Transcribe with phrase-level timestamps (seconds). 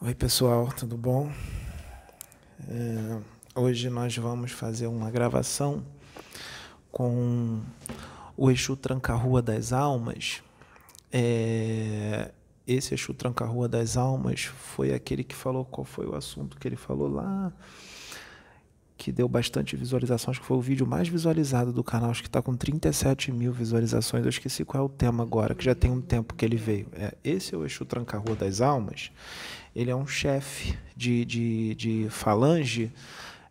[0.00, 1.28] Oi, pessoal, tudo bom?
[2.68, 3.18] É,
[3.52, 5.84] hoje nós vamos fazer uma gravação
[6.92, 7.60] com
[8.36, 10.40] o Exu Tranca-Rua das Almas.
[11.12, 12.30] É,
[12.64, 16.76] esse Exu Tranca-Rua das Almas foi aquele que falou qual foi o assunto que ele
[16.76, 17.52] falou lá,
[18.96, 20.30] que deu bastante visualização.
[20.30, 23.52] Acho que foi o vídeo mais visualizado do canal, acho que está com 37 mil
[23.52, 24.22] visualizações.
[24.22, 26.86] Eu esqueci qual é o tema agora, que já tem um tempo que ele veio.
[26.92, 29.10] É, esse é o Exu Tranca-Rua das Almas
[29.74, 32.92] ele é um chefe de, de, de falange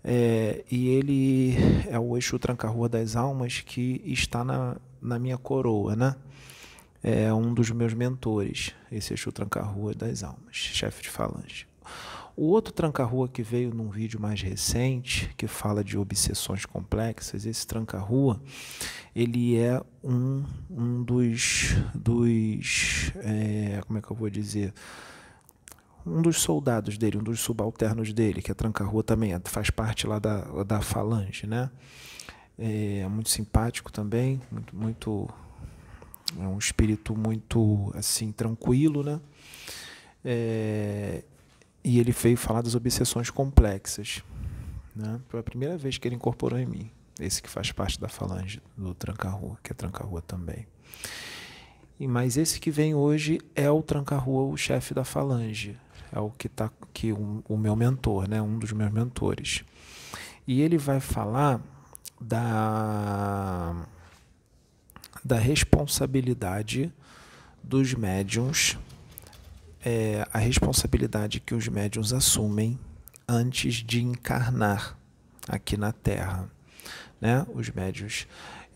[0.04, 1.56] é, e ele
[1.90, 6.16] é o Exu Tranca-Rua das Almas que está na, na minha coroa, né?
[7.04, 11.68] É um dos meus mentores, esse Exu Tranca-Rua das Almas, chefe de falange.
[12.38, 17.66] O outro tranca-rua que veio num vídeo mais recente, que fala de obsessões complexas, esse
[17.66, 18.40] tranca-rua,
[19.16, 24.72] ele é um, um dos, dos é, como é que eu vou dizer,
[26.08, 30.08] um dos soldados dele, um dos subalternos dele, que é tranca-rua também, é, faz parte
[30.08, 31.70] lá da, da falange, né?
[32.58, 35.30] É muito simpático também, muito, muito
[36.40, 39.20] é um espírito muito assim tranquilo, né?
[40.26, 41.24] É,
[41.84, 44.24] e ele veio falar das obsessões complexas,
[44.96, 45.20] né?
[45.28, 48.62] Foi a primeira vez que ele incorporou em mim, esse que faz parte da falange
[48.76, 50.68] do tranca-rua, que é tranca-rua também.
[52.00, 55.78] E mas esse que vem hoje é o tranca-rua, o chefe da falange,
[56.12, 59.64] é o que aqui, um, o meu mentor, né, um dos meus mentores.
[60.48, 61.62] E ele vai falar
[62.20, 63.76] da,
[65.24, 66.94] da responsabilidade
[67.64, 68.78] dos médiums,
[69.84, 72.80] é, a responsabilidade que os médiums assumem
[73.28, 74.98] antes de encarnar
[75.48, 76.50] aqui na Terra.
[77.20, 77.46] Né?
[77.54, 78.28] Os médios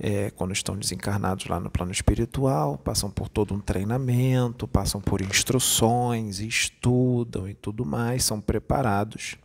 [0.03, 5.21] é, quando estão desencarnados lá no plano espiritual, passam por todo um treinamento, passam por
[5.21, 9.35] instruções, estudam e tudo mais, são preparados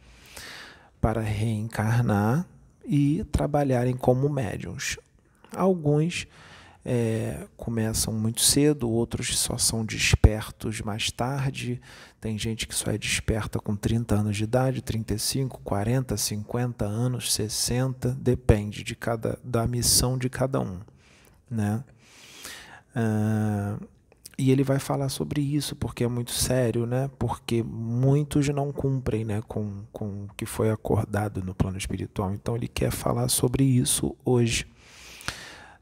[0.99, 2.47] para reencarnar
[2.87, 4.97] e trabalharem como médiums.
[5.55, 6.27] Alguns
[6.89, 11.81] é, começam muito cedo, outros só são despertos mais tarde.
[12.21, 17.35] Tem gente que só é desperta com 30 anos de idade, 35, 40, 50 anos,
[17.35, 20.79] 60, depende de cada, da missão de cada um.
[21.51, 21.83] Né?
[22.95, 23.79] Ah,
[24.39, 27.11] e ele vai falar sobre isso porque é muito sério, né?
[27.19, 32.33] Porque muitos não cumprem, né, com, com o que foi acordado no plano espiritual.
[32.33, 34.67] Então ele quer falar sobre isso hoje.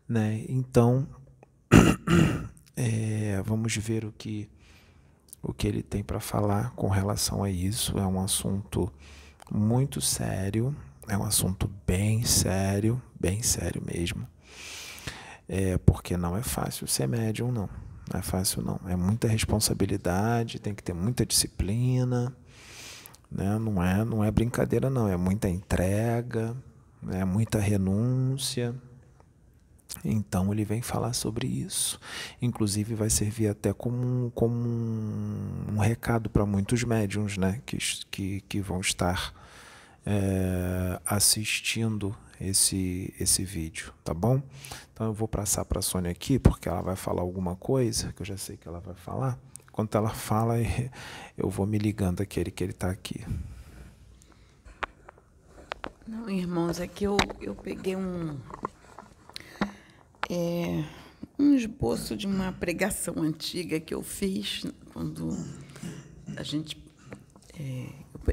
[0.09, 0.45] Né?
[0.49, 1.09] Então,
[2.77, 4.49] é, vamos ver o que,
[5.43, 7.99] o que ele tem para falar com relação a isso.
[7.99, 8.93] É um assunto
[9.51, 10.75] muito sério,
[11.09, 14.27] é um assunto bem sério, bem sério mesmo.
[15.49, 17.69] É, porque não é fácil ser médium, não.
[18.13, 18.81] Não é fácil, não.
[18.87, 22.35] É muita responsabilidade, tem que ter muita disciplina.
[23.31, 23.59] Né?
[23.59, 25.09] Não, é, não é brincadeira, não.
[25.09, 26.57] É muita entrega,
[27.11, 28.75] é muita renúncia.
[30.05, 32.01] Então ele vem falar sobre isso.
[32.41, 37.79] Inclusive vai servir até como, como um, um recado para muitos médiums né, que,
[38.11, 39.33] que, que vão estar
[40.05, 44.43] é, assistindo esse, esse vídeo, tá bom?
[44.93, 48.23] Então eu vou passar para a Sônia aqui, porque ela vai falar alguma coisa, que
[48.23, 49.39] eu já sei que ela vai falar.
[49.69, 50.57] Enquanto ela fala,
[51.37, 53.25] eu vou me ligando aquele que ele está aqui.
[56.07, 58.37] Não, irmãos, é que eu, eu peguei um,
[60.31, 60.85] é
[61.39, 65.37] um esboço de uma pregação antiga que eu fiz quando
[66.37, 66.77] a gente
[67.59, 67.87] é,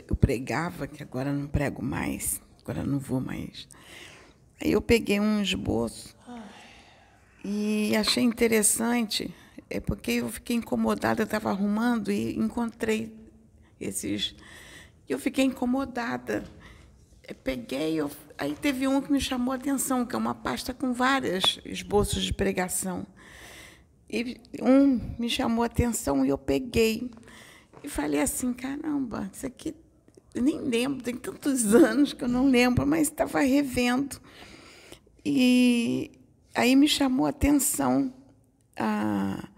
[0.07, 3.67] eu pregava, que agora não prego mais, agora não vou mais.
[4.61, 6.15] Aí eu peguei um esboço
[7.43, 9.33] e achei interessante,
[9.69, 13.13] é porque eu fiquei incomodada, eu estava arrumando e encontrei
[13.79, 14.35] esses.
[15.09, 16.43] Eu fiquei incomodada.
[17.27, 18.09] Eu peguei, eu
[18.41, 22.23] Aí teve um que me chamou a atenção, que é uma pasta com vários esboços
[22.23, 23.05] de pregação.
[24.09, 27.11] E um me chamou a atenção e eu peguei.
[27.83, 29.75] E falei assim, caramba, isso aqui
[30.33, 34.19] eu nem lembro, tem tantos anos que eu não lembro, mas estava revendo.
[35.23, 36.09] E
[36.55, 38.11] aí me chamou a atenção
[38.75, 39.49] a,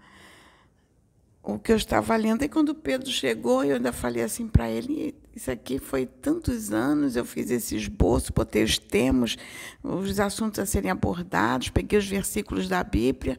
[1.42, 2.44] o que eu estava lendo.
[2.44, 6.72] E quando o Pedro chegou, eu ainda falei assim para ele: isso aqui foi tantos
[6.72, 9.36] anos, eu fiz esse esboço, botei os termos,
[9.82, 13.38] os assuntos a serem abordados, peguei os versículos da Bíblia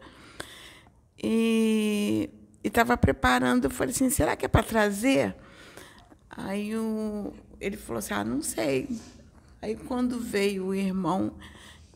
[1.23, 2.29] e
[2.63, 3.65] estava preparando.
[3.65, 5.35] Eu falei assim: será que é para trazer?
[6.29, 8.89] Aí o, ele falou assim: ah, não sei.
[9.61, 11.31] Aí, quando veio o irmão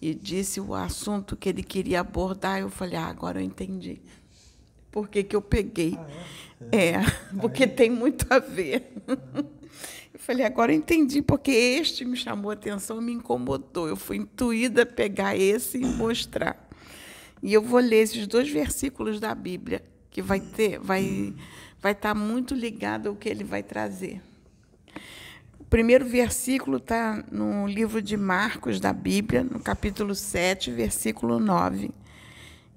[0.01, 4.01] e disse o assunto que ele queria abordar, eu falei: ah, agora eu entendi.
[4.89, 5.97] por que, que eu peguei.
[5.99, 6.07] Ah,
[6.71, 6.87] é?
[6.91, 6.99] é,
[7.39, 8.93] porque tem muito a ver.
[10.29, 13.87] Falei, agora eu entendi, porque este me chamou a atenção, me incomodou.
[13.87, 16.69] Eu fui intuída a pegar esse e mostrar.
[17.41, 21.33] E eu vou ler esses dois versículos da Bíblia, que vai ter, vai,
[21.81, 24.21] vai estar muito ligado ao que ele vai trazer.
[25.59, 31.89] O primeiro versículo está no livro de Marcos da Bíblia, no capítulo 7, versículo 9.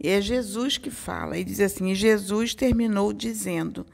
[0.00, 3.84] E é Jesus que fala, e diz assim: e Jesus terminou dizendo: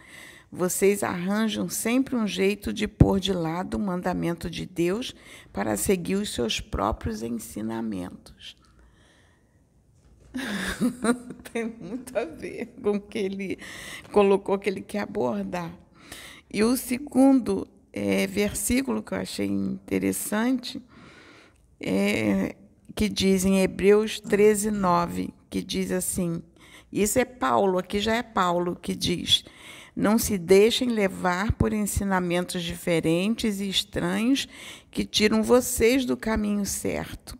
[0.50, 5.14] Vocês arranjam sempre um jeito de pôr de lado o mandamento de Deus
[5.52, 8.56] para seguir os seus próprios ensinamentos.
[11.52, 13.58] Tem muito a ver com o que ele
[14.10, 15.70] colocou, que ele quer abordar.
[16.50, 20.82] E o segundo é, versículo que eu achei interessante
[21.78, 22.56] é
[22.94, 26.42] que diz em Hebreus 13, 9, que diz assim:
[26.92, 29.44] isso é Paulo, aqui já é Paulo que diz.
[29.98, 34.46] Não se deixem levar por ensinamentos diferentes e estranhos
[34.92, 37.36] que tiram vocês do caminho certo.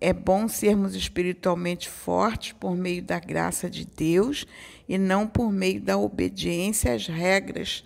[0.00, 4.46] É bom sermos espiritualmente fortes por meio da graça de Deus
[4.88, 7.82] e não por meio da obediência às regras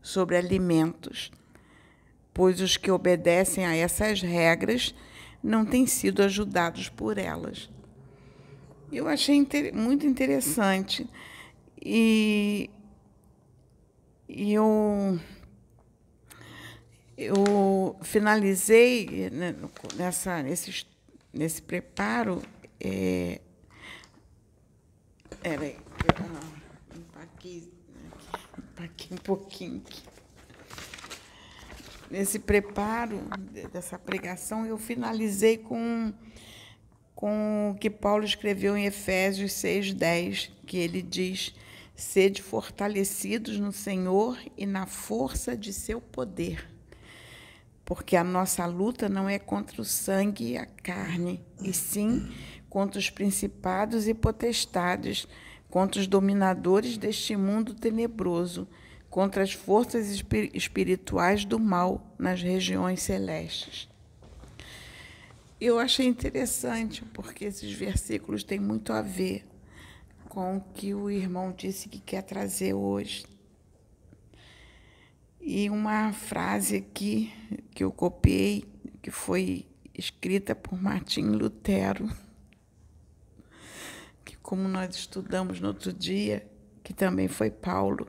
[0.00, 1.30] sobre alimentos,
[2.32, 4.94] pois os que obedecem a essas regras
[5.42, 7.68] não têm sido ajudados por elas.
[8.90, 11.06] Eu achei muito interessante.
[11.86, 12.70] E
[14.28, 15.18] eu,
[17.16, 19.54] eu finalizei né,
[19.96, 20.86] nessa, nesse,
[21.32, 22.42] nesse preparo.
[22.80, 23.40] É,
[25.42, 25.76] peraí,
[26.96, 27.72] empaquei,
[28.58, 30.02] empaquei um pouquinho aqui.
[32.10, 33.20] Nesse preparo
[33.72, 36.12] dessa pregação, eu finalizei com
[37.14, 41.54] com o que Paulo escreveu em Efésios 6:10, que ele diz:
[41.94, 46.68] "Sede fortalecidos no Senhor e na força de seu poder".
[47.84, 52.30] Porque a nossa luta não é contra o sangue e a carne, e sim
[52.68, 55.28] contra os principados e potestades,
[55.70, 58.66] contra os dominadores deste mundo tenebroso,
[59.08, 60.08] contra as forças
[60.52, 63.88] espirituais do mal nas regiões celestes.
[65.60, 69.46] Eu achei interessante, porque esses versículos têm muito a ver
[70.34, 73.24] com o que o irmão disse que quer trazer hoje.
[75.40, 77.32] E uma frase aqui
[77.70, 78.64] que eu copiei,
[79.00, 79.64] que foi
[79.96, 82.10] escrita por Martim Lutero,
[84.24, 86.44] que como nós estudamos no outro dia,
[86.82, 88.08] que também foi Paulo,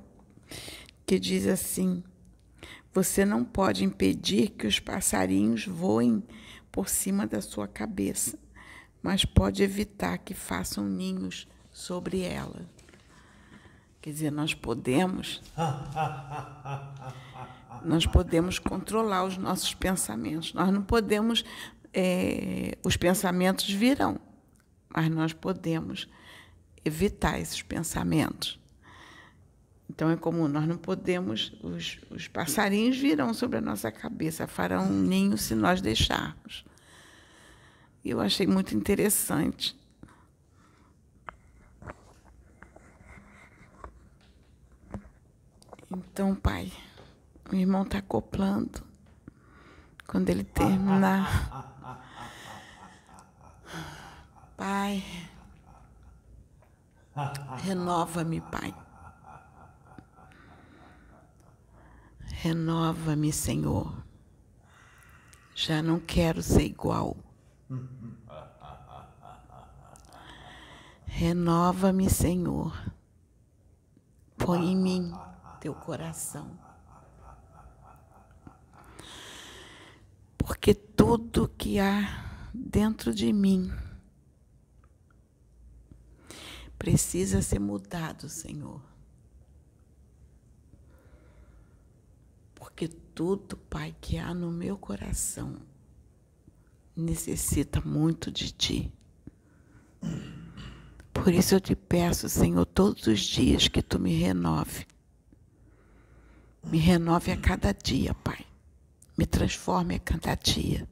[1.05, 2.03] que diz assim:
[2.91, 6.23] Você não pode impedir que os passarinhos voem
[6.71, 8.39] por cima da sua cabeça,
[9.03, 12.65] mas pode evitar que façam ninhos sobre ela.
[14.01, 15.41] Quer dizer, nós podemos
[17.83, 20.53] nós podemos controlar os nossos pensamentos.
[20.53, 21.43] Nós não podemos
[21.93, 24.17] é, os pensamentos virão,
[24.87, 26.07] mas nós podemos
[26.85, 28.57] evitar esses pensamentos.
[29.89, 34.85] Então é comum, nós não podemos, os, os passarinhos virão sobre a nossa cabeça, farão
[34.85, 36.63] um ninho se nós deixarmos.
[38.03, 39.75] Eu achei muito interessante.
[45.95, 46.73] Então, pai,
[47.49, 48.83] o irmão está acoplando.
[50.05, 51.73] Quando ele terminar.
[54.57, 55.01] Pai,
[57.59, 58.75] renova-me, pai.
[62.23, 64.03] Renova-me, Senhor.
[65.55, 67.15] Já não quero ser igual.
[71.05, 72.77] Renova-me, Senhor.
[74.37, 75.13] Põe em mim
[75.65, 76.59] teu coração.
[80.37, 83.73] Porque tudo que há dentro de mim
[86.77, 88.79] precisa ser mudado, Senhor.
[92.53, 95.57] Porque tudo, Pai, que há no meu coração
[96.95, 98.93] necessita muito de Ti.
[101.11, 104.85] Por isso eu te peço, Senhor, todos os dias que Tu me renove.
[106.65, 108.45] Me renove a cada dia, Pai.
[109.17, 110.87] Me transforme a cada dia.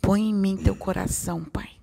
[0.00, 1.80] Põe em mim teu coração, Pai.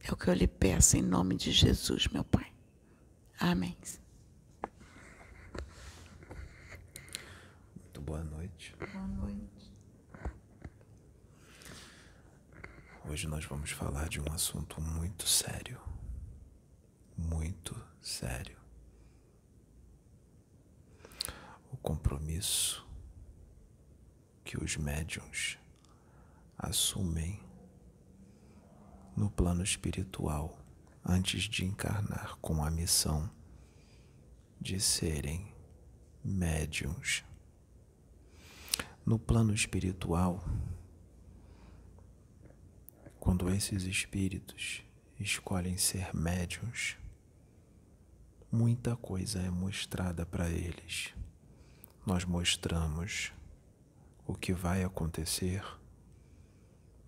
[0.00, 2.52] É o que eu lhe peço em nome de Jesus, meu Pai.
[3.38, 3.76] Amém.
[8.12, 8.74] boa noite.
[8.78, 9.72] Boa noite.
[13.08, 15.80] Hoje nós vamos falar de um assunto muito sério.
[17.16, 18.58] muito sério.
[21.64, 22.86] O compromisso
[24.44, 25.58] que os médiums
[26.56, 27.42] assumem
[29.16, 30.58] no plano espiritual
[31.04, 33.28] antes de encarnar com a missão
[34.60, 35.52] de serem
[36.24, 37.24] médiums.
[39.04, 40.44] No plano espiritual,
[43.18, 44.84] quando esses espíritos
[45.18, 46.96] escolhem ser médiums,
[48.50, 51.12] muita coisa é mostrada para eles.
[52.04, 53.32] Nós mostramos
[54.26, 55.62] o que vai acontecer,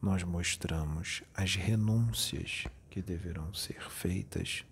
[0.00, 4.64] nós mostramos as renúncias que deverão ser feitas,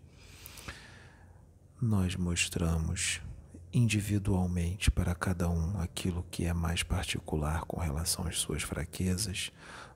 [1.80, 3.20] nós mostramos
[3.72, 9.50] individualmente para cada um aquilo que é mais particular com relação às suas fraquezas,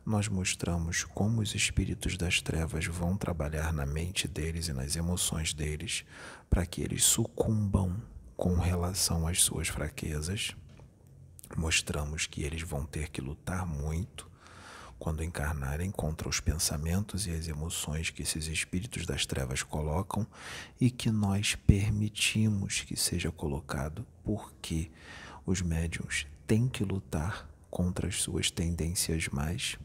[0.04, 5.54] nós mostramos como os espíritos das trevas vão trabalhar na mente deles e nas emoções
[5.54, 6.04] deles
[6.50, 7.96] para que eles sucumbam
[8.36, 10.54] com relação às suas fraquezas.
[11.56, 14.30] Mostramos que eles vão ter que lutar muito
[14.98, 20.26] quando encarnarem contra os pensamentos e as emoções que esses espíritos das trevas colocam
[20.80, 24.90] e que nós permitimos que seja colocado porque
[25.44, 29.78] os médiums têm que lutar contra as suas tendências mais.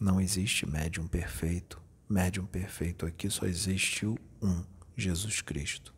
[0.00, 1.80] Não existe médium perfeito.
[2.08, 4.64] Médium perfeito aqui só existiu um,
[4.96, 5.94] Jesus Cristo.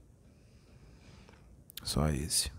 [1.84, 2.50] Só esse.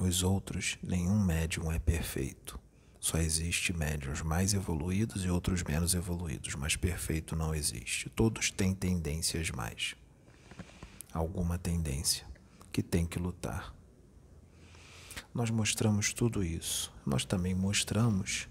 [0.00, 2.58] Os outros, nenhum médium é perfeito.
[2.98, 8.10] Só existe médiums mais evoluídos e outros menos evoluídos, mas perfeito não existe.
[8.10, 9.94] Todos têm tendências mais.
[11.12, 12.26] Alguma tendência
[12.72, 13.72] que tem que lutar.
[15.32, 16.92] Nós mostramos tudo isso.
[17.06, 18.48] Nós também mostramos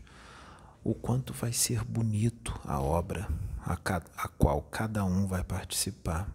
[0.85, 3.27] o quanto vai ser bonito a obra
[3.59, 6.33] a, a qual cada um vai participar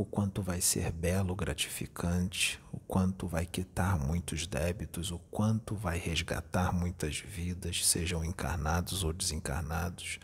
[0.00, 5.98] o quanto vai ser belo, gratificante, o quanto vai quitar muitos débitos, o quanto vai
[5.98, 10.18] resgatar muitas vidas, sejam encarnados ou desencarnados,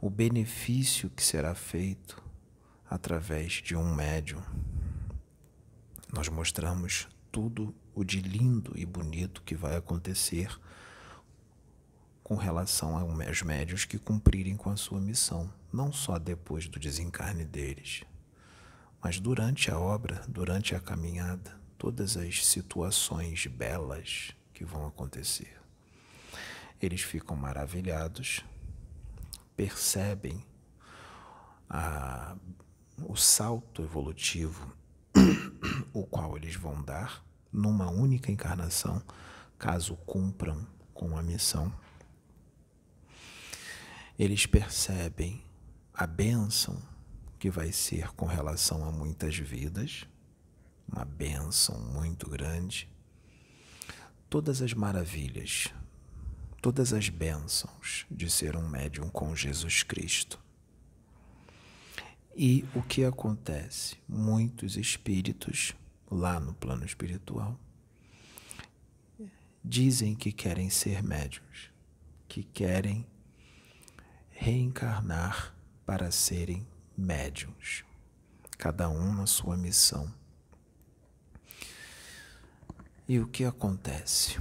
[0.00, 2.20] o benefício que será feito
[2.90, 4.42] através de um médium.
[6.12, 10.50] Nós mostramos tudo o de lindo e bonito que vai acontecer
[12.24, 17.44] com relação aos médios que cumprirem com a sua missão, não só depois do desencarne
[17.44, 18.02] deles,
[19.02, 25.58] mas durante a obra, durante a caminhada, todas as situações belas que vão acontecer.
[26.80, 28.44] Eles ficam maravilhados,
[29.56, 30.44] percebem
[31.68, 32.36] a,
[33.02, 34.74] o salto evolutivo
[35.92, 39.02] o qual eles vão dar numa única encarnação,
[39.58, 41.72] caso cumpram com a missão.
[44.18, 45.42] Eles percebem
[45.94, 46.80] a bênção
[47.40, 50.06] que vai ser com relação a muitas vidas,
[50.86, 52.86] uma bênção muito grande.
[54.28, 55.72] Todas as maravilhas,
[56.60, 60.38] todas as bênçãos de ser um médium com Jesus Cristo.
[62.36, 63.96] E o que acontece?
[64.06, 65.74] Muitos espíritos
[66.10, 67.58] lá no plano espiritual
[69.64, 71.70] dizem que querem ser médios,
[72.28, 73.06] que querem
[74.30, 75.54] reencarnar
[75.86, 76.66] para serem
[77.00, 77.82] médiums,
[78.58, 80.12] cada um na sua missão.
[83.08, 84.38] E o que acontece?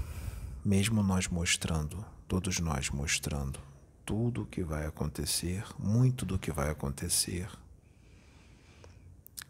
[0.63, 3.59] Mesmo nós mostrando, todos nós mostrando
[4.05, 7.49] tudo o que vai acontecer, muito do que vai acontecer,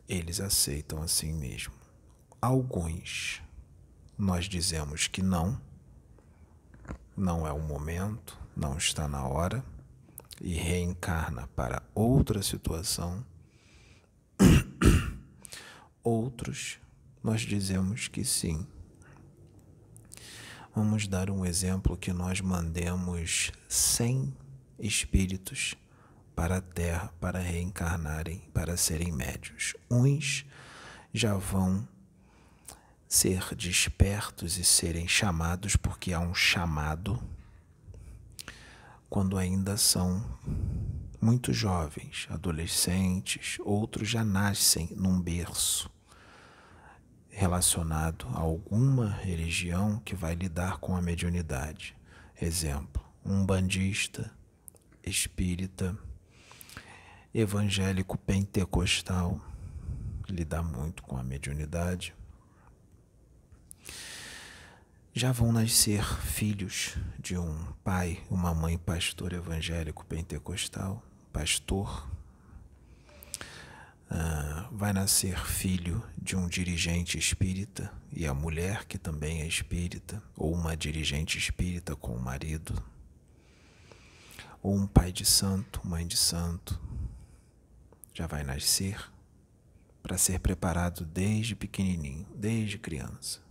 [0.07, 1.73] eles aceitam assim mesmo.
[2.39, 3.41] Alguns
[4.17, 5.59] nós dizemos que não,
[7.17, 9.63] não é o momento, não está na hora
[10.41, 13.25] e reencarna para outra situação,
[16.03, 16.79] outros
[17.23, 18.65] nós dizemos que sim.
[20.73, 24.33] Vamos dar um exemplo que nós mandemos 100
[24.79, 25.75] espíritos
[26.35, 29.75] para a Terra para reencarnarem, para serem médios.
[29.91, 30.45] Uns
[31.13, 31.85] já vão
[33.07, 37.21] ser despertos e serem chamados porque há um chamado
[39.09, 40.23] quando ainda são
[41.19, 45.89] muito jovens, adolescentes, outros já nascem num berço
[47.29, 51.95] relacionado a alguma religião que vai lidar com a mediunidade.
[52.39, 54.31] Exemplo, um bandista,
[55.03, 55.97] espírita,
[57.33, 59.41] evangélico pentecostal,
[60.29, 62.13] lidar muito com a mediunidade
[65.19, 72.09] já vão nascer filhos de um pai, uma mãe pastor evangélico pentecostal, pastor,
[74.09, 80.23] ah, vai nascer filho de um dirigente espírita e a mulher que também é espírita,
[80.37, 82.81] ou uma dirigente espírita com o marido,
[84.63, 86.79] ou um pai de santo, mãe de santo,
[88.13, 89.11] já vai nascer
[90.01, 93.48] para ser preparado desde pequenininho, desde criança.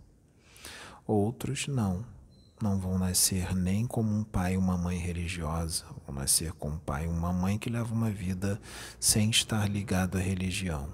[1.08, 2.04] Outros não
[2.60, 6.78] não vão nascer nem como um pai e uma mãe religiosa, vão nascer com um
[6.78, 8.60] pai e uma mãe que leva uma vida
[9.00, 10.90] sem estar ligado à religião.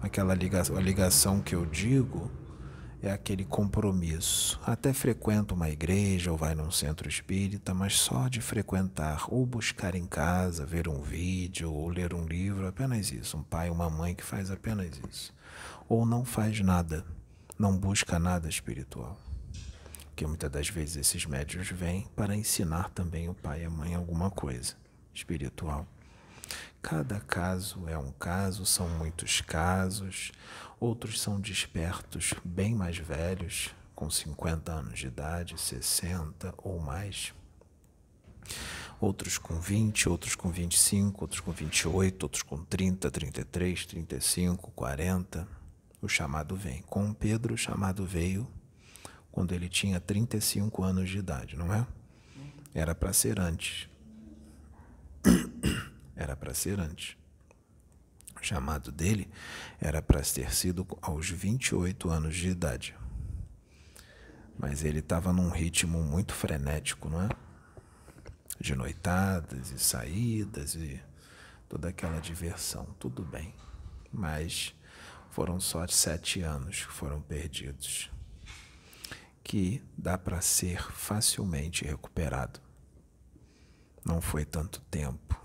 [0.00, 2.30] Aquela ligação, a ligação que eu digo
[3.02, 4.58] é aquele compromisso.
[4.64, 9.94] Até frequenta uma igreja ou vai num centro espírita, mas só de frequentar ou buscar
[9.94, 13.36] em casa, ver um vídeo ou ler um livro, apenas isso.
[13.36, 15.34] Um pai uma mãe que faz apenas isso.
[15.90, 17.04] Ou não faz nada,
[17.60, 19.20] não busca nada espiritual
[20.20, 23.94] porque muitas das vezes esses médios vêm para ensinar também o pai e a mãe
[23.94, 24.74] alguma coisa
[25.14, 25.86] espiritual.
[26.82, 30.30] Cada caso é um caso, são muitos casos,
[30.78, 37.32] outros são despertos bem mais velhos, com 50 anos de idade, 60 ou mais.
[39.00, 45.59] Outros com 20, outros com 25, outros com 28, outros com 30, 33, 35, 40.
[46.02, 46.82] O chamado vem.
[46.82, 48.50] Com Pedro, o chamado veio
[49.30, 51.86] quando ele tinha 35 anos de idade, não é?
[52.74, 53.88] Era para ser antes.
[56.16, 57.16] Era para ser antes.
[58.40, 59.28] O chamado dele
[59.78, 62.94] era para ter sido aos 28 anos de idade.
[64.58, 67.28] Mas ele estava num ritmo muito frenético, não é?
[68.58, 71.00] De noitadas e saídas e
[71.68, 72.86] toda aquela diversão.
[72.98, 73.54] Tudo bem.
[74.12, 74.74] Mas
[75.30, 78.10] foram só sete anos que foram perdidos
[79.50, 82.60] que dá para ser facilmente recuperado.
[84.04, 85.40] Não foi tanto tempo.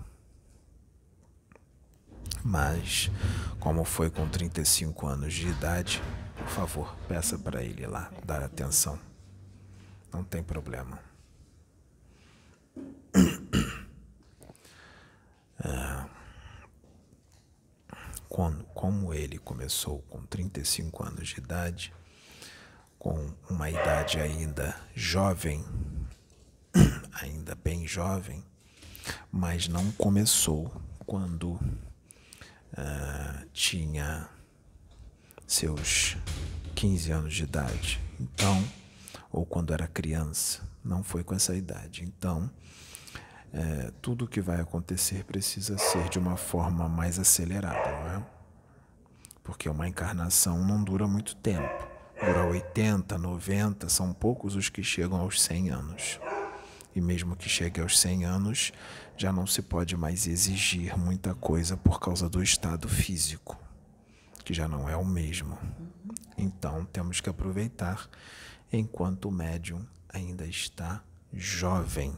[2.44, 3.10] Mas,
[3.58, 6.00] como foi com 35 anos de idade,
[6.36, 8.96] por favor, peça para ele lá dar atenção.
[10.12, 11.00] Não tem problema.
[15.58, 16.15] É,
[18.28, 21.92] quando, como ele começou com 35 anos de idade,
[22.98, 25.64] com uma idade ainda jovem,
[27.22, 28.44] ainda bem jovem,
[29.30, 30.70] mas não começou
[31.06, 34.28] quando uh, tinha
[35.46, 36.16] seus
[36.74, 38.00] 15 anos de idade.
[38.18, 38.62] Então,
[39.30, 42.04] ou quando era criança, não foi com essa idade.
[42.04, 42.50] Então,
[43.56, 48.26] é, tudo que vai acontecer precisa ser de uma forma mais acelerada, não é?
[49.42, 55.20] Porque uma encarnação não dura muito tempo dura 80, 90, são poucos os que chegam
[55.20, 56.20] aos 100 anos.
[56.94, 58.72] E mesmo que chegue aos 100 anos,
[59.16, 63.58] já não se pode mais exigir muita coisa por causa do estado físico,
[64.44, 65.58] que já não é o mesmo.
[66.38, 68.08] Então temos que aproveitar
[68.72, 72.16] enquanto o médium ainda está jovem.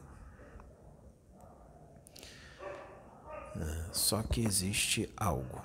[3.92, 5.64] Só que existe algo.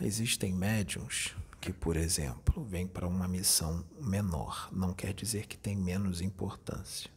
[0.00, 5.76] Existem médiums que, por exemplo, vem para uma missão menor, não quer dizer que tem
[5.76, 7.10] menos importância.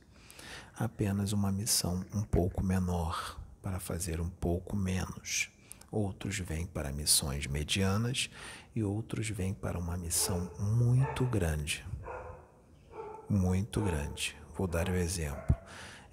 [0.78, 5.50] Apenas uma missão um pouco menor, para fazer um pouco menos.
[5.90, 8.30] Outros vêm para missões medianas
[8.76, 11.84] e outros vêm para uma missão muito grande.
[13.28, 14.38] Muito grande.
[14.56, 15.56] Vou dar o um exemplo.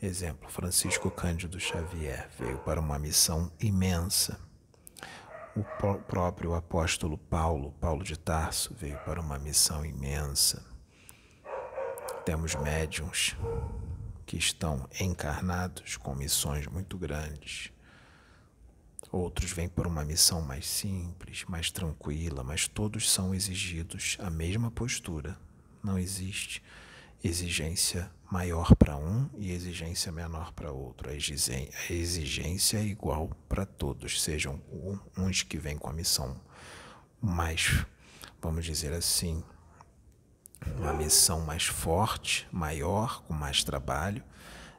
[0.03, 4.38] Exemplo: Francisco Cândido Xavier veio para uma missão imensa
[5.55, 5.62] o
[6.09, 10.65] próprio apóstolo Paulo, Paulo de Tarso, veio para uma missão imensa.
[12.25, 13.37] Temos médiums
[14.25, 17.71] que estão encarnados com missões muito grandes.
[19.11, 24.71] Outros vêm por uma missão mais simples, mais tranquila, mas todos são exigidos a mesma
[24.71, 25.37] postura.
[25.83, 26.62] Não existe
[27.23, 31.11] exigência maior para um e exigência menor para outro.
[31.11, 34.61] A exigência é igual para todos, sejam
[35.17, 36.41] uns que vêm com a missão
[37.21, 37.85] mais,
[38.41, 39.45] vamos dizer assim,
[40.79, 44.25] uma missão mais forte, maior, com mais trabalho,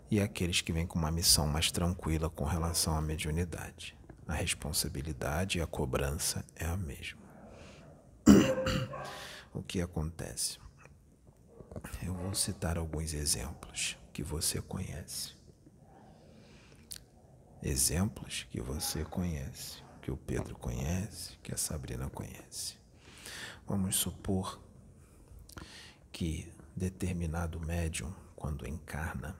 [0.10, 3.98] e aqueles que vêm com uma missão mais tranquila com relação à mediunidade.
[4.28, 7.22] A responsabilidade e a cobrança é a mesma.
[9.54, 10.63] o que acontece?
[12.02, 15.34] Eu vou citar alguns exemplos que você conhece.
[17.62, 22.78] Exemplos que você conhece, que o Pedro conhece, que a Sabrina conhece.
[23.66, 24.62] Vamos supor
[26.12, 29.36] que determinado médium, quando encarna,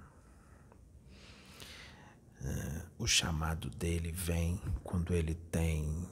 [2.42, 6.08] uh, o chamado dele vem quando ele tem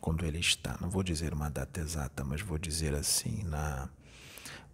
[0.00, 3.88] quando ele está, não vou dizer uma data exata, mas vou dizer assim, na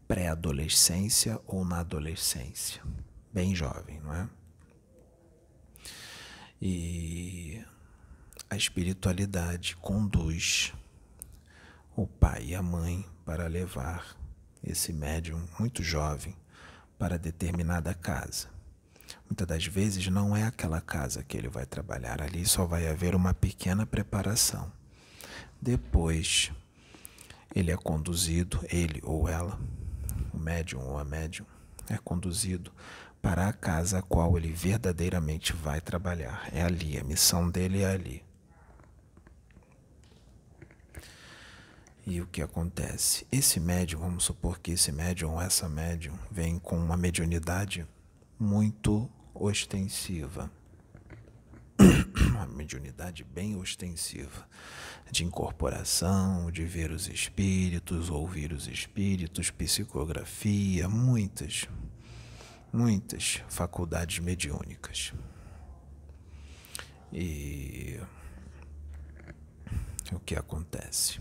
[0.06, 2.82] pré-adolescência ou na adolescência,
[3.32, 4.28] bem jovem, não é?
[6.60, 7.64] E
[8.48, 10.72] a espiritualidade conduz
[11.96, 14.16] o pai e a mãe para levar
[14.62, 16.36] esse médium muito jovem
[16.98, 18.48] para determinada casa.
[19.26, 23.14] Muitas das vezes não é aquela casa que ele vai trabalhar, ali só vai haver
[23.14, 24.72] uma pequena preparação.
[25.60, 26.50] Depois,
[27.54, 29.58] ele é conduzido, ele ou ela,
[30.34, 31.46] o médium ou a médium,
[31.88, 32.72] é conduzido
[33.22, 36.48] para a casa a qual ele verdadeiramente vai trabalhar.
[36.52, 38.24] É ali, a missão dele é ali.
[42.06, 43.26] E o que acontece?
[43.32, 47.86] Esse médium, vamos supor que esse médium ou essa médium vem com uma mediunidade
[48.38, 50.50] muito ostensiva.
[52.44, 54.46] Uma mediunidade bem ostensiva
[55.10, 61.68] de incorporação, de ver os espíritos, ouvir os espíritos, psicografia, muitas,
[62.72, 65.12] muitas faculdades mediúnicas.
[67.12, 68.00] E
[70.12, 71.20] o que acontece?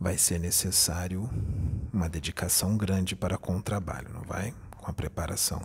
[0.00, 1.28] vai ser necessário
[1.92, 4.54] uma dedicação grande para com o trabalho, não vai?
[4.78, 5.62] Com a preparação.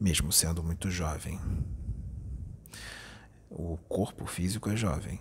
[0.00, 1.40] Mesmo sendo muito jovem.
[3.56, 5.20] O corpo físico é jovem,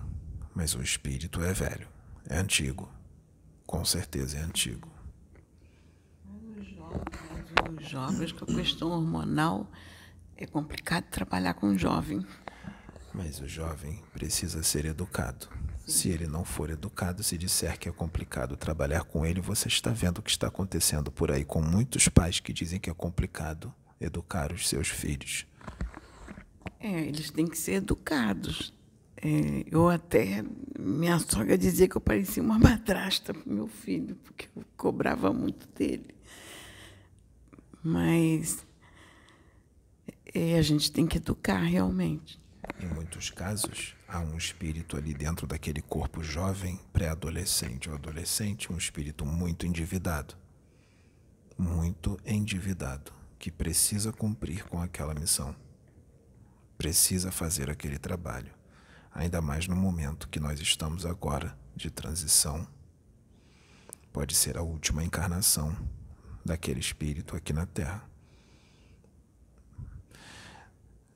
[0.55, 1.87] mas o espírito é velho,
[2.27, 2.91] é antigo.
[3.63, 4.91] Com certeza é antigo.
[7.79, 9.69] Os jovens, com a questão hormonal,
[10.35, 12.25] é complicado trabalhar com jovem.
[13.13, 15.47] Mas o jovem precisa ser educado.
[15.85, 19.91] Se ele não for educado, se disser que é complicado trabalhar com ele, você está
[19.91, 23.71] vendo o que está acontecendo por aí com muitos pais que dizem que é complicado
[24.01, 25.45] educar os seus filhos.
[26.79, 28.73] É, eles têm que ser educados.
[29.17, 30.43] É, eu até,
[30.77, 35.67] minha sogra dizia que eu parecia uma madrasta para meu filho, porque eu cobrava muito
[35.69, 36.13] dele.
[37.81, 38.65] Mas
[40.33, 42.39] é, a gente tem que educar realmente.
[42.79, 48.77] Em muitos casos, há um espírito ali dentro daquele corpo jovem, pré-adolescente ou adolescente, um
[48.77, 50.35] espírito muito endividado.
[51.57, 55.55] Muito endividado, que precisa cumprir com aquela missão.
[56.77, 58.51] Precisa fazer aquele trabalho,
[59.11, 62.67] ainda mais no momento que nós estamos agora de transição.
[64.11, 65.75] Pode ser a última encarnação
[66.45, 68.03] daquele espírito aqui na Terra.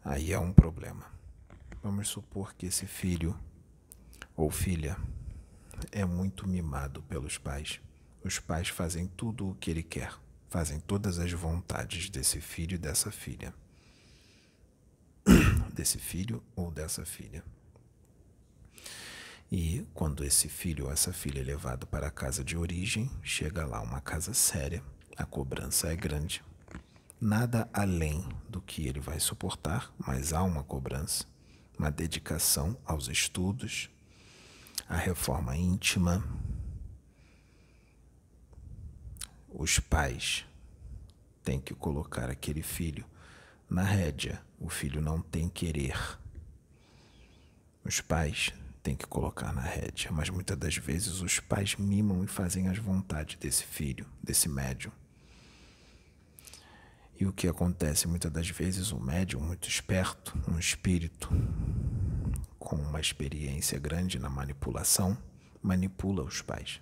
[0.03, 1.05] Aí é um problema.
[1.83, 3.37] Vamos supor que esse filho
[4.35, 4.97] ou filha
[5.91, 7.79] é muito mimado pelos pais.
[8.23, 10.13] Os pais fazem tudo o que ele quer,
[10.49, 13.53] fazem todas as vontades desse filho e dessa filha.
[15.77, 17.43] Desse filho ou dessa filha.
[19.51, 23.65] E quando esse filho ou essa filha é levado para a casa de origem, chega
[23.65, 24.83] lá uma casa séria,
[25.15, 26.43] a cobrança é grande.
[27.21, 31.25] Nada além do que ele vai suportar, mas há uma cobrança
[31.77, 33.89] uma dedicação aos estudos,
[34.89, 36.23] à reforma íntima.
[39.47, 40.43] Os pais
[41.43, 43.05] têm que colocar aquele filho
[43.69, 44.41] na rédea.
[44.59, 45.97] O filho não tem querer.
[47.83, 52.27] Os pais têm que colocar na rédea, mas muitas das vezes os pais mimam e
[52.27, 54.91] fazem as vontades desse filho, desse médium.
[57.19, 61.29] E o que acontece muitas das vezes, um médium muito esperto, um espírito
[62.59, 65.17] com uma experiência grande na manipulação,
[65.61, 66.81] manipula os pais.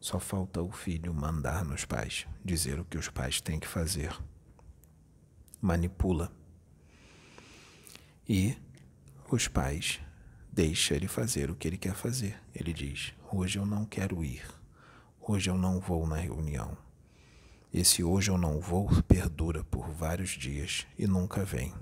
[0.00, 4.12] Só falta o filho mandar nos pais, dizer o que os pais têm que fazer.
[5.60, 6.32] Manipula.
[8.28, 8.56] E
[9.30, 10.00] os pais
[10.52, 12.38] deixam ele fazer o que ele quer fazer.
[12.54, 14.42] Ele diz: Hoje eu não quero ir.
[15.20, 16.76] Hoje eu não vou na reunião.
[17.72, 21.72] Esse hoje eu não vou perdura por vários dias e nunca vem.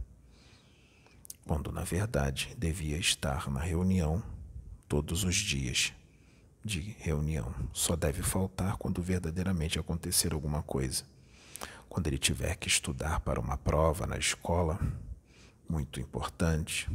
[1.44, 4.22] Quando na verdade devia estar na reunião
[4.88, 5.92] todos os dias
[6.64, 7.52] de reunião.
[7.72, 11.04] Só deve faltar quando verdadeiramente acontecer alguma coisa.
[11.88, 14.78] Quando ele tiver que estudar para uma prova na escola,
[15.70, 16.90] muito importante,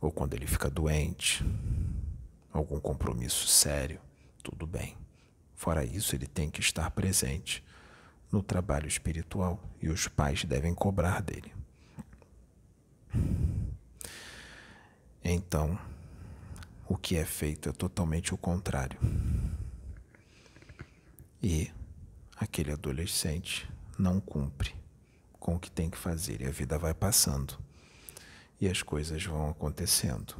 [0.00, 1.44] ou quando ele fica doente,
[2.52, 4.00] algum compromisso sério,
[4.42, 4.96] tudo bem.
[5.54, 7.64] Fora isso, ele tem que estar presente
[8.32, 11.54] no trabalho espiritual e os pais devem cobrar dele.
[15.22, 15.78] Então,
[16.88, 18.98] o que é feito é totalmente o contrário.
[21.40, 21.70] E
[22.36, 24.81] aquele adolescente não cumpre
[25.42, 27.58] com o que tem que fazer e a vida vai passando
[28.60, 30.36] e as coisas vão acontecendo.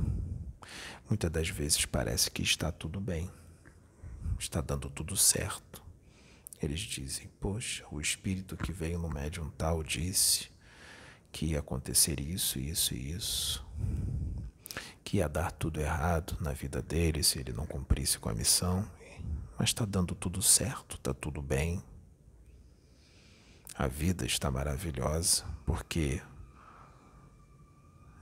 [1.09, 3.29] Muitas das vezes parece que está tudo bem,
[4.39, 5.83] está dando tudo certo.
[6.63, 10.49] Eles dizem: Poxa, o espírito que veio no médium tal disse
[11.33, 13.67] que ia acontecer isso, isso e isso,
[15.03, 18.89] que ia dar tudo errado na vida dele se ele não cumprisse com a missão,
[19.59, 21.83] mas está dando tudo certo, está tudo bem.
[23.75, 26.21] A vida está maravilhosa porque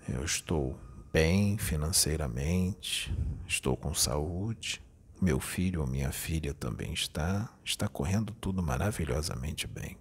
[0.08, 0.78] eu estou
[1.12, 3.12] bem financeiramente,
[3.46, 4.80] estou com saúde,
[5.20, 9.98] meu filho ou minha filha também está, está correndo tudo maravilhosamente bem.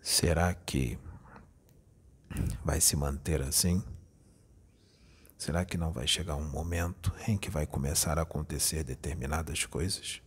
[0.00, 0.98] Será que
[2.64, 3.84] vai se manter assim?
[5.36, 10.23] Será que não vai chegar um momento em que vai começar a acontecer determinadas coisas?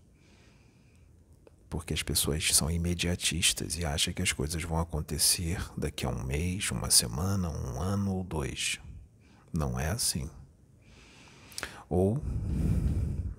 [1.70, 6.24] Porque as pessoas são imediatistas e acham que as coisas vão acontecer daqui a um
[6.24, 8.80] mês, uma semana, um ano ou dois.
[9.52, 10.30] Não é assim.
[11.90, 12.22] Ou,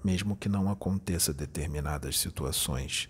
[0.05, 3.09] mesmo que não aconteça determinadas situações,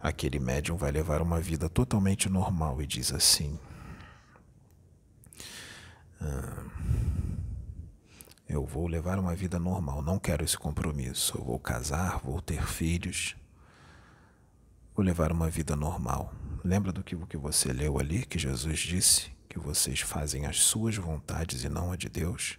[0.00, 3.58] aquele médium vai levar uma vida totalmente normal e diz assim:
[6.20, 6.64] ah,
[8.48, 11.38] Eu vou levar uma vida normal, não quero esse compromisso.
[11.38, 13.34] Eu vou casar, vou ter filhos,
[14.94, 16.32] vou levar uma vida normal.
[16.64, 19.34] Lembra do que você leu ali, que Jesus disse?
[19.54, 22.58] que vocês fazem as suas vontades e não a de Deus,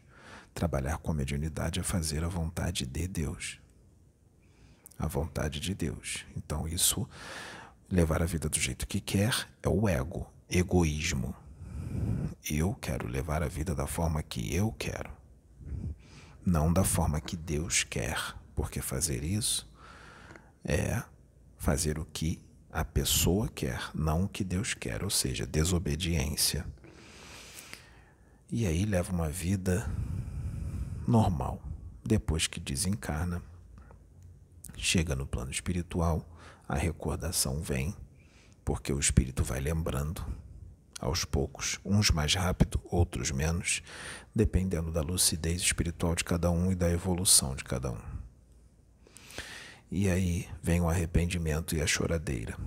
[0.54, 3.60] trabalhar com a mediunidade é fazer a vontade de Deus.
[4.98, 6.26] A vontade de Deus.
[6.38, 7.06] Então, isso,
[7.92, 11.36] levar a vida do jeito que quer, é o ego, egoísmo.
[12.50, 15.12] Eu quero levar a vida da forma que eu quero,
[16.46, 18.18] não da forma que Deus quer,
[18.56, 19.70] porque fazer isso
[20.64, 21.04] é
[21.66, 22.40] fazer o que
[22.72, 26.64] a pessoa quer, não o que Deus quer, ou seja, desobediência.
[28.52, 29.90] E aí leva uma vida
[31.08, 31.60] normal.
[32.04, 33.42] Depois que desencarna,
[34.78, 36.24] chega no plano espiritual,
[36.70, 37.96] a recordação vem,
[38.64, 40.24] porque o espírito vai lembrando
[41.00, 43.82] aos poucos, uns mais rápido, outros menos,
[44.36, 48.15] dependendo da lucidez espiritual de cada um e da evolução de cada um.
[49.92, 52.58] E aí vem o arrependimento e a choradeira.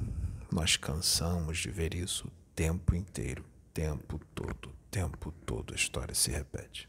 [0.50, 6.30] Nós cansamos de ver isso o tempo inteiro, tempo todo, tempo todo a história se
[6.30, 6.88] repete.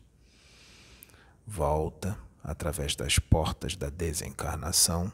[1.46, 5.12] Volta através das portas da desencarnação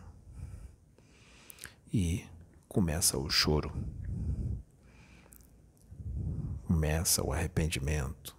[1.91, 2.25] e
[2.67, 3.71] começa o choro.
[6.67, 8.35] Começa o arrependimento.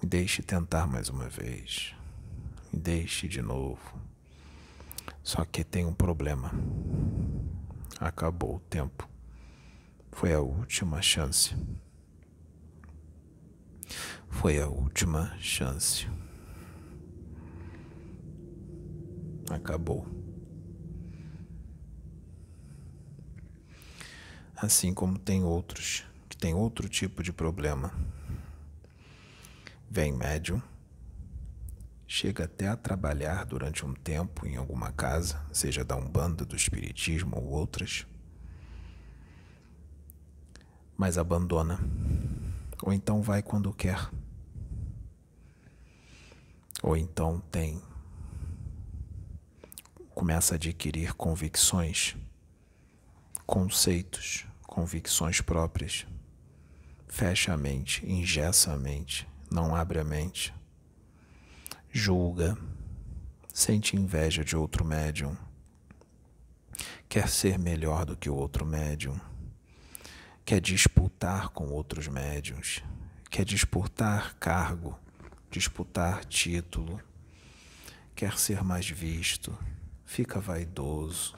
[0.00, 1.94] Me deixe tentar mais uma vez.
[2.72, 4.07] Me deixe de novo.
[5.28, 6.50] Só que tem um problema.
[8.00, 9.06] Acabou o tempo.
[10.10, 11.54] Foi a última chance.
[14.30, 16.08] Foi a última chance.
[19.50, 20.06] Acabou.
[24.56, 27.92] Assim como tem outros que têm outro tipo de problema.
[29.90, 30.62] Vem médium,
[32.08, 37.36] chega até a trabalhar durante um tempo em alguma casa, seja da Umbanda, do Espiritismo
[37.36, 38.06] ou outras,
[40.96, 41.78] mas abandona
[42.82, 44.10] ou então vai quando quer.
[46.82, 47.82] Ou então tem
[50.14, 52.16] começa a adquirir convicções,
[53.46, 56.06] conceitos, convicções próprias.
[57.06, 60.57] Fecha a mente, ingessa a mente, não abre a mente.
[61.90, 62.56] Julga,
[63.52, 65.36] sente inveja de outro médium.
[67.08, 69.18] Quer ser melhor do que o outro médium
[70.48, 72.82] quer disputar com outros médiums,
[73.30, 74.98] quer disputar cargo,
[75.50, 76.98] disputar título,
[78.14, 79.54] quer ser mais visto,
[80.06, 81.36] fica vaidoso.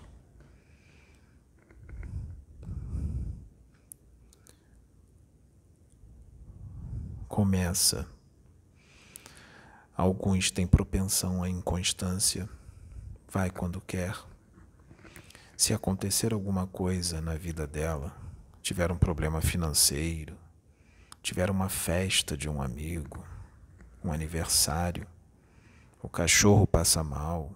[7.27, 8.20] Começa.
[10.01, 12.49] Alguns têm propensão à inconstância,
[13.29, 14.17] vai quando quer.
[15.59, 18.17] Se acontecer alguma coisa na vida dela,
[18.63, 20.39] tiveram um problema financeiro,
[21.23, 23.23] tiveram uma festa de um amigo,
[24.03, 25.07] um aniversário,
[26.03, 27.55] o cachorro passa mal,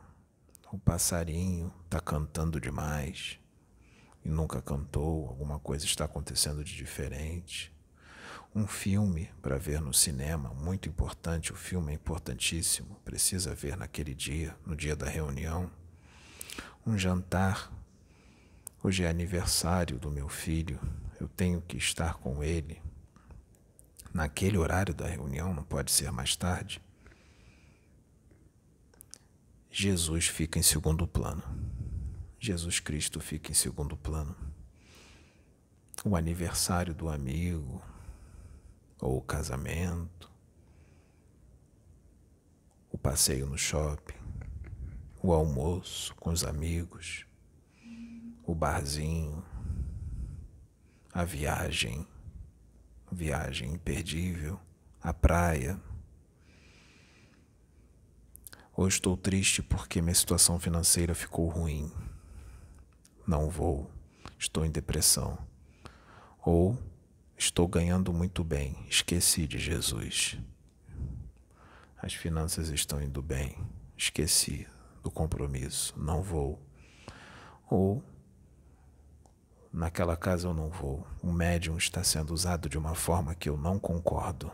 [0.70, 3.38] o passarinho está cantando demais
[4.22, 7.73] e nunca cantou, alguma coisa está acontecendo de diferente.
[8.54, 14.14] Um filme para ver no cinema, muito importante, o filme é importantíssimo, precisa ver naquele
[14.14, 15.70] dia, no dia da reunião.
[16.86, 17.72] Um jantar
[18.86, 20.78] Hoje é aniversário do meu filho,
[21.18, 22.82] eu tenho que estar com ele.
[24.12, 26.82] Naquele horário da reunião, não pode ser mais tarde.
[29.70, 31.42] Jesus fica em segundo plano.
[32.38, 34.36] Jesus Cristo fica em segundo plano.
[36.04, 37.82] O aniversário do amigo,
[39.04, 40.32] ou o casamento,
[42.90, 44.16] o passeio no shopping,
[45.22, 47.26] o almoço com os amigos,
[48.46, 49.44] o barzinho,
[51.12, 52.06] a viagem,
[53.12, 54.58] viagem imperdível,
[55.02, 55.78] a praia.
[58.74, 61.92] Ou estou triste porque minha situação financeira ficou ruim.
[63.26, 63.90] Não vou,
[64.38, 65.38] estou em depressão.
[66.42, 66.78] Ou
[67.36, 70.38] estou ganhando muito bem, esqueci de Jesus.
[71.96, 73.56] As finanças estão indo bem,
[73.96, 74.66] esqueci
[75.02, 76.60] do compromisso, não vou.
[77.68, 78.02] Ou
[79.72, 81.06] naquela casa eu não vou.
[81.22, 84.50] O médium está sendo usado de uma forma que eu não concordo.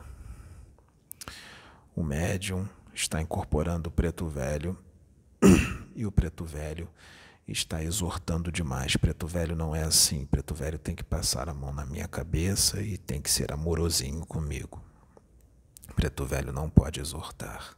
[1.94, 4.76] O médium está incorporando o preto velho
[5.94, 6.88] e o preto velho
[7.52, 8.96] está exortando demais.
[8.96, 10.24] Preto velho não é assim.
[10.26, 14.24] Preto velho tem que passar a mão na minha cabeça e tem que ser amorosinho
[14.26, 14.82] comigo.
[15.94, 17.76] Preto velho não pode exortar.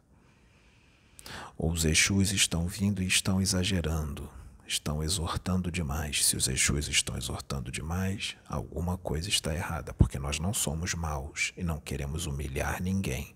[1.57, 4.29] Os Exus estão vindo e estão exagerando,
[4.67, 6.27] estão exortando demais.
[6.27, 11.53] Se os Exus estão exortando demais, alguma coisa está errada, porque nós não somos maus
[11.57, 13.35] e não queremos humilhar ninguém.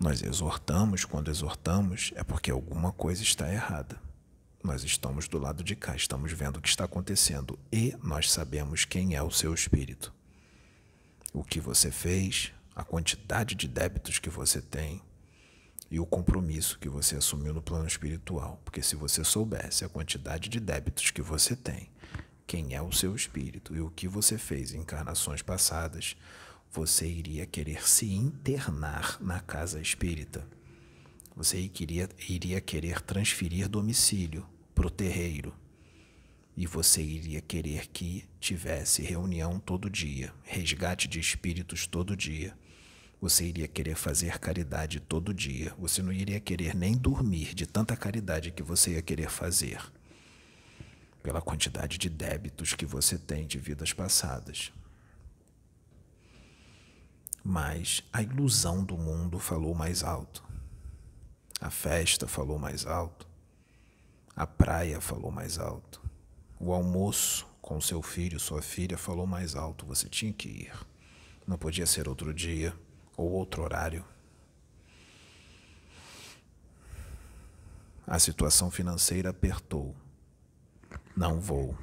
[0.00, 3.98] Nós exortamos, quando exortamos, é porque alguma coisa está errada.
[4.66, 8.84] Nós estamos do lado de cá, estamos vendo o que está acontecendo e nós sabemos
[8.84, 10.12] quem é o seu espírito.
[11.32, 15.00] O que você fez, a quantidade de débitos que você tem,
[15.88, 18.60] e o compromisso que você assumiu no plano espiritual.
[18.64, 21.88] Porque se você soubesse a quantidade de débitos que você tem,
[22.44, 26.16] quem é o seu espírito e o que você fez em encarnações passadas,
[26.72, 30.44] você iria querer se internar na casa espírita.
[31.36, 34.44] Você iria, iria querer transferir domicílio
[34.76, 35.52] para o terreiro.
[36.56, 42.56] E você iria querer que tivesse reunião todo dia, resgate de espíritos todo dia
[43.20, 45.74] você iria querer fazer caridade todo dia.
[45.78, 49.80] Você não iria querer nem dormir de tanta caridade que você ia querer fazer,
[51.22, 54.72] pela quantidade de débitos que você tem de vidas passadas.
[57.42, 60.44] Mas a ilusão do mundo falou mais alto.
[61.60, 63.25] A festa falou mais alto.
[64.36, 66.02] A praia falou mais alto.
[66.60, 69.86] O almoço com seu filho, sua filha, falou mais alto.
[69.86, 70.86] Você tinha que ir.
[71.46, 72.76] Não podia ser outro dia
[73.16, 74.04] ou outro horário.
[78.06, 79.96] A situação financeira apertou.
[81.16, 81.76] Não vou.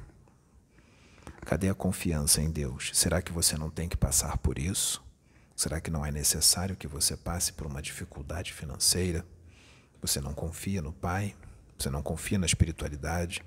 [1.44, 2.92] Cadê a confiança em Deus?
[2.94, 5.04] Será que você não tem que passar por isso?
[5.56, 9.26] Será que não é necessário que você passe por uma dificuldade financeira?
[10.00, 11.34] Você não confia no Pai?
[11.84, 13.44] Você não confia na espiritualidade?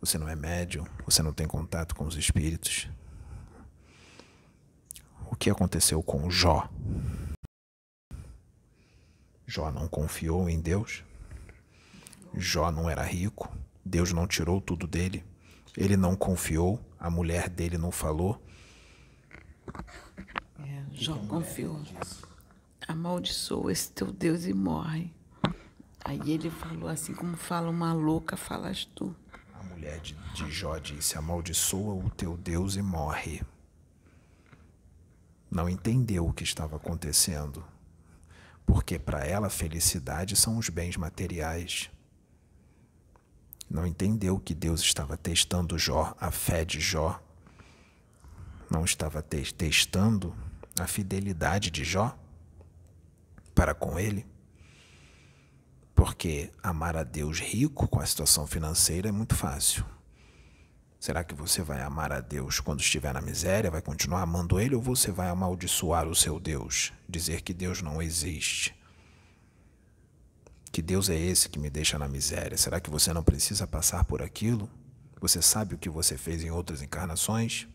[0.00, 0.84] Você não é médium?
[1.04, 2.88] Você não tem contato com os espíritos?
[5.30, 6.68] o que aconteceu com Jó?
[9.46, 11.04] Jó não confiou em Deus.
[12.34, 13.48] Jó não era rico.
[13.84, 15.24] Deus não tirou tudo dele.
[15.76, 16.80] Ele não confiou.
[16.98, 18.44] A mulher dele não falou.
[20.58, 21.80] É, Jó confiou.
[22.88, 25.14] Amaldiçoa esse teu Deus e morre.
[26.04, 29.14] Aí ele falou assim como fala uma louca, falas tu.
[29.54, 33.42] A mulher de, de Jó disse: Amaldiçoa o teu Deus e morre
[35.52, 37.62] não entendeu o que estava acontecendo,
[38.64, 41.90] porque para ela felicidade são os bens materiais.
[43.68, 47.22] Não entendeu que Deus estava testando Jó, a fé de Jó.
[48.70, 50.34] Não estava te testando
[50.80, 52.16] a fidelidade de Jó
[53.54, 54.26] para com ele.
[56.02, 59.86] Porque amar a Deus rico com a situação financeira é muito fácil.
[60.98, 64.74] Será que você vai amar a Deus quando estiver na miséria, vai continuar amando Ele,
[64.74, 68.74] ou você vai amaldiçoar o seu Deus, dizer que Deus não existe?
[70.72, 72.58] Que Deus é esse que me deixa na miséria?
[72.58, 74.68] Será que você não precisa passar por aquilo?
[75.20, 77.68] Você sabe o que você fez em outras encarnações?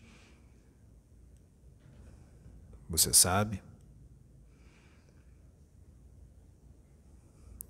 [2.90, 3.62] Você sabe?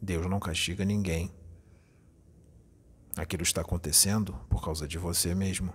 [0.00, 1.32] Deus não castiga ninguém.
[3.16, 5.72] Aquilo está acontecendo por causa de você mesmo.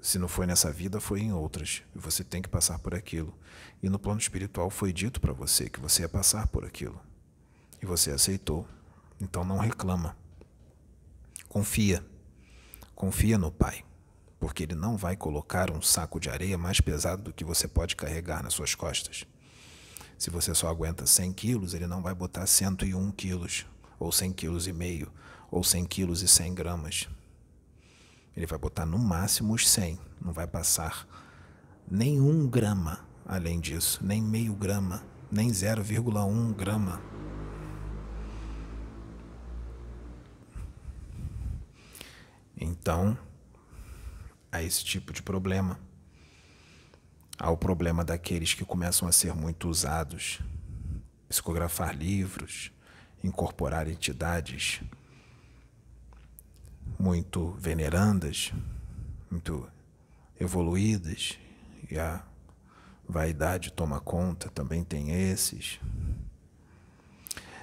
[0.00, 1.82] Se não foi nessa vida, foi em outras.
[1.94, 3.32] E você tem que passar por aquilo.
[3.82, 7.00] E no plano espiritual foi dito para você que você ia passar por aquilo.
[7.80, 8.66] E você aceitou.
[9.20, 10.16] Então não reclama.
[11.48, 12.04] Confia.
[12.94, 13.84] Confia no Pai.
[14.40, 17.94] Porque Ele não vai colocar um saco de areia mais pesado do que você pode
[17.94, 19.26] carregar nas suas costas.
[20.20, 23.64] Se você só aguenta 100 quilos, Ele não vai botar 101 quilos
[23.98, 25.10] ou 100 quilos e meio,
[25.50, 27.08] ou 100 quilos e 100 gramas.
[28.36, 31.08] Ele vai botar no máximo os 100, não vai passar
[31.90, 35.02] nenhum grama além disso, nem meio grama,
[35.32, 37.00] nem 0,1 grama.
[42.54, 43.16] Então,
[44.52, 45.80] há esse tipo de problema.
[47.42, 50.40] Há o problema daqueles que começam a ser muito usados,
[51.26, 52.70] psicografar livros,
[53.24, 54.82] incorporar entidades
[56.98, 58.52] muito venerandas,
[59.30, 59.66] muito
[60.38, 61.38] evoluídas,
[61.90, 62.22] e a
[63.08, 65.80] vaidade toma conta, também tem esses.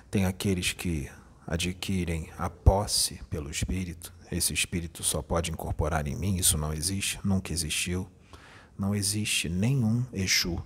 [0.09, 1.07] Tem aqueles que
[1.45, 7.19] adquirem a posse pelo espírito, esse espírito só pode incorporar em mim, isso não existe,
[7.23, 8.09] nunca existiu.
[8.77, 10.63] Não existe nenhum Exu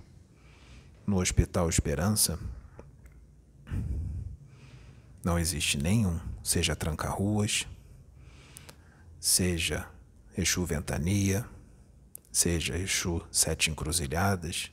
[1.06, 2.38] no Hospital Esperança.
[5.24, 7.66] Não existe nenhum, seja Tranca-Ruas,
[9.18, 9.88] seja
[10.36, 11.46] Exu Ventania,
[12.30, 14.70] seja Exu Sete Encruzilhadas,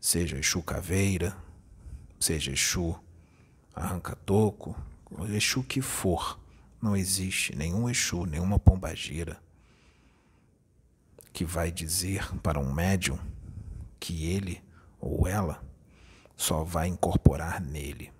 [0.00, 1.36] seja Exu Caveira,
[2.20, 2.94] seja Exu
[3.74, 4.76] Arranca-Toco,
[5.34, 6.38] Exu que for,
[6.80, 9.40] não existe nenhum Exu, nenhuma pombagira
[11.32, 13.18] que vai dizer para um médium
[13.98, 14.62] que ele
[15.00, 15.62] ou ela
[16.36, 18.12] só vai incorporar nele.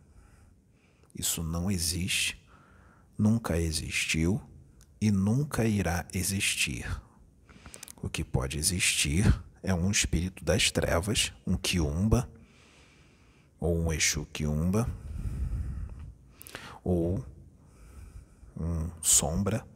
[1.19, 2.41] Isso não existe,
[3.17, 4.41] nunca existiu
[5.01, 6.87] e nunca irá existir.
[8.03, 12.29] O que pode existir é um espírito das trevas, um quiumba,
[13.59, 14.89] ou um Exu quiumba,
[16.83, 17.25] ou
[18.57, 19.67] um sombra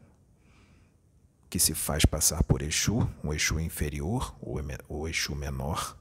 [1.55, 4.35] que se faz passar por Exu, um Exu inferior
[4.89, 5.97] ou Exu menor,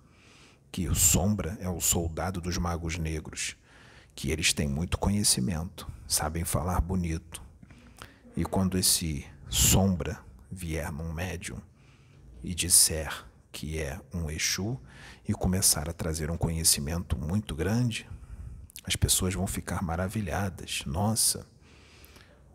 [0.71, 3.55] que o sombra é o soldado dos magos negros,
[4.15, 7.39] que eles têm muito conhecimento, sabem falar bonito.
[8.35, 10.19] E quando esse sombra
[10.51, 11.61] vier num médium
[12.43, 14.81] e disser que é um Exu
[15.29, 18.09] e começar a trazer um conhecimento muito grande,
[18.83, 20.81] as pessoas vão ficar maravilhadas.
[20.87, 21.45] Nossa,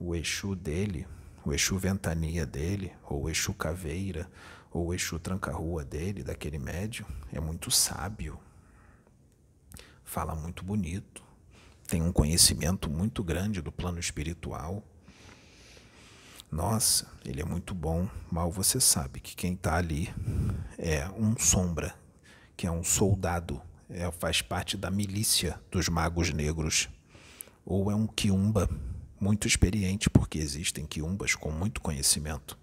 [0.01, 1.07] o Exu dele,
[1.45, 4.31] o Exu Ventania dele, ou o Exu Caveira,
[4.71, 8.39] ou o Exu Tranca-Rua dele, daquele médio, é muito sábio.
[10.05, 11.23] Fala muito bonito.
[11.87, 14.83] Tem um conhecimento muito grande do plano espiritual.
[16.51, 18.09] Nossa, ele é muito bom.
[18.31, 20.13] Mal você sabe que quem está ali
[20.79, 21.95] é um sombra,
[22.57, 26.89] que é um soldado, é, faz parte da milícia dos magos negros.
[27.65, 28.69] Ou é um quiumba
[29.21, 32.59] muito experiente, porque existem quiumbas com muito conhecimento.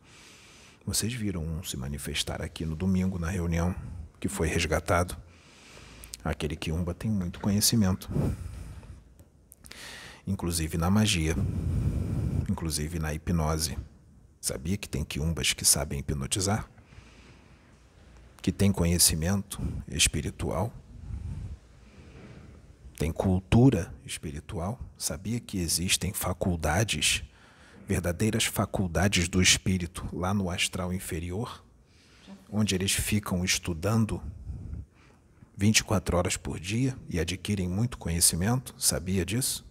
[0.86, 3.76] Vocês viram um se manifestar aqui no domingo na reunião
[4.20, 5.18] que foi resgatado.
[6.24, 8.10] Aquele quiumba tem muito conhecimento,
[10.26, 11.36] inclusive na magia,
[12.50, 13.78] inclusive na hipnose.
[14.40, 16.70] Sabia que tem quiumbas que sabem hipnotizar?
[18.42, 20.72] Que tem conhecimento espiritual?
[22.98, 24.80] Tem cultura espiritual.
[24.98, 27.24] Sabia que existem faculdades,
[27.88, 31.64] verdadeiras faculdades do espírito lá no astral inferior,
[32.50, 34.22] onde eles ficam estudando
[35.58, 38.74] 24 horas por dia e adquirem muito conhecimento?
[38.78, 39.66] Sabia disso?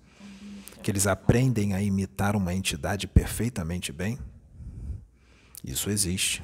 [0.82, 4.18] Que eles aprendem a imitar uma entidade perfeitamente bem?
[5.62, 6.42] Isso existe.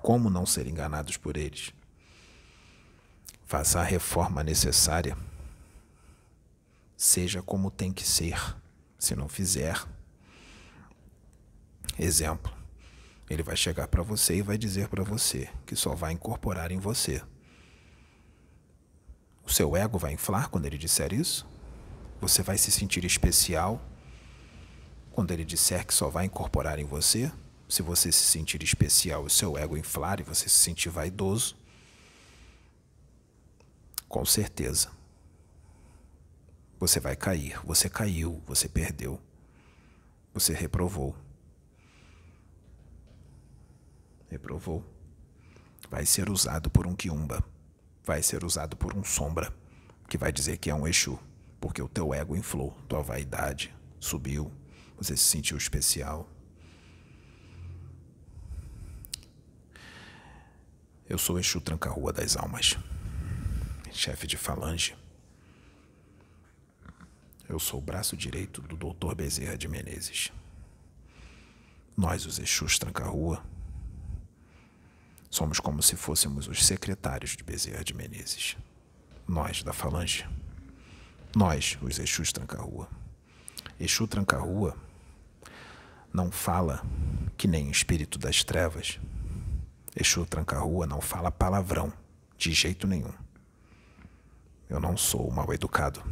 [0.00, 1.72] Como não ser enganados por eles?
[3.44, 5.16] Faça a reforma necessária
[6.96, 8.38] seja como tem que ser.
[8.98, 9.84] Se não fizer,
[11.98, 12.52] exemplo,
[13.28, 16.78] ele vai chegar para você e vai dizer para você que só vai incorporar em
[16.78, 17.22] você.
[19.44, 21.46] O seu ego vai inflar quando ele disser isso?
[22.20, 23.80] Você vai se sentir especial
[25.12, 27.30] quando ele disser que só vai incorporar em você?
[27.68, 31.56] Se você se sentir especial, o seu ego inflar e você se sentir vaidoso?
[34.08, 34.90] Com certeza
[36.86, 37.58] você vai cair.
[37.64, 39.18] Você caiu, você perdeu.
[40.34, 41.16] Você reprovou.
[44.28, 44.84] Reprovou.
[45.88, 47.42] Vai ser usado por um quiumba.
[48.04, 49.50] Vai ser usado por um sombra,
[50.10, 51.18] que vai dizer que é um Exu,
[51.58, 54.52] porque o teu ego inflou, tua vaidade subiu,
[54.94, 56.28] você se sentiu especial.
[61.08, 62.76] Eu sou Exu Tranca-Rua das Almas,
[63.90, 64.94] chefe de falange.
[67.48, 69.14] Eu sou o braço direito do Dr.
[69.14, 70.32] Bezerra de Menezes.
[71.96, 73.44] Nós, os Exus Tranca-Rua,
[75.30, 78.56] somos como se fôssemos os secretários de Bezerra de Menezes.
[79.28, 80.26] Nós, da Falange.
[81.36, 82.88] Nós, os Exus Tranca-Rua.
[83.78, 84.76] Exu Tranca-Rua
[86.12, 86.82] não fala
[87.36, 88.98] que nem espírito das trevas.
[89.94, 91.92] Exu Tranca-Rua não fala palavrão,
[92.38, 93.12] de jeito nenhum.
[94.68, 96.02] Eu não sou mal educado.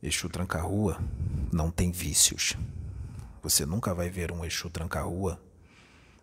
[0.00, 1.00] Exu Tranca-Rua
[1.52, 2.56] não tem vícios.
[3.42, 5.42] Você nunca vai ver um Exu Tranca-Rua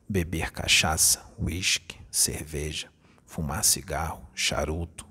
[0.08, 2.90] beber cachaça, uísque, cerveja,
[3.26, 5.06] fumar cigarro, charuto.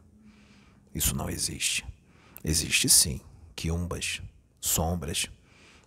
[0.95, 1.85] Isso não existe.
[2.43, 3.21] Existe sim
[3.55, 4.23] quiumbas,
[4.61, 5.29] sombras,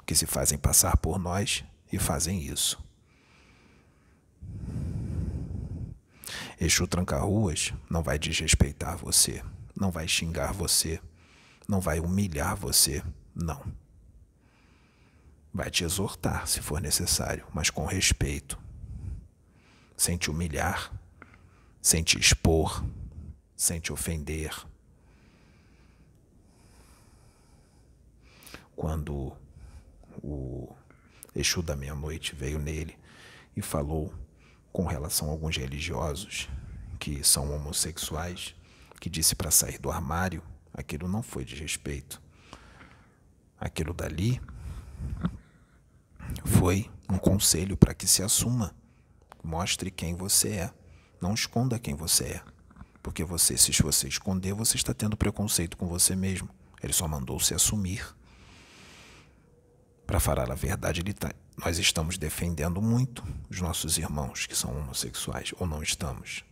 [0.06, 2.80] que se fazem passar por nós e fazem isso.
[6.62, 9.44] Exu Tranca-Ruas não vai desrespeitar você,
[9.76, 11.02] não vai xingar você,
[11.68, 13.04] não vai humilhar você,
[13.36, 13.62] não.
[15.54, 18.58] Vai te exortar se for necessário, mas com respeito.
[19.96, 20.94] Sem te humilhar,
[21.82, 22.84] sem te expor,
[23.56, 24.54] sem te ofender.
[28.76, 29.36] Quando
[30.24, 30.76] o
[31.36, 32.98] Exu da meia-noite veio nele
[33.56, 34.14] e falou
[34.72, 36.48] com relação a alguns religiosos
[37.00, 38.56] que são homossexuais,
[39.00, 40.44] que disse para sair do armário,
[40.78, 42.22] aquilo não foi de respeito.
[43.60, 44.40] Aquilo dali
[46.46, 48.76] foi um conselho para que se assuma,
[49.44, 50.74] mostre quem você é,
[51.20, 52.44] não esconda quem você é.
[53.02, 56.50] Porque você, se você esconder, você está tendo preconceito com você mesmo.
[56.84, 58.06] Ele só mandou se assumir.
[60.06, 65.54] Para falar a verdade, tá, nós estamos defendendo muito os nossos irmãos que são homossexuais,
[65.58, 66.44] ou não estamos.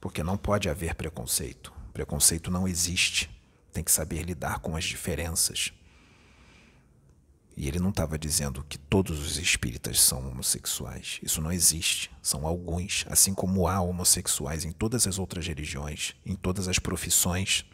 [0.00, 1.73] Porque não pode haver preconceito.
[1.94, 3.30] Preconceito não existe.
[3.72, 5.72] Tem que saber lidar com as diferenças.
[7.56, 11.20] E ele não estava dizendo que todos os espíritas são homossexuais.
[11.22, 12.10] Isso não existe.
[12.20, 17.64] São alguns, assim como há homossexuais em todas as outras religiões, em todas as profissões.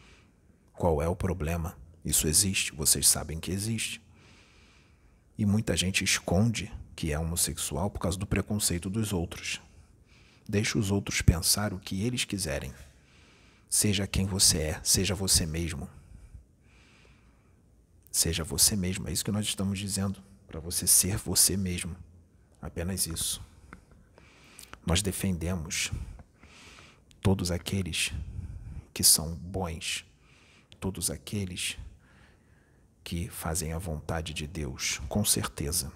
[0.71, 1.75] Qual é o problema?
[2.05, 3.99] Isso existe, vocês sabem que existe.
[5.35, 9.59] E muita gente esconde que é homossexual por causa do preconceito dos outros.
[10.47, 12.71] Deixe os outros pensar o que eles quiserem.
[13.73, 15.89] Seja quem você é, seja você mesmo.
[18.11, 21.95] Seja você mesmo, é isso que nós estamos dizendo, para você ser você mesmo.
[22.61, 23.41] Apenas isso.
[24.85, 25.89] Nós defendemos
[27.21, 28.11] todos aqueles
[28.93, 30.03] que são bons,
[30.77, 31.77] todos aqueles
[33.05, 35.89] que fazem a vontade de Deus, com certeza.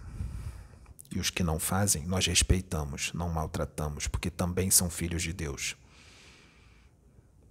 [1.11, 5.75] E os que não fazem, nós respeitamos, não maltratamos, porque também são filhos de Deus.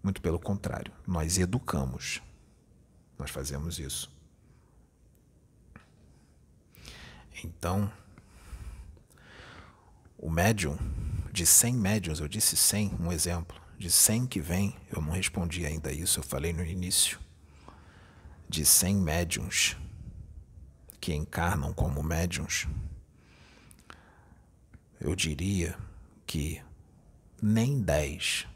[0.04, 2.20] Muito pelo contrário, nós educamos.
[3.18, 4.12] Nós fazemos isso.
[7.42, 7.90] Então,
[10.18, 10.76] o médium,
[11.32, 15.64] de 100 médiums, eu disse 100, um exemplo, de 100 que vem, eu não respondi
[15.64, 17.18] ainda isso, eu falei no início
[18.46, 19.74] de 100 médiums
[21.00, 22.68] que encarnam como médiums,
[25.00, 25.78] eu diria
[26.26, 26.62] que
[27.40, 28.46] nem 10,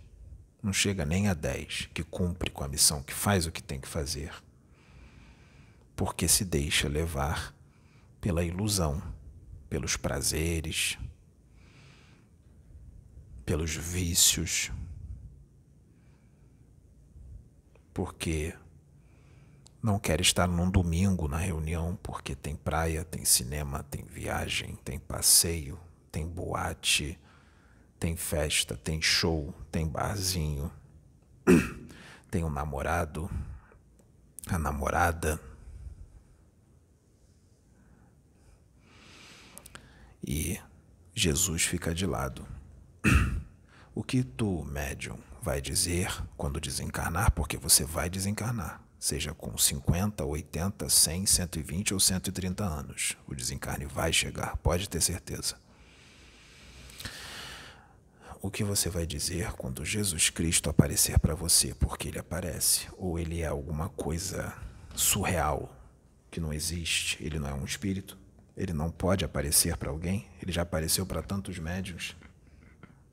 [0.62, 3.80] não chega nem a 10 que cumpre com a missão, que faz o que tem
[3.80, 4.32] que fazer,
[5.94, 7.54] porque se deixa levar
[8.20, 9.02] pela ilusão,
[9.68, 10.98] pelos prazeres,
[13.44, 14.70] pelos vícios,
[17.94, 18.54] porque
[19.82, 24.98] não quer estar num domingo na reunião porque tem praia, tem cinema, tem viagem, tem
[24.98, 25.78] passeio,
[26.10, 27.18] tem boate,
[27.98, 30.70] tem festa, tem show, tem barzinho,
[32.30, 33.30] tem um namorado,
[34.48, 35.40] a namorada.
[40.26, 40.60] E
[41.14, 42.46] Jesus fica de lado.
[43.94, 47.32] O que tu, médium, vai dizer quando desencarnar?
[47.32, 53.16] Porque você vai desencarnar seja com 50, 80, 100, 120 ou 130 anos.
[53.26, 55.56] O desencarne vai chegar, pode ter certeza.
[58.40, 61.74] O que você vai dizer quando Jesus Cristo aparecer para você?
[61.74, 62.86] Porque ele aparece?
[62.96, 64.54] Ou ele é alguma coisa
[64.94, 65.74] surreal
[66.30, 67.18] que não existe?
[67.20, 68.16] Ele não é um espírito?
[68.56, 70.28] Ele não pode aparecer para alguém?
[70.40, 72.14] Ele já apareceu para tantos médios?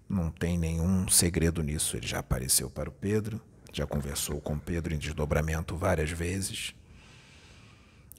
[0.07, 1.97] Não tem nenhum segredo nisso.
[1.97, 3.41] Ele já apareceu para o Pedro,
[3.73, 6.76] já conversou com Pedro em desdobramento várias vezes.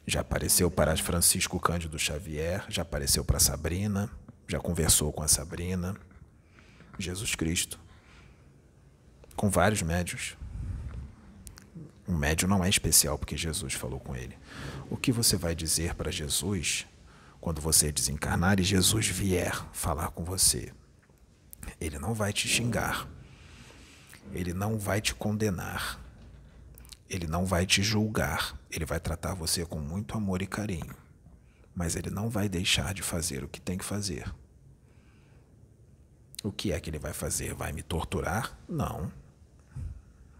[0.04, 4.10] Já apareceu para Francisco Cândido Xavier, já apareceu para Sabrina,
[4.48, 5.96] já conversou com a Sabrina.
[6.98, 7.78] Jesus Cristo.
[9.34, 10.36] Com vários médios.
[12.08, 14.38] Um médio não é especial porque Jesus falou com ele.
[14.88, 16.86] O que você vai dizer para Jesus
[17.40, 20.72] quando você desencarnar e Jesus vier falar com você?
[21.80, 23.08] Ele não vai te xingar
[24.32, 26.00] ele não vai te condenar.
[27.08, 30.94] Ele não vai te julgar, ele vai tratar você com muito amor e carinho,
[31.72, 34.28] mas ele não vai deixar de fazer o que tem que fazer.
[36.46, 37.52] O que é que ele vai fazer?
[37.54, 38.56] Vai me torturar?
[38.68, 39.12] Não.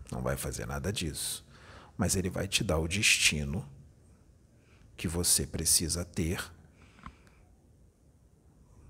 [0.08, 1.44] Não vai fazer nada disso.
[1.98, 3.68] Mas ele vai te dar o destino
[4.96, 6.48] que você precisa ter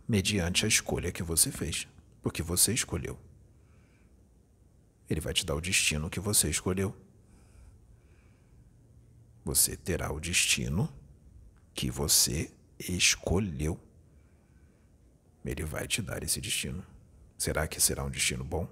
[0.07, 1.89] mediante a escolha que você fez,
[2.23, 3.19] porque você escolheu.
[5.09, 6.95] Ele vai te dar o destino que você escolheu.
[9.43, 10.93] Você terá o destino
[11.73, 13.81] que você escolheu.
[15.43, 16.85] Ele vai te dar esse destino.
[17.37, 18.69] Será que será um destino bom?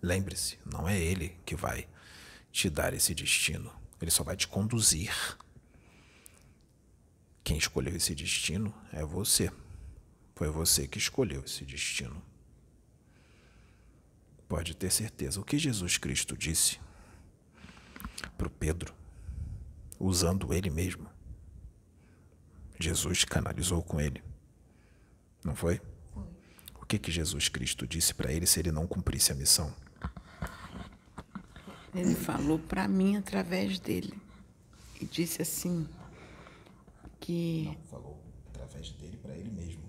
[0.00, 1.88] Lembre-se, não é ele que vai
[2.50, 3.72] te dar esse destino.
[4.00, 5.12] Ele só vai te conduzir.
[7.42, 9.50] Quem escolheu esse destino é você.
[10.34, 12.22] Foi você que escolheu esse destino.
[14.48, 15.40] Pode ter certeza.
[15.40, 16.80] O que Jesus Cristo disse
[18.36, 18.94] para o Pedro,
[19.98, 21.08] usando ele mesmo,
[22.78, 24.22] Jesus canalizou com ele.
[25.44, 25.80] Não foi?
[26.88, 29.72] Que, que Jesus Cristo disse para ele se ele não cumprisse a missão?
[31.94, 34.14] Ele falou para mim através dele.
[35.00, 35.86] E disse assim
[37.20, 37.64] que.
[37.66, 39.82] Não, falou através dele para ele mesmo.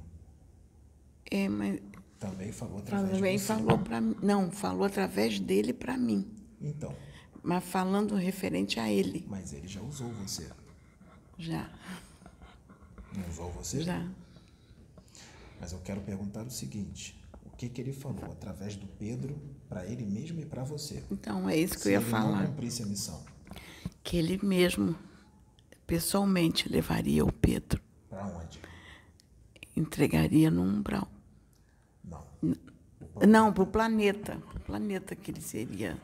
[1.32, 1.80] É, mas.
[2.20, 3.48] Também falou através Também de você.
[3.54, 4.16] falou para mim.
[4.22, 6.30] Não, falou através dele para mim.
[6.62, 6.94] Então.
[7.42, 9.26] Mas falando referente a ele.
[9.30, 10.50] Mas ele já usou você.
[11.38, 11.70] Já.
[13.16, 13.82] Não usou você?
[13.82, 14.06] Já.
[15.60, 19.86] Mas eu quero perguntar o seguinte: o que, que ele falou através do Pedro para
[19.86, 21.04] ele mesmo e para você?
[21.12, 22.42] Então, é isso que Se eu ia ele falar.
[22.44, 23.24] não cumprisse a missão,
[24.04, 24.96] Que ele mesmo,
[25.86, 28.60] pessoalmente, levaria o Pedro, para onde?
[29.76, 31.10] entregaria no umbral.
[32.04, 32.24] Não.
[33.28, 34.38] Não, para o planeta.
[34.38, 35.98] Pro planeta que ele seria.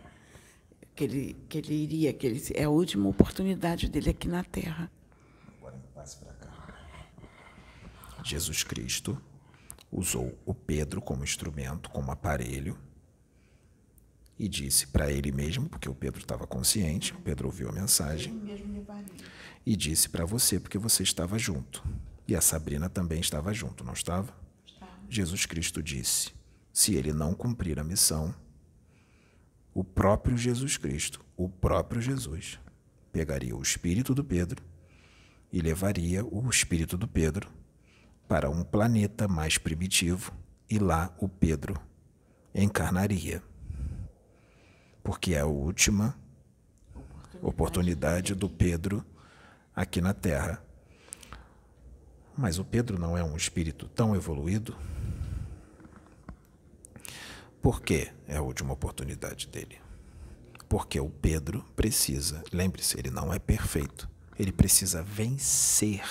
[0.95, 4.89] Que ele, que ele iria, que ele, é a última oportunidade dele aqui na Terra.
[5.57, 6.45] Agora me passe para cá.
[8.23, 9.21] Jesus Cristo
[9.95, 12.77] usou o Pedro como instrumento, como aparelho,
[14.37, 18.33] e disse para ele mesmo, porque o Pedro estava consciente, o Pedro ouviu a mensagem,
[19.65, 21.81] e disse para você, porque você estava junto.
[22.27, 24.35] E a Sabrina também estava junto, não estava?
[25.09, 26.33] Jesus Cristo disse:
[26.73, 28.35] se ele não cumprir a missão,
[29.73, 32.59] o próprio Jesus Cristo, o próprio Jesus,
[33.13, 34.61] pegaria o espírito do Pedro
[35.53, 37.49] e levaria o espírito do Pedro
[38.27, 40.31] para um planeta mais primitivo
[40.69, 41.79] e lá o Pedro
[42.53, 43.41] encarnaria.
[45.03, 46.15] Porque é a última
[47.41, 49.05] oportunidade do Pedro
[49.75, 50.63] aqui na Terra.
[52.37, 54.75] Mas o Pedro não é um espírito tão evoluído?
[57.61, 59.79] Por que é a última oportunidade dele?
[60.67, 64.09] Porque o Pedro precisa, lembre-se, ele não é perfeito.
[64.37, 66.03] Ele precisa vencer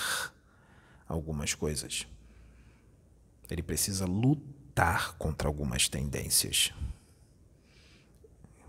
[1.07, 2.07] algumas coisas.
[3.49, 6.73] Ele precisa lutar contra algumas tendências.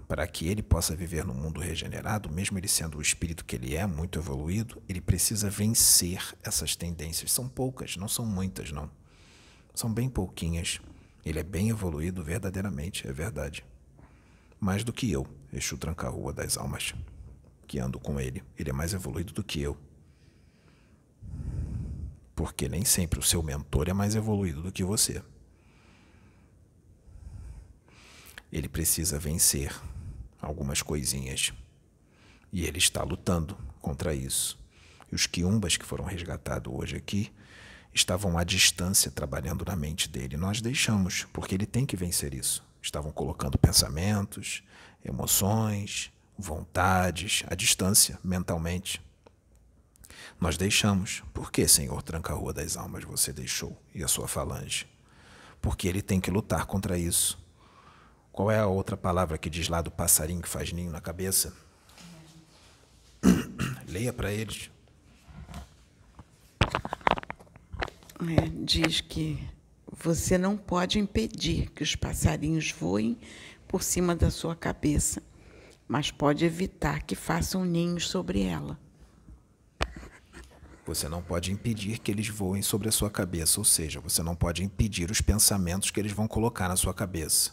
[0.06, 3.74] Para que ele possa viver no mundo regenerado, mesmo ele sendo o espírito que ele
[3.74, 7.32] é, muito evoluído, ele precisa vencer essas tendências.
[7.32, 8.88] São poucas, não são muitas, não.
[9.74, 10.80] São bem pouquinhas.
[11.24, 13.64] Ele é bem evoluído verdadeiramente, é verdade.
[14.60, 16.94] Mais do que eu, Exu Tranca-Rua das Almas,
[17.66, 18.44] que ando com ele.
[18.56, 19.76] Ele é mais evoluído do que eu.
[22.36, 25.22] Porque nem sempre o seu mentor é mais evoluído do que você.
[28.52, 29.74] Ele precisa vencer
[30.40, 31.52] algumas coisinhas.
[32.52, 34.58] E ele está lutando contra isso.
[35.10, 37.32] E os quiumbas que foram resgatados hoje aqui
[37.92, 40.36] estavam à distância trabalhando na mente dele.
[40.36, 42.62] Nós deixamos, porque ele tem que vencer isso.
[42.82, 44.62] Estavam colocando pensamentos,
[45.02, 49.00] emoções, vontades à distância mentalmente.
[50.40, 51.22] Nós deixamos.
[51.32, 54.86] Por que, Senhor Tranca-Rua das Almas, você deixou e a sua falange?
[55.60, 57.38] Porque ele tem que lutar contra isso.
[58.30, 61.54] Qual é a outra palavra que diz lá do passarinho que faz ninho na cabeça?
[63.88, 64.70] Leia para eles.
[68.20, 69.42] É, diz que
[69.90, 73.18] você não pode impedir que os passarinhos voem
[73.66, 75.22] por cima da sua cabeça,
[75.88, 78.78] mas pode evitar que façam ninhos sobre ela.
[80.86, 84.36] Você não pode impedir que eles voem sobre a sua cabeça, ou seja, você não
[84.36, 87.50] pode impedir os pensamentos que eles vão colocar na sua cabeça.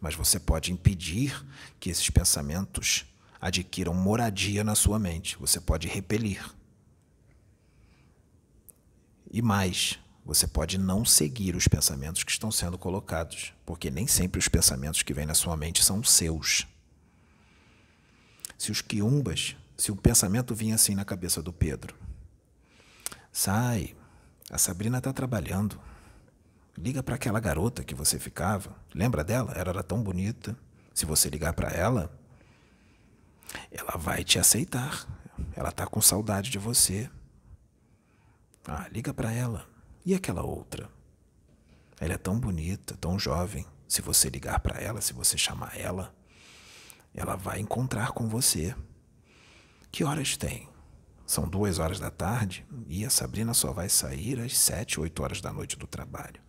[0.00, 1.46] Mas você pode impedir
[1.78, 3.04] que esses pensamentos
[3.38, 5.36] adquiram moradia na sua mente.
[5.38, 6.42] Você pode repelir.
[9.30, 14.38] E mais, você pode não seguir os pensamentos que estão sendo colocados, porque nem sempre
[14.38, 16.66] os pensamentos que vêm na sua mente são seus.
[18.56, 21.99] Se os quiumbas, se o pensamento vinha assim na cabeça do Pedro,
[23.32, 23.94] sai,
[24.50, 25.80] a Sabrina está trabalhando.
[26.76, 28.74] Liga para aquela garota que você ficava.
[28.94, 29.52] Lembra dela?
[29.52, 30.56] Ela era tão bonita.
[30.94, 32.10] Se você ligar para ela,
[33.70, 35.06] ela vai te aceitar.
[35.54, 37.10] Ela tá com saudade de você.
[38.66, 39.68] Ah, liga para ela.
[40.04, 40.88] E aquela outra?
[42.00, 43.66] Ela é tão bonita, tão jovem.
[43.86, 46.14] Se você ligar para ela, se você chamar ela,
[47.14, 48.74] ela vai encontrar com você.
[49.92, 50.69] Que horas tem?
[51.30, 55.40] São duas horas da tarde e a Sabrina só vai sair às sete, oito horas
[55.40, 56.40] da noite do trabalho.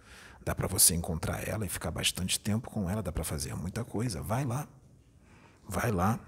[0.44, 3.86] Dá para você encontrar ela e ficar bastante tempo com ela, dá para fazer muita
[3.86, 4.24] coisa.
[4.24, 4.68] Vai lá.
[5.70, 6.20] Vai lá.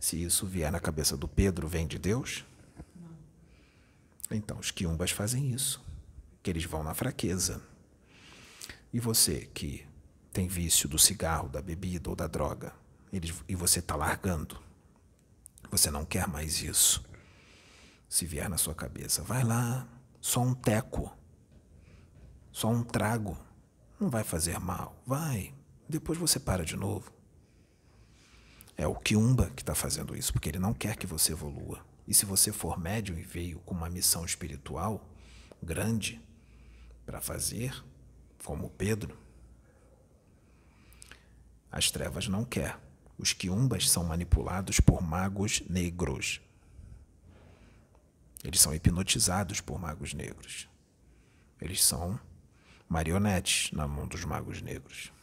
[0.00, 2.46] Se isso vier na cabeça do Pedro, vem de Deus?
[4.30, 5.84] Então, os quiumbas fazem isso,
[6.42, 7.60] que eles vão na fraqueza.
[8.90, 9.86] E você que
[10.32, 12.72] tem vício do cigarro, da bebida ou da droga,
[13.12, 14.63] eles, e você está largando,
[15.70, 17.04] você não quer mais isso.
[18.08, 19.88] Se vier na sua cabeça, vai lá,
[20.20, 21.16] só um teco,
[22.52, 23.36] só um trago,
[23.98, 25.54] não vai fazer mal, vai.
[25.88, 27.12] Depois você para de novo.
[28.76, 31.84] É o Kiumba que está fazendo isso, porque ele não quer que você evolua.
[32.06, 35.08] E se você for médium e veio com uma missão espiritual
[35.62, 36.20] grande
[37.06, 37.84] para fazer,
[38.44, 39.16] como Pedro,
[41.70, 42.78] as trevas não quer.
[43.18, 46.40] Os quiumbas são manipulados por magos negros.
[48.42, 50.68] Eles são hipnotizados por magos negros.
[51.60, 52.18] Eles são
[52.88, 55.14] marionetes na mão dos magos negros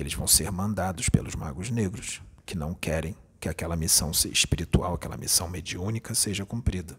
[0.00, 5.16] eles vão ser mandados pelos magos negros, que não querem que aquela missão espiritual, aquela
[5.16, 6.96] missão mediúnica seja cumprida.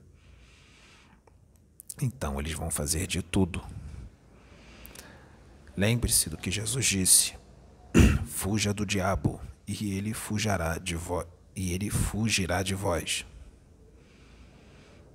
[2.02, 3.66] Então eles vão fazer de tudo.
[5.78, 7.39] Lembre-se do que Jesus disse:
[8.30, 13.26] fuja do diabo e ele fugirá de vós e ele fugirá de vós.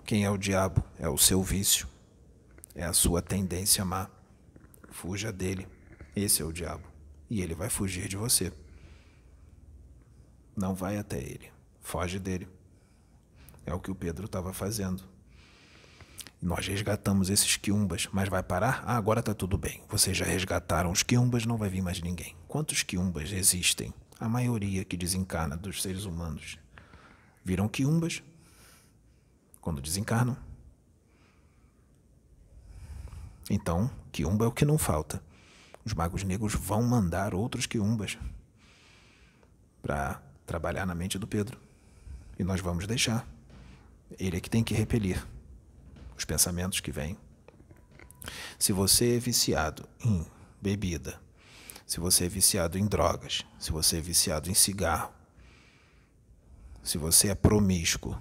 [0.04, 0.84] Quem é o diabo?
[0.98, 1.88] É o seu vício.
[2.74, 4.10] É a sua tendência má.
[4.90, 5.66] Fuja dele.
[6.14, 6.94] Esse é o diabo
[7.30, 8.52] e ele vai fugir de você.
[10.56, 11.50] Não vai até ele,
[11.80, 12.48] foge dele.
[13.66, 15.02] É o que o Pedro estava fazendo.
[16.40, 18.84] Nós resgatamos esses quiumbas, mas vai parar?
[18.86, 19.82] Ah, agora está tudo bem.
[19.88, 22.36] Vocês já resgataram os quiumbas, não vai vir mais ninguém.
[22.54, 23.92] Quantos quiumbas existem?
[24.20, 26.56] A maioria que desencarna dos seres humanos
[27.44, 28.22] viram quiumbas
[29.60, 30.36] quando desencarnam.
[33.50, 35.20] Então, quiumba é o que não falta
[35.84, 38.16] os magos negros vão mandar outros quiumbas
[39.82, 41.58] para trabalhar na mente do Pedro.
[42.38, 43.26] E nós vamos deixar.
[44.16, 45.26] Ele é que tem que repelir
[46.16, 47.18] os pensamentos que vêm.
[48.60, 50.24] Se você é viciado em
[50.62, 51.23] bebida,
[51.86, 55.12] se você é viciado em drogas, se você é viciado em cigarro,
[56.82, 58.20] se você é promíscuo,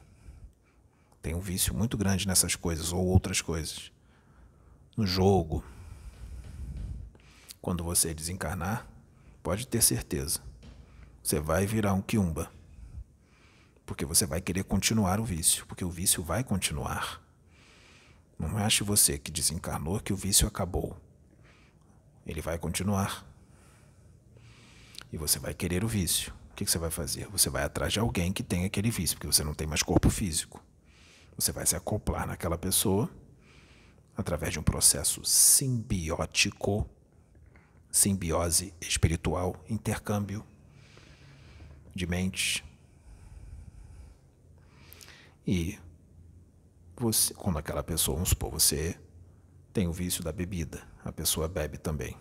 [1.21, 3.91] tem um vício muito grande nessas coisas ou outras coisas,
[4.95, 5.63] no jogo,
[7.61, 8.85] quando você desencarnar,
[9.41, 10.41] pode ter certeza,
[11.23, 12.51] você vai virar um quiumba.
[13.85, 17.21] Porque você vai querer continuar o vício, porque o vício vai continuar.
[18.37, 20.97] Não ache você que desencarnou que o vício acabou.
[22.25, 23.25] Ele vai continuar.
[25.13, 26.33] E você vai querer o vício.
[26.51, 27.27] O que você vai fazer?
[27.27, 30.09] Você vai atrás de alguém que tem aquele vício, porque você não tem mais corpo
[30.09, 30.59] físico.
[31.37, 33.07] Você vai se acoplar naquela pessoa
[34.17, 36.89] através de um processo simbiótico
[37.91, 40.43] simbiose espiritual, intercâmbio
[41.93, 42.63] de mentes.
[45.45, 45.77] E
[46.95, 48.99] você, quando aquela pessoa, vamos supor, você
[49.71, 52.17] tem o vício da bebida, a pessoa bebe também,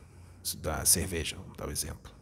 [0.59, 2.22] da cerveja, vamos dar o um exemplo.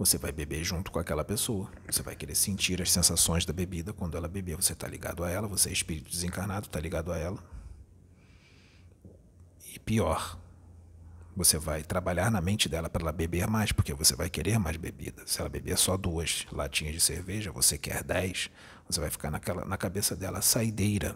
[0.00, 1.70] Você vai beber junto com aquela pessoa.
[1.86, 4.56] Você vai querer sentir as sensações da bebida quando ela beber.
[4.56, 7.38] Você está ligado a ela, você é espírito desencarnado, está ligado a ela.
[9.74, 10.40] E pior,
[11.36, 14.78] você vai trabalhar na mente dela para ela beber mais, porque você vai querer mais
[14.78, 15.22] bebida.
[15.26, 18.48] Se ela beber só duas latinhas de cerveja, você quer dez,
[18.88, 21.14] você vai ficar naquela, na cabeça dela saideira.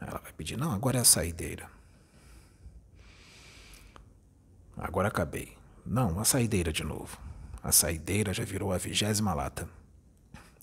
[0.00, 1.68] Ela vai pedir, não, agora é a saideira.
[4.74, 5.54] Agora acabei.
[5.84, 7.20] Não, a saideira de novo.
[7.62, 9.68] A saideira já virou a vigésima lata.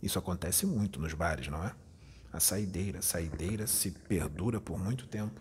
[0.01, 1.73] Isso acontece muito nos bares, não é?
[2.31, 5.39] A saideira, a saideira se perdura por muito tempo.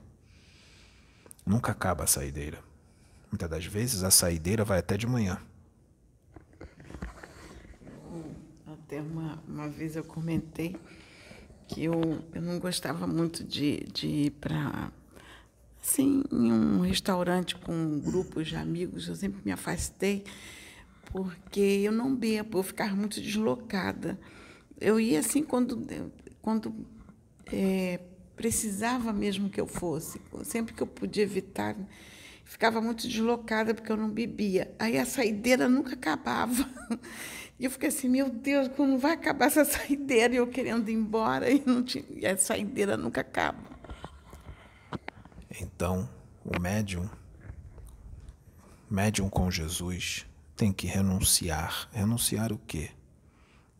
[1.45, 2.59] Nunca acaba a saideira.
[3.31, 5.39] Muitas das vezes a saideira vai até de manhã.
[8.67, 10.77] Até uma, uma vez eu comentei
[11.67, 14.91] que eu, eu não gostava muito de, de ir para
[15.83, 20.25] assim, em um restaurante com grupos de amigos, eu sempre me afastei,
[21.11, 24.19] porque eu não bebo, eu ficava muito deslocada.
[24.81, 25.87] Eu ia assim quando,
[26.41, 26.75] quando
[27.53, 28.01] é,
[28.37, 31.77] precisava mesmo que eu fosse, sempre que eu podia evitar,
[32.45, 34.75] ficava muito deslocada porque eu não bebia.
[34.79, 36.69] Aí a saideira nunca acabava.
[37.61, 40.33] E eu fiquei assim, meu Deus, quando vai acabar essa saideira?
[40.33, 43.59] E eu querendo ir embora e, não tinha, e a saideira nunca acaba.
[45.61, 46.09] Então,
[46.45, 47.11] o médium,
[48.89, 50.25] médium com Jesus,
[50.59, 51.89] tem que renunciar.
[51.93, 52.91] Renunciar o quê?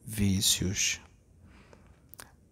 [0.07, 1.01] Vícios,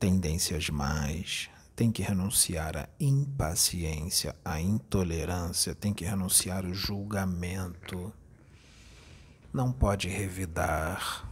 [0.01, 8.13] tendências mais, tem que renunciar à impaciência, à intolerância, tem que renunciar ao julgamento.
[9.53, 11.25] Não pode revidar,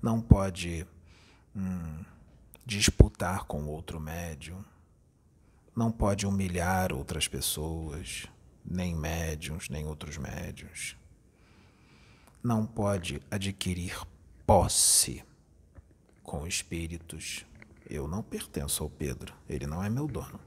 [0.00, 0.86] não pode
[1.54, 2.04] hum,
[2.64, 4.64] disputar com outro médium,
[5.74, 8.28] não pode humilhar outras pessoas,
[8.64, 10.96] nem médiums, nem outros médiums.
[12.44, 13.98] Não pode adquirir
[14.46, 15.24] posse
[16.22, 17.46] com espíritos.
[17.88, 20.38] Eu não pertenço ao Pedro, ele não é meu dono.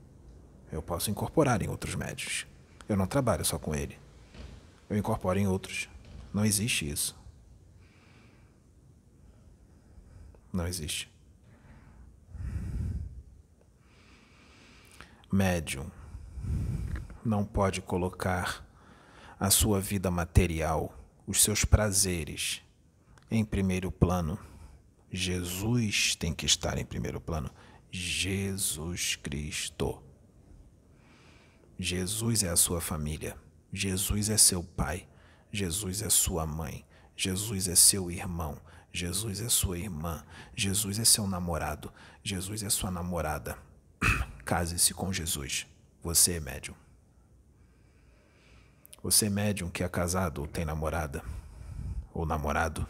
[0.71, 2.45] Eu posso incorporar em outros médios.
[2.87, 3.97] Eu não trabalho só com ele.
[4.87, 5.89] Eu incorporo em outros.
[6.31, 7.15] Não existe isso.
[10.53, 11.11] Não existe.
[15.31, 15.89] Médium
[17.25, 18.63] não pode colocar
[19.39, 20.93] a sua vida material,
[21.27, 22.61] os seus prazeres,
[23.29, 24.39] em primeiro plano
[25.11, 27.49] Jesus tem que estar em primeiro plano.
[27.89, 30.01] Jesus Cristo.
[31.79, 33.37] Jesus é a sua família.
[33.71, 35.07] Jesus é seu pai.
[35.51, 36.85] Jesus é sua mãe.
[37.15, 38.59] Jesus é seu irmão.
[38.91, 40.25] Jesus é sua irmã.
[40.55, 41.93] Jesus é seu namorado.
[42.23, 43.57] Jesus é sua namorada.
[44.45, 45.65] Case-se com Jesus.
[46.03, 46.86] Você é médium.
[49.07, 51.23] Você é médium que é casado ou tem namorada
[52.13, 52.85] ou namorado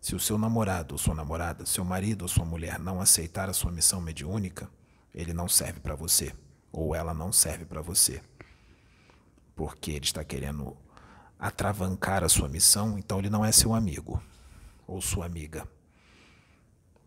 [0.00, 3.52] se o seu namorado ou sua namorada, seu marido ou sua mulher não aceitar a
[3.52, 4.70] sua missão mediúnica,
[5.12, 6.32] ele não serve para você,
[6.70, 8.22] ou ela não serve para você.
[9.56, 10.76] Porque ele está querendo
[11.36, 14.22] atravancar a sua missão, então ele não é seu amigo
[14.86, 15.66] ou sua amiga.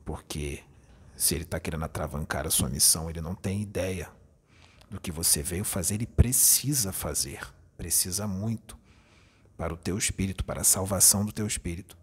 [0.03, 0.61] Porque
[1.15, 4.11] se ele está querendo atravancar a sua missão, ele não tem ideia
[4.89, 7.59] do que você veio fazer e precisa fazer.
[7.80, 8.77] Precisa muito
[9.55, 11.97] para o teu espírito, para a salvação do teu espírito.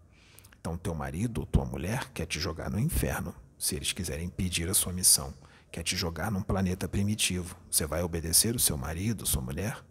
[0.59, 4.67] Então, teu marido ou tua mulher quer te jogar no inferno, se eles quiserem impedir
[4.67, 5.31] a sua missão.
[5.71, 7.55] Quer te jogar num planeta primitivo.
[7.69, 9.85] Você vai obedecer o seu marido, sua mulher?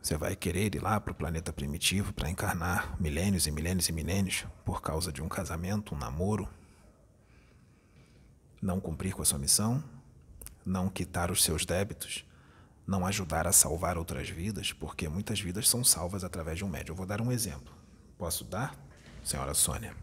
[0.00, 3.92] Você vai querer ir lá para o planeta primitivo para encarnar milênios e milênios e
[3.92, 6.48] milênios por causa de um casamento, um namoro?
[8.62, 9.82] Não cumprir com a sua missão?
[10.64, 12.24] Não quitar os seus débitos?
[12.90, 16.92] não ajudar a salvar outras vidas, porque muitas vidas são salvas através de um médium.
[16.92, 17.72] Eu vou dar um exemplo.
[18.18, 18.74] Posso dar,
[19.22, 19.94] senhora Sônia?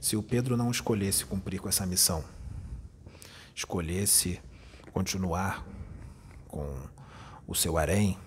[0.00, 2.24] Se o Pedro não escolhesse cumprir com essa missão,
[3.54, 4.40] escolhesse
[4.92, 5.64] continuar
[6.48, 6.88] com
[7.46, 8.18] o seu harém,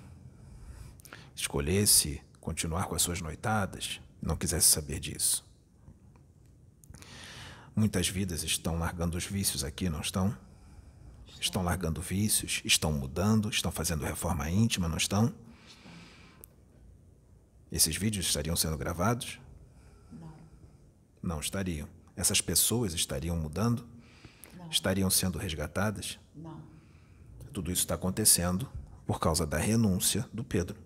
[1.36, 5.46] escolhesse continuar com as suas noitadas, não quisesse saber disso.
[7.76, 10.38] Muitas vidas estão largando os vícios aqui, não estão?
[11.42, 15.34] Estão largando vícios, estão mudando, estão fazendo reforma íntima, não estão?
[17.72, 19.40] Esses vídeos estariam sendo gravados?
[20.12, 20.34] Não.
[21.20, 21.90] Não estariam.
[22.16, 23.84] Essas pessoas estariam mudando?
[24.56, 24.70] Não.
[24.70, 26.20] Estariam sendo resgatadas?
[26.36, 26.62] Não.
[27.52, 28.70] Tudo isso está acontecendo
[29.08, 30.78] por causa da renúncia do Pedro.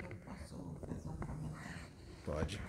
[0.00, 1.78] Eu posso fazer um comentário?
[2.24, 2.60] Pode.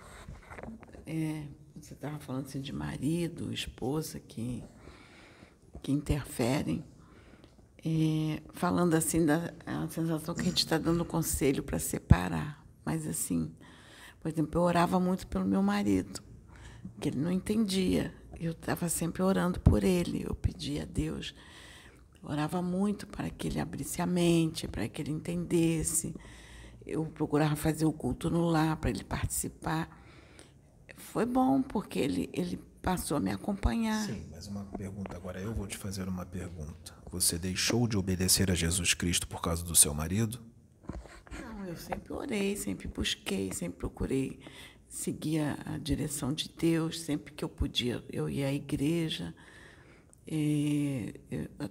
[1.06, 1.46] É,
[1.90, 4.62] você estava falando assim de marido, esposa que,
[5.82, 6.84] que interferem.
[7.84, 12.64] É, falando assim da a sensação que a gente está dando conselho para separar.
[12.84, 13.52] Mas assim,
[14.20, 16.22] por exemplo, eu orava muito pelo meu marido,
[17.00, 18.14] que ele não entendia.
[18.38, 20.24] Eu estava sempre orando por ele.
[20.24, 21.34] Eu pedia a Deus,
[22.22, 26.14] orava muito para que ele abrisse a mente, para que ele entendesse.
[26.86, 29.99] Eu procurava fazer o culto no lar para ele participar
[31.12, 34.06] foi bom, porque ele, ele passou a me acompanhar.
[34.06, 35.40] Sim, mas uma pergunta agora.
[35.40, 36.94] Eu vou te fazer uma pergunta.
[37.10, 40.40] Você deixou de obedecer a Jesus Cristo por causa do seu marido?
[41.42, 44.38] Não, eu sempre orei, sempre busquei, sempre procurei
[44.88, 47.00] seguir a, a direção de Deus.
[47.00, 49.34] Sempre que eu podia, eu ia à igreja.
[50.28, 51.14] E,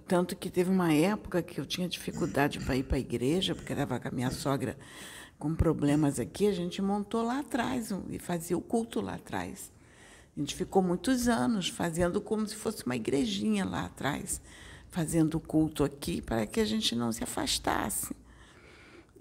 [0.06, 3.72] tanto que teve uma época que eu tinha dificuldade para ir para a igreja, porque
[3.72, 4.76] era com a minha sogra
[5.40, 9.72] com problemas aqui, a gente montou lá atrás e fazia o culto lá atrás.
[10.36, 14.40] A gente ficou muitos anos fazendo como se fosse uma igrejinha lá atrás,
[14.90, 18.14] fazendo o culto aqui para que a gente não se afastasse.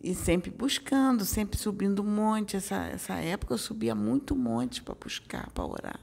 [0.03, 2.57] E sempre buscando, sempre subindo um monte.
[2.57, 5.99] Essa, essa época eu subia muito monte para buscar, para orar.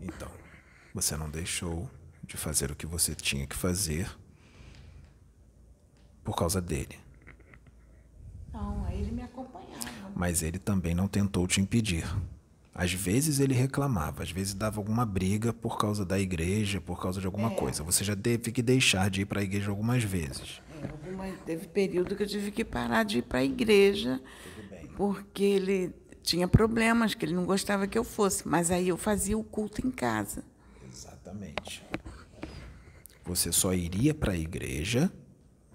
[0.00, 0.30] Então,
[0.94, 1.88] você não deixou
[2.22, 4.10] de fazer o que você tinha que fazer
[6.24, 7.01] por causa dele.
[8.52, 10.12] Não, aí ele me acompanhava.
[10.14, 12.04] Mas ele também não tentou te impedir.
[12.74, 17.20] Às vezes ele reclamava, às vezes dava alguma briga por causa da igreja, por causa
[17.20, 17.54] de alguma é.
[17.54, 17.82] coisa.
[17.82, 20.62] Você já teve que deixar de ir para a igreja algumas vezes.
[20.80, 24.22] É, alguma, teve período que eu tive que parar de ir para a igreja,
[24.96, 28.48] porque ele tinha problemas, que ele não gostava que eu fosse.
[28.48, 30.42] Mas aí eu fazia o culto em casa.
[30.90, 31.84] Exatamente.
[33.24, 35.12] Você só iria para a igreja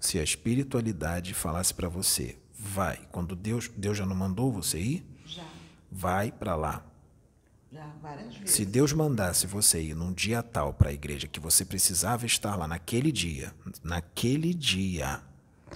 [0.00, 2.98] se a espiritualidade falasse para você, vai.
[3.12, 5.06] Quando Deus, Deus já não mandou você ir?
[5.24, 5.44] Já.
[5.90, 6.84] Vai para lá.
[7.70, 8.50] Já, várias vezes.
[8.50, 12.56] Se Deus mandasse você ir num dia tal para a igreja que você precisava estar
[12.56, 15.22] lá naquele dia, naquele dia.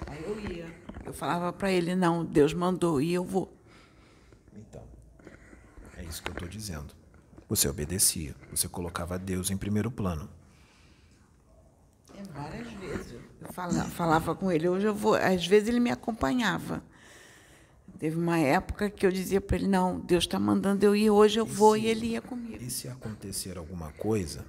[0.07, 0.75] Aí eu ia.
[1.05, 3.55] Eu falava para ele, não, Deus mandou e eu vou.
[4.57, 4.83] Então,
[5.97, 6.95] é isso que eu estou dizendo.
[7.49, 10.29] Você obedecia, você colocava Deus em primeiro plano.
[12.35, 13.15] Várias vezes.
[13.41, 15.15] Eu falava, falava com ele, hoje eu vou.
[15.15, 16.83] Às vezes ele me acompanhava.
[17.99, 21.39] Teve uma época que eu dizia para ele: não, Deus está mandando eu ir, hoje
[21.39, 22.63] eu e vou, se, e ele ia comigo.
[22.63, 24.45] E se acontecer alguma coisa,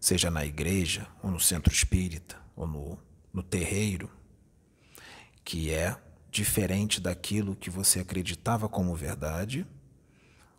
[0.00, 2.98] seja na igreja, ou no centro espírita, ou no,
[3.32, 4.10] no terreiro,
[5.44, 5.96] que é
[6.30, 9.66] diferente daquilo que você acreditava como verdade,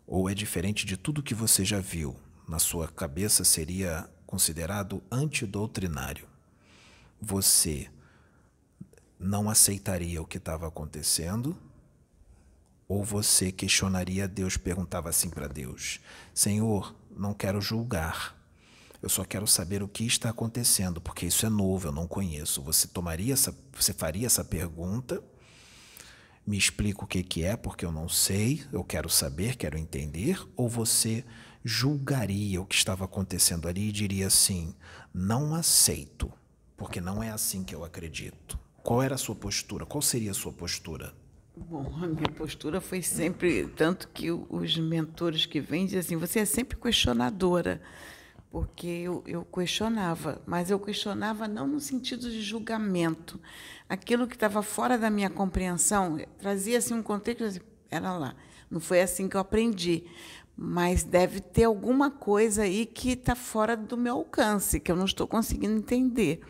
[0.06, 2.16] ou é diferente de tudo que você já viu,
[2.48, 6.28] na sua cabeça seria considerado antidoutrinário.
[7.18, 7.90] Você
[9.18, 11.56] não aceitaria o que estava acontecendo
[12.86, 15.98] ou você questionaria Deus, perguntava assim para Deus:
[16.34, 18.36] Senhor, não quero julgar.
[19.00, 22.60] Eu só quero saber o que está acontecendo, porque isso é novo, eu não conheço.
[22.62, 25.22] Você tomaria essa, você faria essa pergunta?
[26.46, 30.42] Me explica o que que é, porque eu não sei, eu quero saber, quero entender,
[30.56, 31.24] ou você
[31.68, 34.74] julgaria o que estava acontecendo ali e diria assim:
[35.12, 36.32] "Não aceito,
[36.76, 38.58] porque não é assim que eu acredito".
[38.82, 39.84] Qual era a sua postura?
[39.84, 41.12] Qual seria a sua postura?
[41.54, 46.38] Bom, a minha postura foi sempre, tanto que os mentores que vêm dizem assim, você
[46.38, 47.82] é sempre questionadora,
[48.50, 53.38] porque eu, eu questionava, mas eu questionava não no sentido de julgamento.
[53.88, 57.60] Aquilo que estava fora da minha compreensão, trazia assim um contexto,
[57.90, 58.34] era lá.
[58.70, 60.04] Não foi assim que eu aprendi,
[60.60, 65.04] mas deve ter alguma coisa aí que está fora do meu alcance, que eu não
[65.04, 66.40] estou conseguindo entender.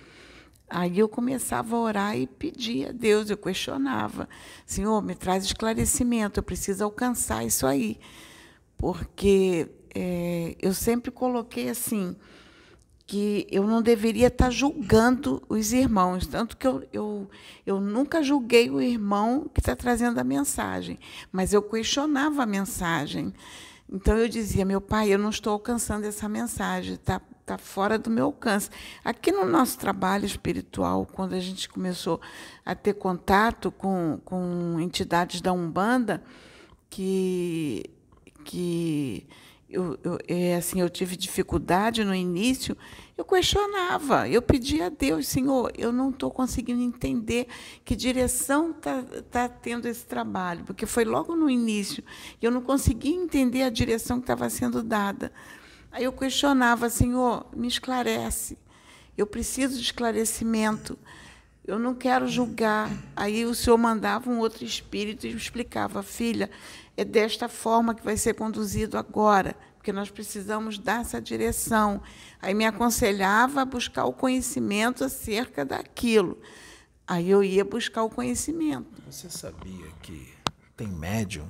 [0.66, 4.26] Aí eu começava a orar e pedia a Deus, eu questionava:
[4.64, 8.00] Senhor, me traz esclarecimento, eu preciso alcançar isso aí.
[8.78, 12.16] Porque é, eu sempre coloquei assim,
[13.06, 17.30] que eu não deveria estar julgando os irmãos, tanto que eu, eu,
[17.66, 20.98] eu nunca julguei o irmão que está trazendo a mensagem,
[21.30, 23.34] mas eu questionava a mensagem.
[23.91, 28.11] Então eu dizia, meu pai, eu não estou alcançando essa mensagem, está tá fora do
[28.11, 28.68] meu alcance.
[29.03, 32.20] Aqui no nosso trabalho espiritual, quando a gente começou
[32.64, 36.22] a ter contato com, com entidades da Umbanda,
[36.91, 37.84] que,
[38.45, 39.26] que
[39.70, 42.76] eu, eu, é, assim, eu tive dificuldade no início,
[43.19, 47.49] eu questionava, eu pedia a Deus, Senhor, eu não estou conseguindo entender
[47.85, 52.05] que direção está tá tendo esse trabalho, porque foi logo no início,
[52.41, 55.33] eu não conseguia entender a direção que estava sendo dada.
[55.91, 58.57] Aí eu questionava, Senhor, me esclarece,
[59.16, 60.97] eu preciso de esclarecimento,
[61.66, 62.89] eu não quero julgar.
[63.16, 66.49] Aí o Senhor mandava um outro espírito e explicava, filha,
[66.97, 69.57] é desta forma que vai ser conduzido agora,
[69.89, 72.03] porque nós precisamos dar essa direção.
[72.43, 76.39] Aí me aconselhava a buscar o conhecimento acerca daquilo.
[77.07, 79.03] Aí eu ia buscar o conhecimento.
[79.11, 80.28] Você sabia que
[80.76, 81.49] tem médium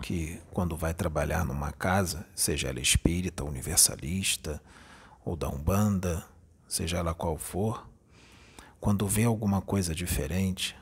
[0.00, 4.62] que, quando vai trabalhar numa casa, seja ela espírita, universalista,
[5.24, 6.24] ou da Umbanda,
[6.68, 7.84] seja ela qual for,
[8.78, 10.76] quando vê alguma coisa diferente,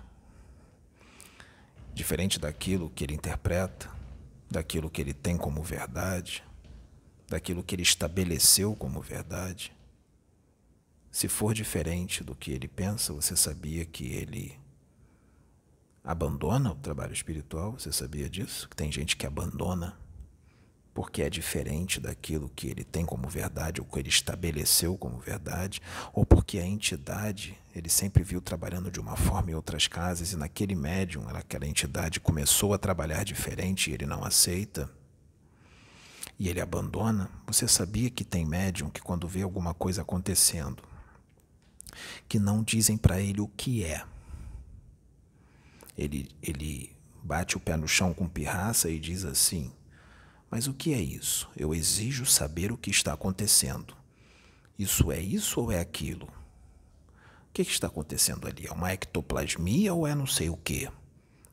[1.94, 3.88] diferente daquilo que ele interpreta,
[4.50, 6.44] daquilo que ele tem como verdade,
[7.32, 9.72] daquilo que ele estabeleceu como verdade.
[11.10, 14.58] Se for diferente do que ele pensa, você sabia que ele
[16.04, 17.72] abandona o trabalho espiritual?
[17.72, 18.68] Você sabia disso?
[18.68, 19.98] Que tem gente que abandona
[20.92, 25.80] porque é diferente daquilo que ele tem como verdade ou que ele estabeleceu como verdade,
[26.12, 30.36] ou porque a entidade ele sempre viu trabalhando de uma forma em outras casas e
[30.36, 34.90] naquele médium, aquela entidade começou a trabalhar diferente e ele não aceita
[36.38, 37.30] e ele abandona.
[37.46, 40.82] Você sabia que tem médium que quando vê alguma coisa acontecendo,
[42.28, 44.04] que não dizem para ele o que é.
[45.96, 49.72] Ele, ele bate o pé no chão com pirraça e diz assim:
[50.50, 51.50] Mas o que é isso?
[51.56, 53.96] Eu exijo saber o que está acontecendo.
[54.78, 56.26] Isso é isso ou é aquilo?
[56.26, 58.66] O que, que está acontecendo ali?
[58.66, 60.90] É uma ectoplasmia ou é não sei o quê?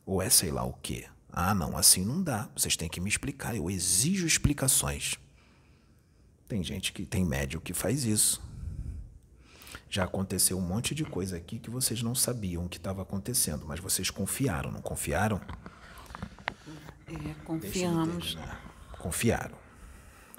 [0.06, 1.08] Ou é sei lá o quê?
[1.32, 2.50] Ah, não, assim não dá.
[2.56, 3.56] Vocês têm que me explicar.
[3.56, 5.16] Eu exijo explicações.
[6.48, 8.42] Tem gente que tem médium que faz isso.
[9.90, 13.80] Já aconteceu um monte de coisa aqui que vocês não sabiam que estava acontecendo, mas
[13.80, 15.42] vocês confiaram, não confiaram?
[17.08, 18.38] É, confiamos.
[19.00, 19.58] Confiaram.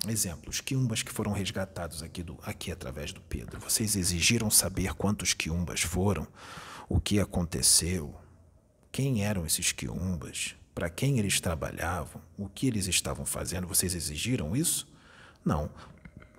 [0.09, 3.61] Exemplo, os quiumbas que foram resgatados aqui, do, aqui através do Pedro.
[3.61, 6.27] Vocês exigiram saber quantos quiumbas foram,
[6.89, 8.15] o que aconteceu,
[8.91, 13.67] quem eram esses quiumbas, para quem eles trabalhavam, o que eles estavam fazendo.
[13.67, 14.87] Vocês exigiram isso?
[15.45, 15.71] Não.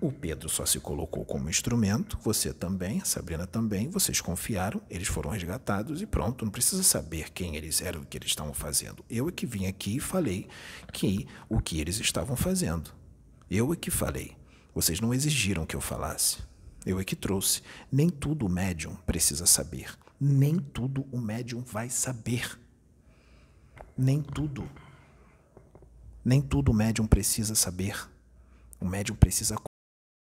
[0.00, 5.06] O Pedro só se colocou como instrumento, você também, a Sabrina também, vocês confiaram, eles
[5.06, 9.04] foram resgatados e pronto, não precisa saber quem eles eram o que eles estavam fazendo.
[9.08, 10.48] Eu é que vim aqui e falei
[10.92, 12.90] que o que eles estavam fazendo.
[13.48, 14.36] Eu é que falei.
[14.74, 16.38] Vocês não exigiram que eu falasse.
[16.84, 17.62] Eu é que trouxe.
[17.90, 19.96] Nem tudo o médium precisa saber.
[20.20, 22.58] Nem tudo o médium vai saber.
[23.96, 24.68] Nem tudo.
[26.24, 28.08] Nem tudo o médium precisa saber.
[28.80, 29.56] O médium precisa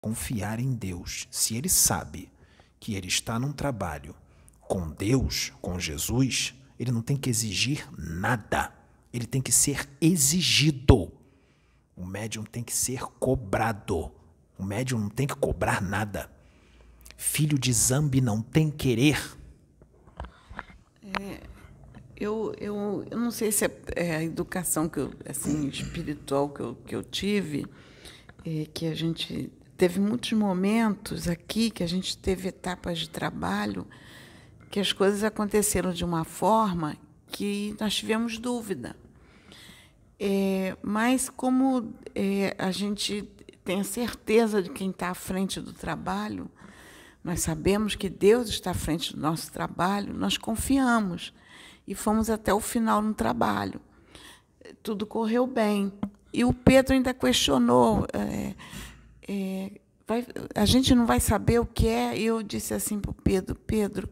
[0.01, 1.27] confiar em Deus.
[1.31, 2.31] Se ele sabe
[2.79, 4.15] que ele está num trabalho
[4.61, 8.73] com Deus, com Jesus, ele não tem que exigir nada.
[9.13, 11.11] Ele tem que ser exigido.
[11.95, 14.11] O médium tem que ser cobrado.
[14.57, 16.29] O médium não tem que cobrar nada.
[17.15, 19.37] Filho de Zambi não tem querer.
[21.21, 21.41] É,
[22.17, 26.61] eu, eu, eu não sei se é, é a educação que eu, assim, espiritual que
[26.61, 27.65] eu, que eu tive,
[28.45, 33.87] é, que a gente teve muitos momentos aqui que a gente teve etapas de trabalho
[34.69, 36.97] que as coisas aconteceram de uma forma
[37.27, 38.95] que nós tivemos dúvida.
[40.19, 43.23] É, mas como é, a gente
[43.63, 46.49] tem a certeza de quem está à frente do trabalho,
[47.23, 51.33] nós sabemos que Deus está à frente do nosso trabalho, nós confiamos
[51.87, 53.79] e fomos até o final no trabalho.
[54.81, 55.91] Tudo correu bem.
[56.33, 58.07] E o Pedro ainda questionou.
[58.13, 58.55] É,
[59.27, 59.71] é,
[60.07, 60.25] vai,
[60.55, 62.17] a gente não vai saber o que é.
[62.17, 64.09] Eu disse assim para o Pedro: Pedro,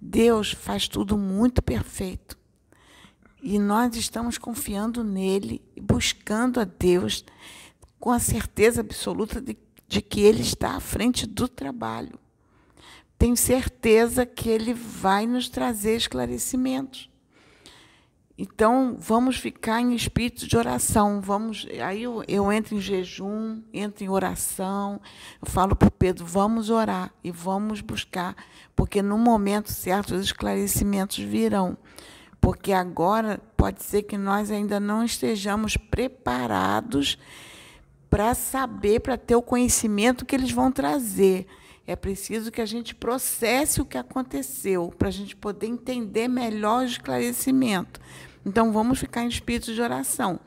[0.00, 2.36] Deus faz tudo muito perfeito.
[3.42, 7.24] E nós estamos confiando nele, buscando a Deus
[7.98, 12.18] com a certeza absoluta de, de que Ele está à frente do trabalho.
[13.18, 17.10] Tenho certeza que Ele vai nos trazer esclarecimentos.
[18.40, 21.20] Então, vamos ficar em espírito de oração.
[21.20, 25.00] Vamos, aí eu, eu entro em jejum, entro em oração.
[25.42, 28.36] Eu falo para o Pedro: vamos orar e vamos buscar,
[28.76, 31.76] porque no momento certo os esclarecimentos virão.
[32.40, 37.18] Porque agora pode ser que nós ainda não estejamos preparados
[38.08, 41.48] para saber, para ter o conhecimento que eles vão trazer.
[41.88, 46.82] É preciso que a gente processe o que aconteceu, para a gente poder entender melhor
[46.82, 47.98] o esclarecimento.
[48.44, 50.38] Então, vamos ficar em espírito de oração.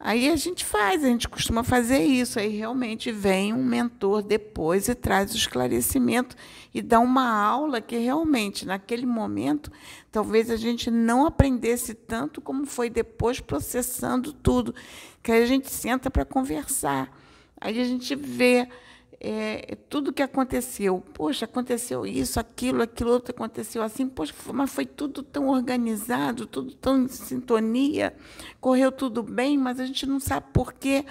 [0.00, 2.38] Aí a gente faz, a gente costuma fazer isso.
[2.38, 6.34] Aí realmente vem um mentor depois e traz o esclarecimento
[6.72, 9.70] e dá uma aula que realmente, naquele momento,
[10.10, 14.74] talvez a gente não aprendesse tanto como foi depois processando tudo.
[15.22, 17.14] Que aí a gente senta para conversar.
[17.60, 18.66] Aí a gente vê
[19.26, 21.02] é, tudo que aconteceu.
[21.14, 24.06] Poxa, aconteceu isso, aquilo, aquilo outro aconteceu assim.
[24.06, 28.14] Poxa, mas foi tudo tão organizado, tudo tão em sintonia,
[28.60, 31.06] correu tudo bem, mas a gente não sabe por quê.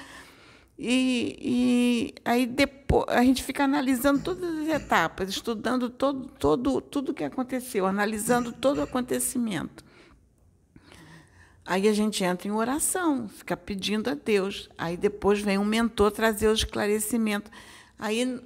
[0.77, 7.13] E, e aí depois a gente fica analisando todas as etapas, estudando todo, todo, tudo
[7.13, 9.83] que aconteceu, analisando todo o acontecimento.
[11.65, 14.69] Aí a gente entra em oração, fica pedindo a Deus.
[14.77, 17.49] Aí depois vem um mentor trazer o esclarecimento.
[18.03, 18.43] Aí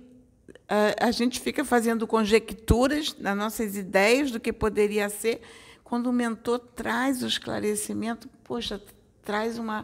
[0.70, 5.42] a, a gente fica fazendo conjecturas nas nossas ideias do que poderia ser.
[5.84, 8.80] Quando o mentor traz o esclarecimento, poxa,
[9.24, 9.84] traz uma,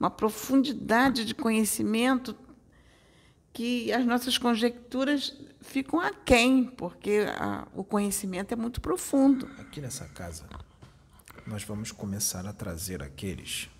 [0.00, 2.36] uma profundidade de conhecimento
[3.52, 9.48] que as nossas conjecturas ficam aquém, porque a, o conhecimento é muito profundo.
[9.56, 10.48] Aqui nessa casa,
[11.46, 13.70] nós vamos começar a trazer aqueles.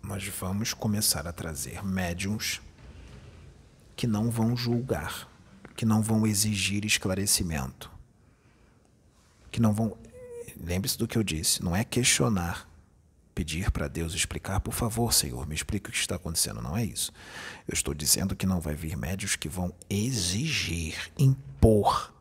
[0.00, 2.60] Nós vamos começar a trazer médiums
[3.96, 5.28] que não vão julgar,
[5.76, 7.90] que não vão exigir esclarecimento,
[9.50, 9.96] que não vão.
[10.60, 12.68] Lembre-se do que eu disse, não é questionar,
[13.34, 16.60] pedir para Deus explicar, por favor, Senhor, me explique o que está acontecendo.
[16.60, 17.12] Não é isso.
[17.66, 22.12] Eu estou dizendo que não vai vir médios que vão exigir, impor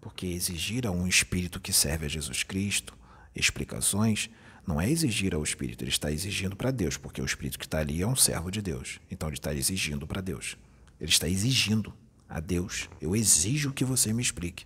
[0.00, 2.96] Porque exigir a um espírito que serve a Jesus Cristo
[3.34, 4.28] explicações
[4.66, 7.78] não é exigir ao espírito, ele está exigindo para Deus, porque o espírito que está
[7.78, 9.00] ali é um servo de Deus.
[9.10, 10.56] Então ele está exigindo para Deus.
[11.02, 11.92] Ele está exigindo
[12.28, 12.88] a Deus.
[13.00, 14.64] Eu exijo que você me explique.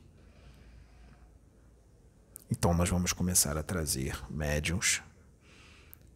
[2.51, 5.01] Então nós vamos começar a trazer médiums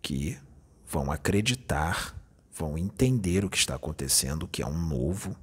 [0.03, 0.39] que
[0.87, 2.15] vão acreditar,
[2.53, 5.35] vão entender o que está acontecendo, que é um novo.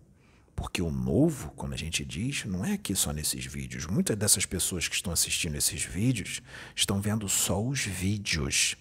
[0.55, 3.87] Porque o novo, quando a gente diz, não é aqui só nesses vídeos.
[3.87, 6.39] Muitas dessas pessoas que estão assistindo esses vídeos
[6.75, 8.75] estão vendo só os vídeos.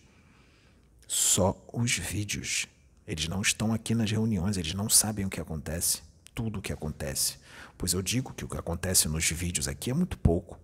[1.07, 2.67] Só os vídeos.
[3.07, 6.03] Eles não estão aqui nas reuniões, eles não sabem o que acontece,
[6.35, 7.39] tudo o que acontece.
[7.79, 10.59] Pois eu digo que o que acontece nos vídeos aqui é muito pouco,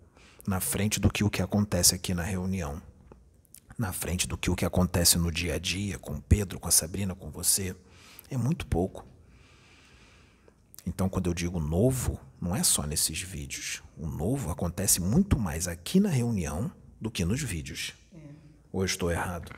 [0.47, 2.83] na frente do que o que acontece aqui na reunião
[3.79, 6.71] na frente do que o que acontece no dia a dia com Pedro, com a
[6.71, 7.75] Sabrina, com você,
[8.31, 9.05] é muito pouco.
[10.87, 13.83] Então, quando eu digo novo, não é só nesses vídeos.
[13.97, 16.71] O novo acontece muito mais aqui na reunião
[17.01, 17.95] do que nos vídeos.
[18.73, 19.53] Ou estou errado?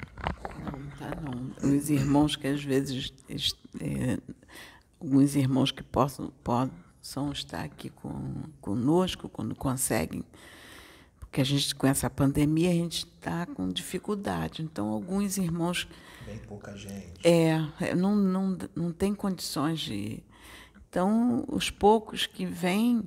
[0.65, 1.71] Não, tá não.
[1.71, 3.15] Os irmãos que às vezes.
[3.81, 4.19] É,
[5.01, 10.25] alguns irmãos que possam, possam estar aqui com, conosco, quando conseguem
[11.35, 14.63] que a gente com essa pandemia a gente está com dificuldade.
[14.63, 15.89] Então alguns irmãos
[16.25, 20.23] bem pouca gente é, é não, não, não tem condições de
[20.89, 23.03] então os poucos que vêm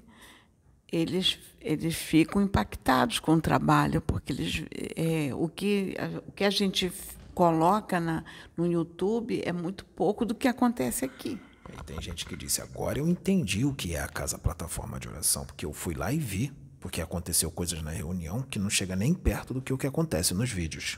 [0.91, 4.63] eles eles ficam impactados com o trabalho porque eles
[4.95, 5.95] é, o que
[6.27, 6.91] o que a gente
[7.33, 8.23] coloca na,
[8.55, 11.39] no YouTube é muito pouco do que acontece aqui.
[11.69, 15.07] E tem gente que disse agora eu entendi o que é a casa plataforma de
[15.07, 18.95] oração porque eu fui lá e vi porque aconteceu coisas na reunião que não chega
[18.95, 20.97] nem perto do que o que acontece nos vídeos.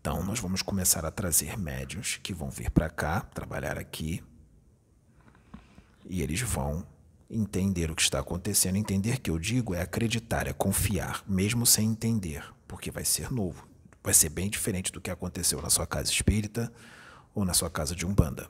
[0.00, 4.22] Então, nós vamos começar a trazer médios que vão vir para cá, trabalhar aqui,
[6.04, 6.86] e eles vão
[7.30, 8.76] entender o que está acontecendo.
[8.76, 13.66] Entender que eu digo é acreditar, é confiar, mesmo sem entender, porque vai ser novo.
[14.02, 16.72] Vai ser bem diferente do que aconteceu na sua casa espírita
[17.34, 18.48] ou na sua casa de umbanda.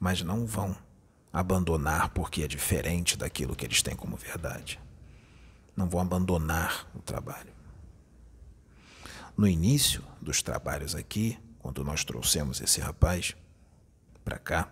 [0.00, 0.76] Mas não vão
[1.32, 4.80] abandonar porque é diferente daquilo que eles têm como verdade.
[5.76, 7.52] Não vão abandonar o trabalho.
[9.36, 13.34] No início dos trabalhos aqui, quando nós trouxemos esse rapaz
[14.24, 14.70] para cá,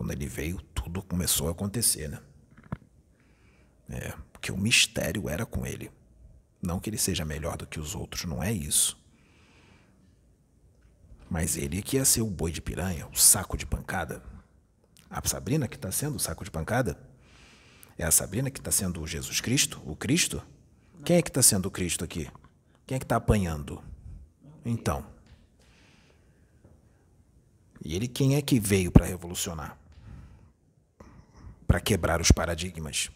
[0.00, 2.22] quando ele veio, tudo começou a acontecer, né?
[3.90, 5.92] É, porque o mistério era com ele.
[6.62, 8.98] Não que ele seja melhor do que os outros, não é isso.
[11.28, 14.22] Mas ele que ia ser o boi de piranha, o saco de pancada.
[15.10, 16.98] A Sabrina que está sendo o saco de pancada?
[17.98, 19.82] É a Sabrina que está sendo o Jesus Cristo?
[19.84, 20.42] O Cristo?
[21.04, 22.26] Quem é que está sendo o Cristo aqui?
[22.86, 23.84] Quem é que está apanhando?
[24.64, 25.04] Então.
[27.84, 29.78] E ele quem é que veio para revolucionar?
[31.70, 33.12] Para quebrar os paradigmas?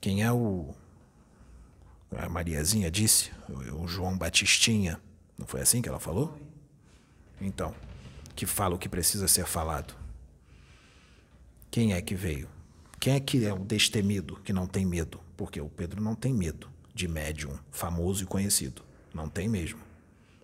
[0.00, 0.74] Quem é o.
[2.18, 3.30] A Mariazinha disse?
[3.80, 5.00] O João Batistinha.
[5.38, 6.36] Não foi assim que ela falou?
[7.40, 7.72] Então
[8.34, 9.94] que fala o que precisa ser falado?
[11.70, 12.48] Quem é que veio?
[12.98, 15.20] Quem é que é o destemido que não tem medo?
[15.36, 18.82] Porque o Pedro não tem medo de médium famoso e conhecido.
[19.14, 19.78] Não tem mesmo.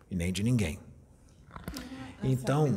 [0.08, 0.78] E nem de ninguém.
[2.22, 2.68] Então,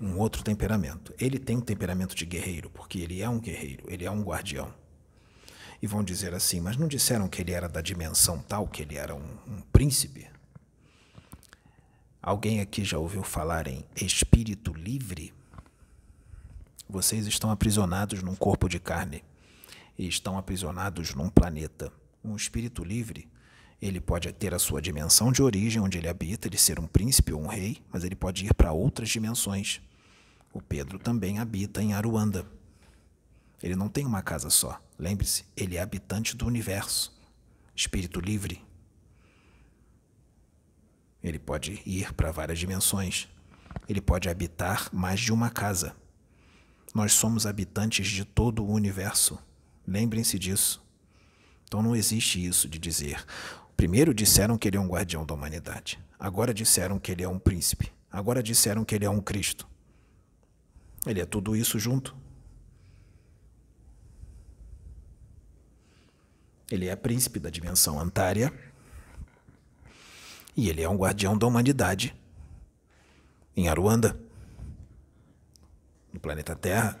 [0.00, 1.14] um outro temperamento.
[1.18, 4.72] Ele tem um temperamento de guerreiro, porque ele é um guerreiro, ele é um guardião.
[5.82, 8.96] E vão dizer assim, mas não disseram que ele era da dimensão tal, que ele
[8.96, 10.28] era um, um príncipe?
[12.22, 15.32] Alguém aqui já ouviu falar em espírito livre?
[16.86, 19.24] Vocês estão aprisionados num corpo de carne
[19.96, 21.90] e estão aprisionados num planeta.
[22.22, 23.29] Um espírito livre,
[23.80, 27.32] ele pode ter a sua dimensão de origem, onde ele habita, ele ser um príncipe
[27.32, 29.80] ou um rei, mas ele pode ir para outras dimensões.
[30.52, 32.46] O Pedro também habita em Aruanda.
[33.62, 34.80] Ele não tem uma casa só.
[34.98, 37.18] Lembre-se, ele é habitante do universo.
[37.74, 38.62] Espírito livre.
[41.22, 43.28] Ele pode ir para várias dimensões.
[43.88, 45.94] Ele pode habitar mais de uma casa.
[46.94, 49.38] Nós somos habitantes de todo o universo.
[49.86, 50.84] Lembrem-se disso.
[51.64, 53.24] Então não existe isso de dizer.
[53.80, 55.98] Primeiro disseram que ele é um guardião da humanidade.
[56.18, 57.90] Agora disseram que ele é um príncipe.
[58.12, 59.66] Agora disseram que ele é um Cristo.
[61.06, 62.14] Ele é tudo isso junto.
[66.70, 68.52] Ele é príncipe da dimensão antária
[70.54, 72.14] e ele é um guardião da humanidade
[73.56, 74.20] em Aruanda,
[76.12, 77.00] no planeta Terra.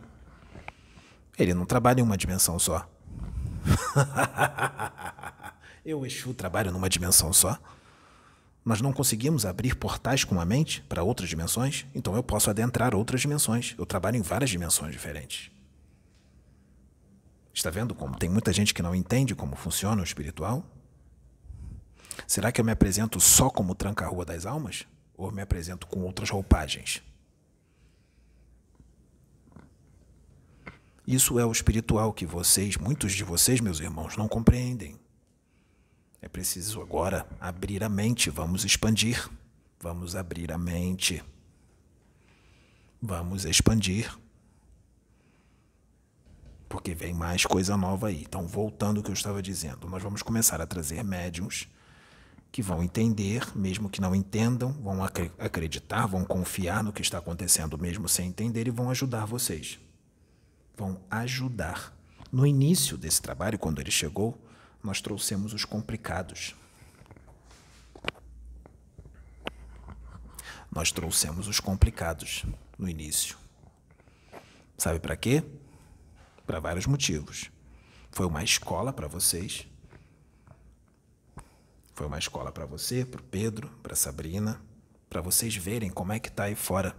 [1.38, 2.88] Ele não trabalha em uma dimensão só.
[5.84, 7.58] Eu, Exu, trabalho numa dimensão só.
[8.64, 12.94] Nós não conseguimos abrir portais com a mente para outras dimensões, então eu posso adentrar
[12.94, 13.74] outras dimensões.
[13.78, 15.50] Eu trabalho em várias dimensões diferentes.
[17.54, 20.64] Está vendo como tem muita gente que não entende como funciona o espiritual?
[22.26, 24.86] Será que eu me apresento só como tranca-rua das almas?
[25.16, 27.02] Ou me apresento com outras roupagens?
[31.06, 34.98] Isso é o espiritual que vocês, muitos de vocês, meus irmãos, não compreendem.
[36.22, 39.30] É preciso agora abrir a mente, vamos expandir.
[39.82, 41.24] Vamos abrir a mente.
[43.00, 44.14] Vamos expandir.
[46.68, 48.22] Porque vem mais coisa nova aí.
[48.22, 51.66] Então, voltando ao que eu estava dizendo, nós vamos começar a trazer médiums
[52.52, 57.78] que vão entender, mesmo que não entendam, vão acreditar, vão confiar no que está acontecendo,
[57.78, 59.80] mesmo sem entender, e vão ajudar vocês.
[60.76, 61.96] Vão ajudar.
[62.30, 64.38] No início desse trabalho, quando ele chegou,
[64.82, 66.54] nós trouxemos os complicados.
[70.70, 72.44] Nós trouxemos os complicados
[72.78, 73.36] no início.
[74.78, 75.42] Sabe para quê?
[76.46, 77.50] Para vários motivos.
[78.10, 79.66] Foi uma escola para vocês
[82.00, 84.58] foi uma escola para você, para o Pedro, para Sabrina,
[85.10, 86.96] para vocês verem como é que está aí fora,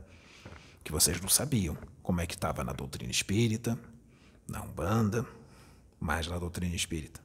[0.84, 3.80] que vocês não sabiam como é que estava na doutrina espírita,
[4.48, 5.26] na Umbanda,
[6.00, 7.20] mais na doutrina espírita.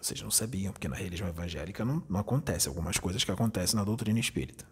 [0.00, 3.84] Vocês não sabiam, porque na religião evangélica não, não acontece algumas coisas que acontecem na
[3.84, 4.64] doutrina espírita.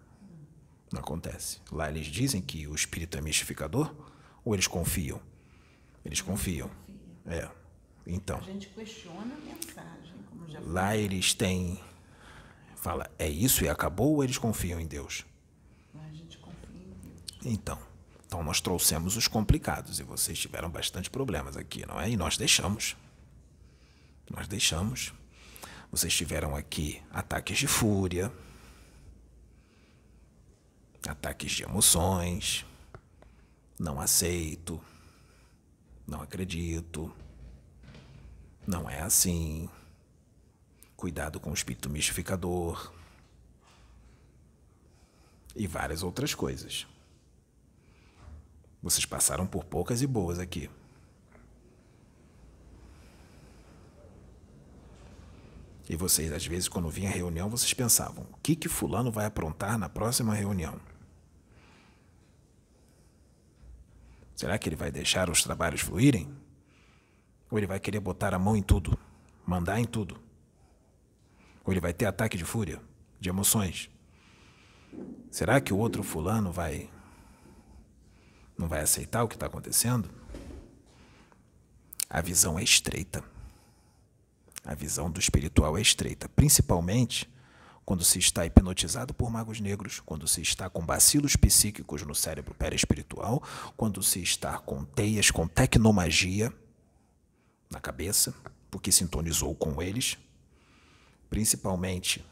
[0.92, 1.60] Não acontece.
[1.70, 3.94] Lá eles dizem que o espírito é mistificador
[4.44, 5.20] ou eles confiam?
[6.04, 6.70] Eles confiam.
[7.26, 7.48] É.
[8.06, 8.38] Então.
[8.38, 10.14] A gente questiona a mensagem.
[10.64, 11.80] Lá eles têm.
[12.76, 15.26] Fala, é isso e acabou ou eles confiam em Deus?
[15.94, 17.22] A gente confia em Deus.
[17.44, 17.78] Então.
[18.26, 22.08] Então nós trouxemos os complicados e vocês tiveram bastante problemas aqui, não é?
[22.08, 22.96] E nós deixamos.
[24.30, 25.12] Nós deixamos.
[25.90, 28.32] Vocês tiveram aqui ataques de fúria,
[31.06, 32.66] ataques de emoções,
[33.78, 34.80] não aceito,
[36.06, 37.14] não acredito,
[38.66, 39.70] não é assim
[40.96, 42.92] cuidado com o espírito mistificador
[45.54, 46.86] e várias outras coisas.
[48.82, 50.70] Vocês passaram por poucas e boas aqui.
[55.88, 59.78] E vocês, às vezes, quando vinha reunião, vocês pensavam: o que, que Fulano vai aprontar
[59.78, 60.80] na próxima reunião?
[64.34, 66.28] Será que ele vai deixar os trabalhos fluírem?
[67.50, 68.98] Ou ele vai querer botar a mão em tudo,
[69.46, 70.20] mandar em tudo?
[71.64, 72.80] Ou ele vai ter ataque de fúria,
[73.18, 73.88] de emoções.
[75.30, 76.90] Será que o outro fulano vai
[78.58, 80.10] não vai aceitar o que está acontecendo?
[82.08, 83.22] A visão é estreita.
[84.66, 87.30] A visão do espiritual é estreita, principalmente
[87.84, 92.52] quando se está hipnotizado por magos negros, quando se está com bacilos psíquicos no cérebro
[92.52, 93.40] perespiritual,
[93.76, 96.52] quando se está com teias, com tecnomagia
[97.70, 98.34] na cabeça,
[98.68, 100.18] porque sintonizou com eles,
[101.30, 102.24] principalmente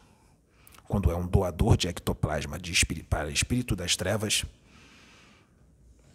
[0.88, 4.44] quando é um doador de ectoplasma de espírito, para espírito das trevas,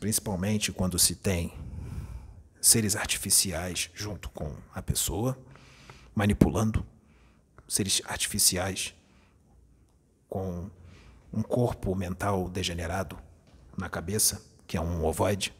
[0.01, 1.53] principalmente quando se tem
[2.59, 5.37] seres artificiais junto com a pessoa,
[6.19, 6.85] manipulando
[7.65, 8.93] seres artificiais
[10.27, 10.69] com
[11.31, 13.17] um corpo mental degenerado
[13.77, 15.53] na cabeça, que é um ovoide,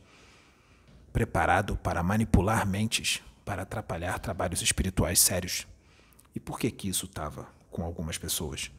[1.14, 5.65] preparado para manipular mentes para atrapalhar trabalhos espirituais sérios
[6.36, 8.69] e por que que isso estava com algumas pessoas?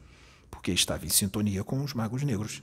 [0.51, 2.61] Porque estava em sintonia com os magos negros.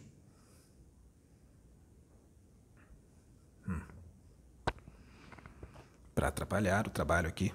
[3.68, 3.80] Hum.
[6.14, 7.52] Para atrapalhar o trabalho aqui.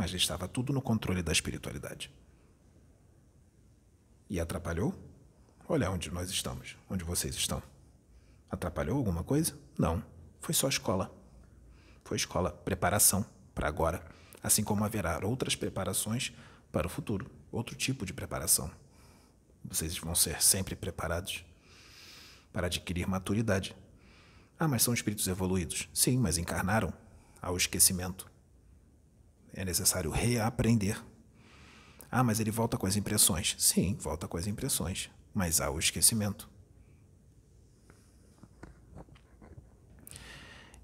[0.00, 2.10] Mas estava tudo no controle da espiritualidade.
[4.30, 4.98] E atrapalhou?
[5.68, 7.62] Olha onde nós estamos, onde vocês estão.
[8.50, 9.52] Atrapalhou alguma coisa?
[9.76, 10.02] Não.
[10.40, 11.14] Foi só escola.
[12.02, 14.02] Foi escola, preparação para agora
[14.42, 16.32] assim como haverá outras preparações
[16.72, 18.70] para o futuro, outro tipo de preparação.
[19.62, 21.44] Vocês vão ser sempre preparados
[22.54, 23.76] para adquirir maturidade.
[24.58, 25.90] Ah, mas são espíritos evoluídos.
[25.92, 26.90] Sim, mas encarnaram
[27.42, 28.29] ao esquecimento.
[29.52, 31.02] É necessário reaprender.
[32.10, 33.54] Ah, mas ele volta com as impressões.
[33.58, 36.48] Sim, volta com as impressões, mas há o esquecimento.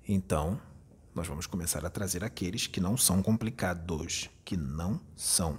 [0.09, 0.61] Então,
[1.13, 5.59] nós vamos começar a trazer aqueles que não são complicados, que não são.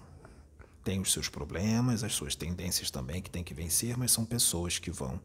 [0.84, 4.80] Tem os seus problemas, as suas tendências também que tem que vencer, mas são pessoas
[4.80, 5.20] que vão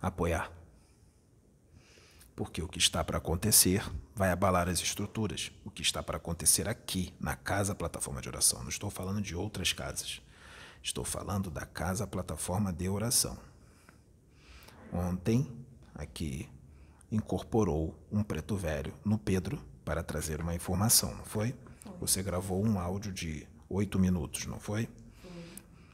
[0.00, 0.52] apoiar.
[2.42, 5.52] Porque o que está para acontecer vai abalar as estruturas.
[5.64, 8.60] O que está para acontecer aqui, na casa plataforma de oração.
[8.62, 10.20] Não estou falando de outras casas.
[10.82, 13.38] Estou falando da casa plataforma de oração.
[14.92, 15.48] Ontem,
[15.94, 16.48] aqui
[17.12, 21.54] incorporou um preto velho no Pedro para trazer uma informação, não foi?
[22.00, 24.88] Você gravou um áudio de oito minutos, não foi?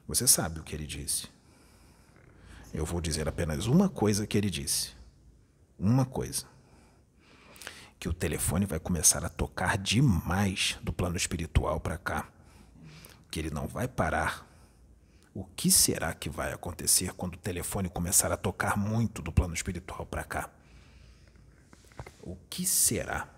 [0.07, 1.29] Você sabe o que ele disse.
[2.73, 4.97] Eu vou dizer apenas uma coisa que ele disse.
[5.79, 6.47] Uma coisa.
[8.01, 12.29] Que o telefone vai começar a tocar demais do plano espiritual para cá.
[13.31, 14.47] Que ele não vai parar.
[15.33, 19.55] O que será que vai acontecer quando o telefone começar a tocar muito do plano
[19.55, 20.51] espiritual para cá?
[22.23, 23.29] O que será?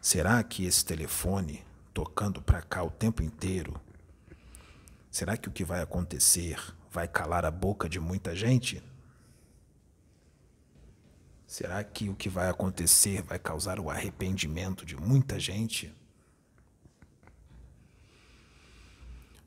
[0.00, 3.80] Será que esse telefone tocando para cá o tempo inteiro?
[5.10, 6.58] Será que o que vai acontecer
[6.90, 8.82] vai calar a boca de muita gente?
[11.50, 15.92] Será que o que vai acontecer vai causar o arrependimento de muita gente?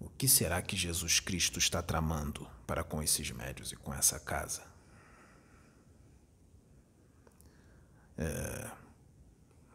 [0.02, 4.20] O que será que Jesus Cristo está tramando para com esses médios e com essa
[4.20, 4.64] casa?
[8.18, 8.70] É,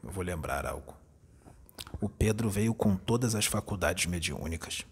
[0.03, 0.95] eu vou lembrar algo.
[1.99, 4.85] O Pedro veio com todas as faculdades mediúnicas.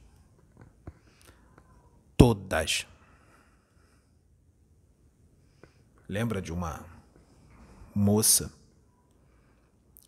[2.16, 2.86] Todas.
[6.08, 6.95] Lembra de uma
[7.98, 8.52] moça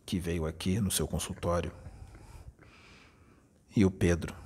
[0.04, 1.72] que veio aqui no seu consultório?
[3.74, 4.36] E o Pedro,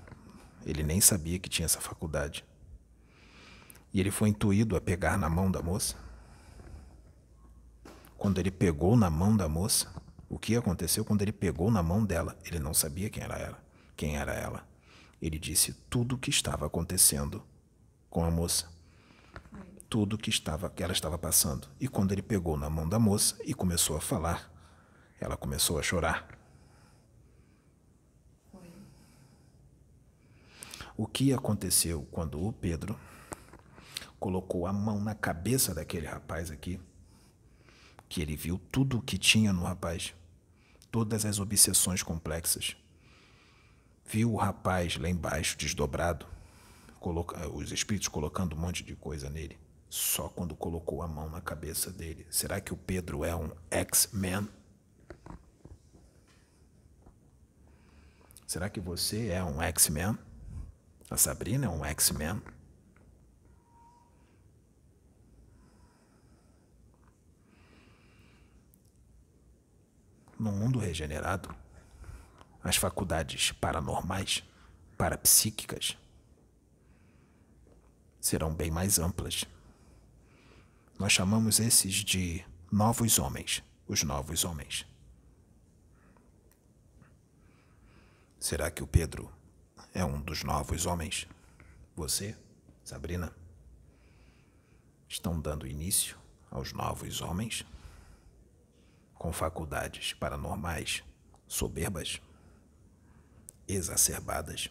[0.64, 2.44] ele nem sabia que tinha essa faculdade.
[3.92, 5.96] E ele foi intuído a pegar na mão da moça.
[8.16, 9.92] Quando ele pegou na mão da moça,
[10.28, 12.38] o que aconteceu quando ele pegou na mão dela?
[12.44, 13.60] Ele não sabia quem era ela.
[13.96, 14.64] Quem era ela?
[15.20, 17.42] Ele disse tudo o que estava acontecendo
[18.08, 18.70] com a moça.
[19.92, 21.68] Tudo que estava que ela estava passando.
[21.78, 24.50] E quando ele pegou na mão da moça e começou a falar,
[25.20, 26.26] ela começou a chorar.
[30.96, 32.98] O que aconteceu quando o Pedro
[34.18, 36.80] colocou a mão na cabeça daquele rapaz aqui?
[38.08, 40.14] Que ele viu tudo o que tinha no rapaz
[40.90, 42.78] todas as obsessões complexas.
[44.06, 46.26] Viu o rapaz lá embaixo, desdobrado,
[47.52, 49.58] os espíritos colocando um monte de coisa nele,
[49.92, 52.26] só quando colocou a mão na cabeça dele.
[52.30, 54.48] Será que o Pedro é um X-Men?
[58.46, 60.18] Será que você é um X-Men?
[61.10, 62.40] A Sabrina é um X-Men?
[70.38, 71.54] no mundo regenerado,
[72.64, 74.42] as faculdades paranormais,
[74.98, 75.96] parapsíquicas,
[78.20, 79.46] serão bem mais amplas.
[81.02, 84.86] Nós chamamos esses de novos homens, os novos homens.
[88.38, 89.28] Será que o Pedro
[89.92, 91.26] é um dos novos homens?
[91.96, 92.36] Você,
[92.84, 93.34] Sabrina,
[95.08, 96.16] estão dando início
[96.48, 97.66] aos novos homens?
[99.18, 101.02] com faculdades paranormais
[101.48, 102.22] soberbas,
[103.66, 104.70] exacerbadas,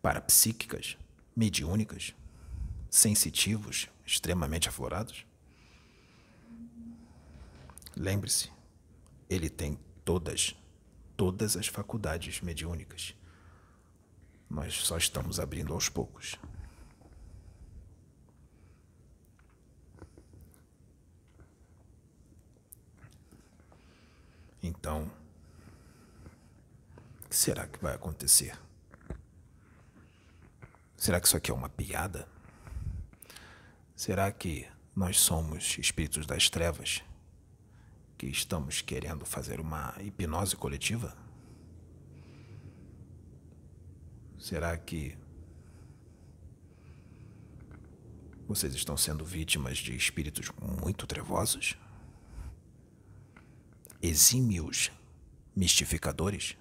[0.00, 0.96] parapsíquicas,
[1.36, 2.14] mediúnicas,
[2.88, 5.26] sensitivos, extremamente aflorados?
[7.94, 8.50] Lembre-se,
[9.28, 10.56] ele tem todas,
[11.14, 13.14] todas as faculdades mediúnicas.
[14.48, 16.36] Nós só estamos abrindo aos poucos.
[24.62, 25.10] Então,
[27.24, 28.58] o que será que vai acontecer?
[30.96, 32.26] Será que isso aqui é uma piada?
[33.98, 34.64] Será que
[34.94, 37.02] nós somos espíritos das trevas
[38.16, 41.16] que estamos querendo fazer uma hipnose coletiva?
[44.38, 45.18] Será que
[48.46, 50.48] vocês estão sendo vítimas de espíritos
[50.80, 51.76] muito trevosos?
[54.00, 54.92] exímios
[55.56, 56.56] mistificadores?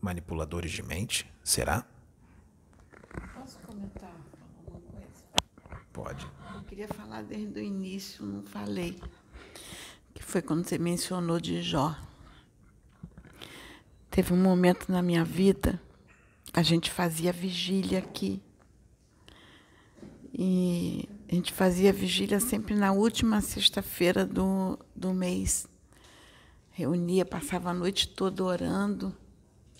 [0.00, 1.30] Manipuladores de mente?
[1.44, 1.84] Será?
[3.34, 4.25] Posso comentar?
[5.96, 6.30] Pode.
[6.54, 9.00] Eu queria falar desde o início, não falei.
[10.12, 11.96] Que foi quando você mencionou de Jó.
[14.10, 15.80] Teve um momento na minha vida,
[16.52, 18.42] a gente fazia vigília aqui.
[20.34, 25.66] E a gente fazia vigília sempre na última sexta-feira do, do mês
[26.72, 29.16] reunia, passava a noite toda orando,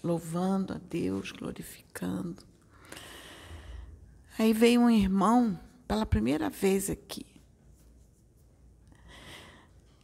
[0.02, 2.42] louvando a Deus, glorificando.
[4.38, 7.26] Aí veio um irmão pela primeira vez aqui.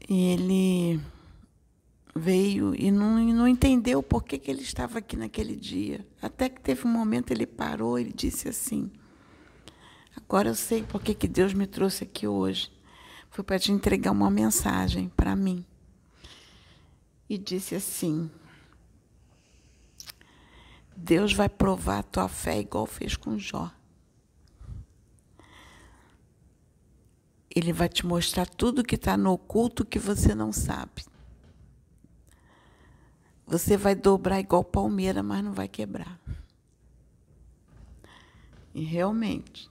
[0.08, 1.00] E ele
[2.14, 6.06] veio e não, e não entendeu por que, que ele estava aqui naquele dia.
[6.20, 8.90] Até que teve um momento ele parou e disse assim:
[10.16, 12.70] Agora eu sei porque que Deus me trouxe aqui hoje.
[13.30, 15.64] Foi para te entregar uma mensagem para mim.
[17.28, 18.30] E disse assim:
[20.94, 23.70] Deus vai provar a tua fé igual fez com Jó.
[27.54, 31.04] Ele vai te mostrar tudo que está no oculto que você não sabe.
[33.46, 36.18] Você vai dobrar igual palmeira, mas não vai quebrar.
[38.74, 39.68] E realmente,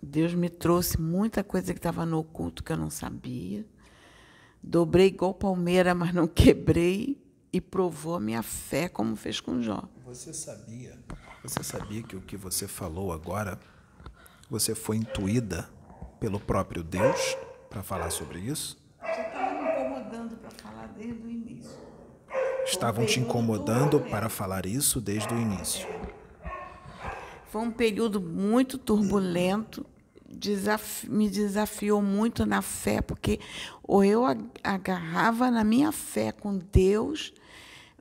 [0.00, 3.66] Deus me trouxe muita coisa que estava no oculto que eu não sabia.
[4.62, 7.20] Dobrei igual palmeira, mas não quebrei
[7.52, 9.82] e provou a minha fé como fez com Jó.
[10.04, 10.96] Você sabia?
[11.42, 13.58] Você sabia que o que você falou agora,
[14.48, 15.68] você foi intuída
[16.20, 17.36] pelo próprio Deus
[17.68, 18.76] para falar sobre isso?
[19.02, 21.84] Já estava me incomodando para falar desde o início.
[22.64, 25.86] Estavam te incomodando para falar isso desde o início.
[27.46, 29.86] Foi um período muito turbulento,
[30.28, 33.38] desaf me desafiou muito na fé, porque
[33.82, 34.24] ou eu
[34.62, 37.32] agarrava na minha fé com Deus,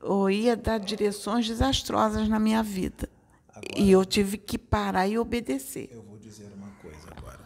[0.01, 3.09] ou ia dar direções desastrosas na minha vida.
[3.49, 5.89] Agora, e eu tive que parar e obedecer.
[5.91, 7.39] Eu vou dizer uma coisa agora.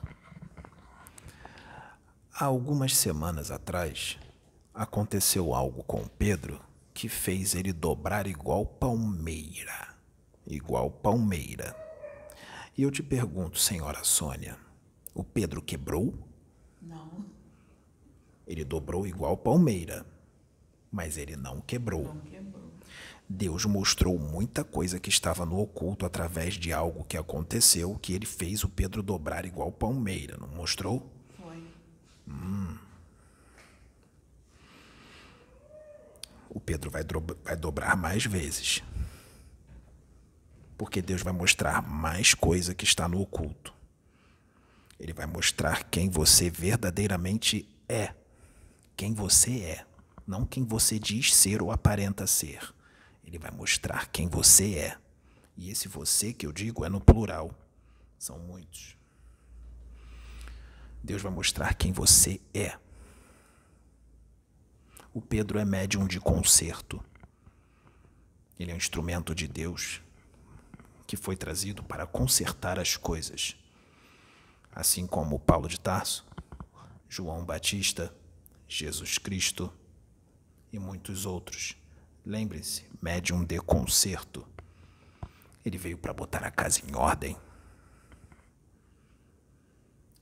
[2.39, 4.19] Há algumas semanas atrás,
[4.71, 6.61] aconteceu algo com Pedro
[6.93, 9.95] que fez ele dobrar igual palmeira.
[10.45, 11.75] Igual palmeira.
[12.77, 14.55] E eu te pergunto, senhora Sônia,
[15.15, 16.13] o Pedro quebrou?
[16.79, 17.25] Não.
[18.45, 20.05] Ele dobrou igual palmeira,
[20.91, 22.03] mas ele não quebrou.
[22.03, 22.71] Não quebrou.
[23.27, 28.27] Deus mostrou muita coisa que estava no oculto através de algo que aconteceu que ele
[28.27, 31.11] fez o Pedro dobrar igual palmeira, não mostrou?
[31.35, 31.63] Foi.
[32.27, 32.77] Hum.
[36.49, 37.01] O Pedro vai,
[37.45, 38.83] vai dobrar mais vezes.
[40.77, 43.73] Porque Deus vai mostrar mais coisa que está no oculto.
[44.99, 48.13] Ele vai mostrar quem você verdadeiramente é.
[48.97, 49.85] Quem você é.
[50.27, 52.59] Não quem você diz ser ou aparenta ser.
[53.23, 54.97] Ele vai mostrar quem você é.
[55.55, 57.49] E esse você que eu digo é no plural.
[58.19, 58.97] São muitos.
[61.01, 62.77] Deus vai mostrar quem você é.
[65.13, 67.03] O Pedro é médium de concerto.
[68.59, 70.01] Ele é um instrumento de Deus
[71.05, 73.55] que foi trazido para consertar as coisas.
[74.71, 76.25] Assim como Paulo de Tarso,
[77.09, 78.13] João Batista,
[78.67, 79.73] Jesus Cristo
[80.71, 81.75] e muitos outros.
[82.25, 84.45] Lembre-se, médium de concerto.
[85.65, 87.37] Ele veio para botar a casa em ordem.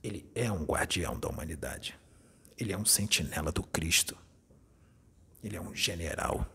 [0.02, 1.98] Ele é um guardião da humanidade.
[2.56, 4.16] Ele é um sentinela do Cristo.
[5.42, 6.46] Ele é um general.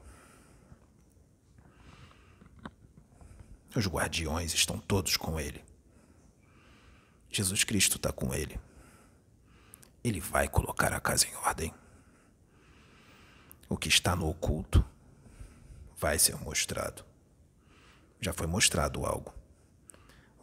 [3.75, 5.63] Os guardiões estão todos com ele.
[7.29, 8.59] Jesus Cristo está com ele.
[10.03, 11.73] Ele vai colocar a casa em ordem.
[13.69, 14.83] O que está no oculto
[15.97, 17.05] vai ser mostrado.
[18.19, 19.33] Já foi mostrado algo.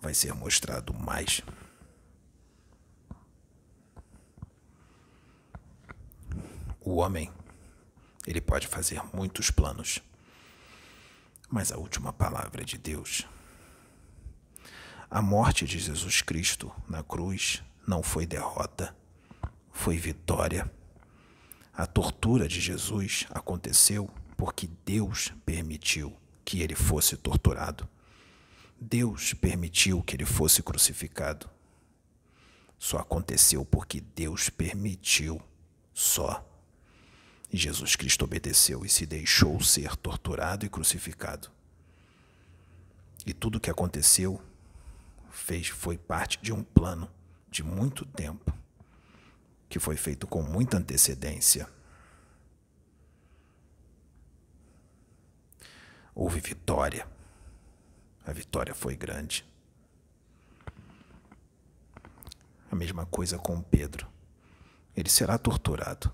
[0.00, 1.42] Vai ser mostrado mais.
[6.80, 7.30] O homem,
[8.28, 10.02] ele pode fazer muitos planos,
[11.48, 13.26] mas a última palavra é de Deus.
[15.10, 18.94] A morte de Jesus Cristo na cruz não foi derrota,
[19.72, 20.70] foi vitória.
[21.72, 26.14] A tortura de Jesus aconteceu porque Deus permitiu
[26.44, 27.88] que ele fosse torturado.
[28.78, 31.48] Deus permitiu que ele fosse crucificado.
[32.78, 35.40] Só aconteceu porque Deus permitiu.
[35.94, 36.44] Só.
[37.56, 41.50] Jesus Cristo obedeceu e se deixou ser torturado e crucificado.
[43.24, 44.40] E tudo o que aconteceu
[45.30, 47.10] fez foi parte de um plano
[47.50, 48.52] de muito tempo
[49.68, 51.68] que foi feito com muita antecedência.
[56.18, 57.06] houve vitória.
[58.26, 59.46] A vitória foi grande.
[62.68, 64.08] A mesma coisa com Pedro.
[64.96, 66.12] Ele será torturado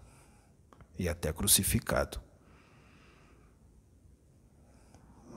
[0.98, 2.20] e até crucificado.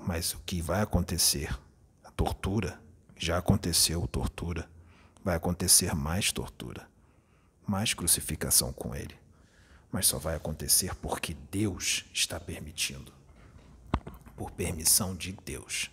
[0.06, 1.58] Mas o que vai acontecer?
[2.04, 2.82] A tortura
[3.18, 4.70] já aconteceu tortura.
[5.24, 6.88] Vai acontecer mais tortura,
[7.68, 9.16] mais crucificação com ele.
[9.92, 13.12] Mas só vai acontecer porque Deus está permitindo
[14.38, 15.92] por permissão de Deus.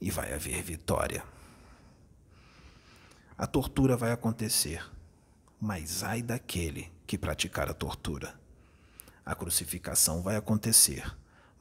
[0.00, 1.22] E vai haver vitória.
[3.36, 4.84] A tortura vai acontecer,
[5.60, 8.34] mas ai daquele que praticar a tortura.
[9.24, 11.04] A crucificação vai acontecer,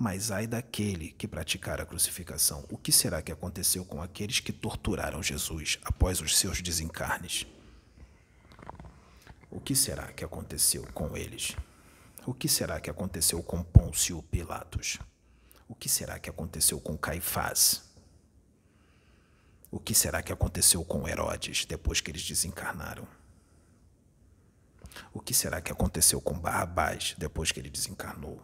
[0.02, 2.64] Mas ai daquele que praticar a crucificação.
[2.70, 7.46] O que será que aconteceu com aqueles que torturaram Jesus após os seus desencarnes?
[9.52, 11.54] O que será que aconteceu com eles?
[12.26, 15.00] O que será que aconteceu com Pôncio Pilatos?
[15.68, 17.84] O que será que aconteceu com Caifás?
[19.70, 23.06] O que será que aconteceu com Herodes depois que eles desencarnaram?
[25.14, 28.42] O que será que aconteceu com Barrabás depois que ele desencarnou?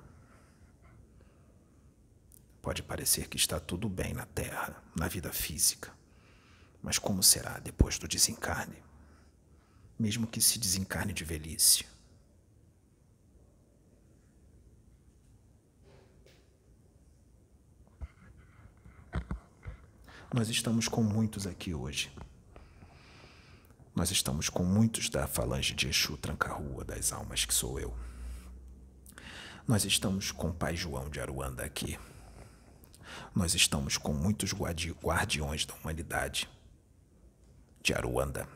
[2.62, 5.92] Pode parecer que está tudo bem na Terra, na vida física.
[6.82, 8.84] Mas como será depois do desencarne?
[9.98, 11.86] Mesmo que se desencarne de velhice.
[20.34, 22.12] Nós estamos com muitos aqui hoje.
[23.96, 27.96] Nós estamos com muitos da falange de Exu Tranca-Rua das Almas, que sou eu.
[29.66, 31.98] Nós estamos com o Pai João de Aruanda aqui.
[33.34, 36.50] Nós estamos com muitos guardi guardiões da humanidade
[37.82, 38.50] de Aruanda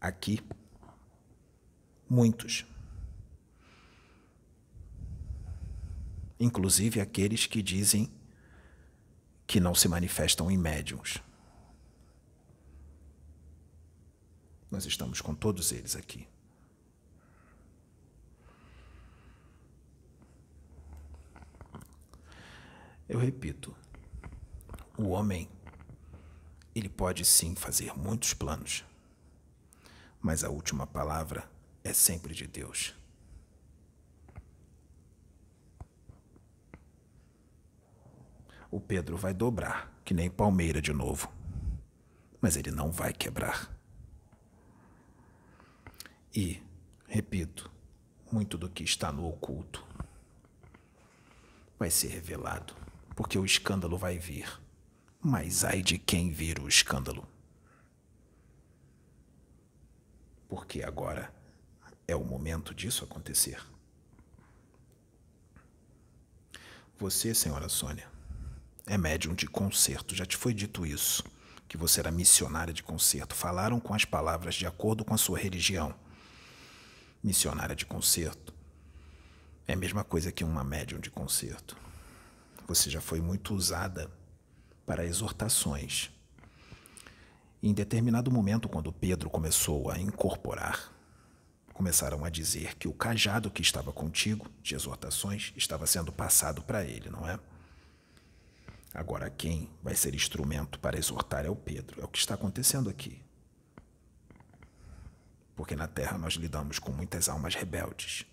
[0.00, 0.40] aqui.
[2.10, 2.66] Muitos.
[6.40, 8.12] Inclusive aqueles que dizem
[9.46, 11.22] que não se manifestam em médiums.
[14.70, 16.28] Nós estamos com todos eles aqui.
[23.08, 23.74] Eu repito,
[24.96, 25.48] o homem,
[26.74, 28.84] ele pode sim fazer muitos planos,
[30.20, 31.50] mas a última palavra
[31.82, 32.94] é sempre de Deus.
[38.70, 41.30] o Pedro vai dobrar, que nem palmeira de novo.
[42.40, 43.77] Mas ele não vai quebrar.
[46.34, 46.62] E,
[47.06, 47.70] repito,
[48.30, 49.86] muito do que está no oculto
[51.78, 52.74] vai ser revelado,
[53.14, 54.60] porque o escândalo vai vir.
[55.20, 57.26] Mas ai de quem vir o escândalo.
[60.48, 61.32] Porque agora
[62.06, 63.60] é o momento disso acontecer.
[66.98, 68.08] Você, senhora Sônia,
[68.86, 70.14] é médium de concerto.
[70.14, 71.22] Já te foi dito isso,
[71.68, 73.34] que você era missionária de concerto.
[73.34, 75.94] Falaram com as palavras de acordo com a sua religião.
[77.22, 78.54] Missionária de concerto
[79.66, 81.76] é a mesma coisa que uma médium de concerto.
[82.66, 84.10] Você já foi muito usada
[84.86, 86.10] para exortações.
[87.62, 90.92] em determinado momento, quando Pedro começou a incorporar,
[91.74, 96.84] começaram a dizer que o cajado que estava contigo, de exortações, estava sendo passado para
[96.84, 97.38] ele, não é?
[98.94, 102.00] Agora, quem vai ser instrumento para exortar é o Pedro.
[102.00, 103.20] É o que está acontecendo aqui.
[105.58, 108.24] Porque na Terra nós lidamos com muitas almas rebeldes.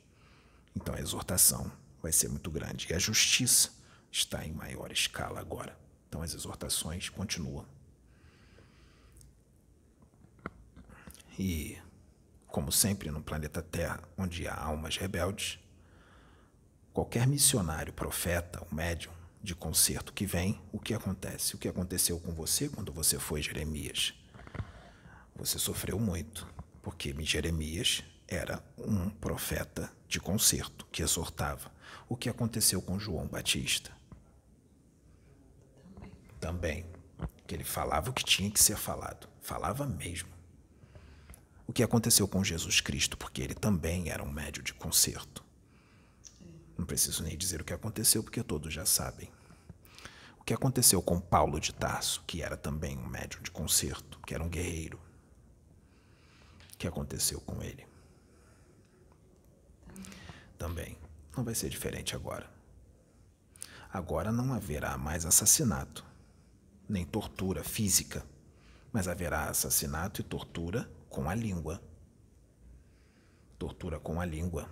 [0.76, 2.86] Então a exortação vai ser muito grande.
[2.88, 3.72] E a justiça
[4.12, 5.76] está em maior escala agora.
[6.08, 7.66] Então as exortações continuam.
[11.40, 11.80] E,
[12.46, 15.58] como sempre no planeta Terra, onde há almas rebeldes,
[16.94, 19.12] qualquer missionário, profeta, ou médium,
[19.42, 21.56] de conserto que vem, o que acontece?
[21.56, 24.14] O que aconteceu com você quando você foi Jeremias?
[25.36, 26.48] Você sofreu muito,
[26.86, 31.72] porque Jeremias era um profeta de conserto que exortava.
[32.08, 33.92] O que aconteceu com João Batista?
[36.40, 36.86] Também.
[37.48, 39.28] Que ele falava o que tinha que ser falado.
[39.42, 40.30] Falava mesmo.
[41.66, 43.18] O que aconteceu com Jesus Cristo?
[43.18, 45.44] Porque ele também era um médio de conserto.
[46.78, 49.32] Não preciso nem dizer o que aconteceu, porque todos já sabem.
[50.40, 54.36] O que aconteceu com Paulo de Tarso, que era também um médium de concerto, que
[54.36, 55.04] era um guerreiro?
[56.78, 57.86] Que aconteceu com ele?
[60.58, 60.98] Também
[61.36, 62.50] não vai ser diferente agora.
[63.92, 66.06] Agora não haverá mais assassinato,
[66.88, 68.26] nem tortura física,
[68.92, 71.82] mas haverá assassinato e tortura com a língua.
[73.58, 74.70] Tortura com a língua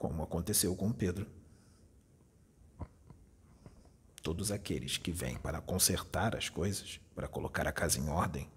[0.00, 1.26] como aconteceu com Pedro.
[4.22, 8.50] Todos aqueles que vêm para consertar as coisas, para colocar a casa em ordem,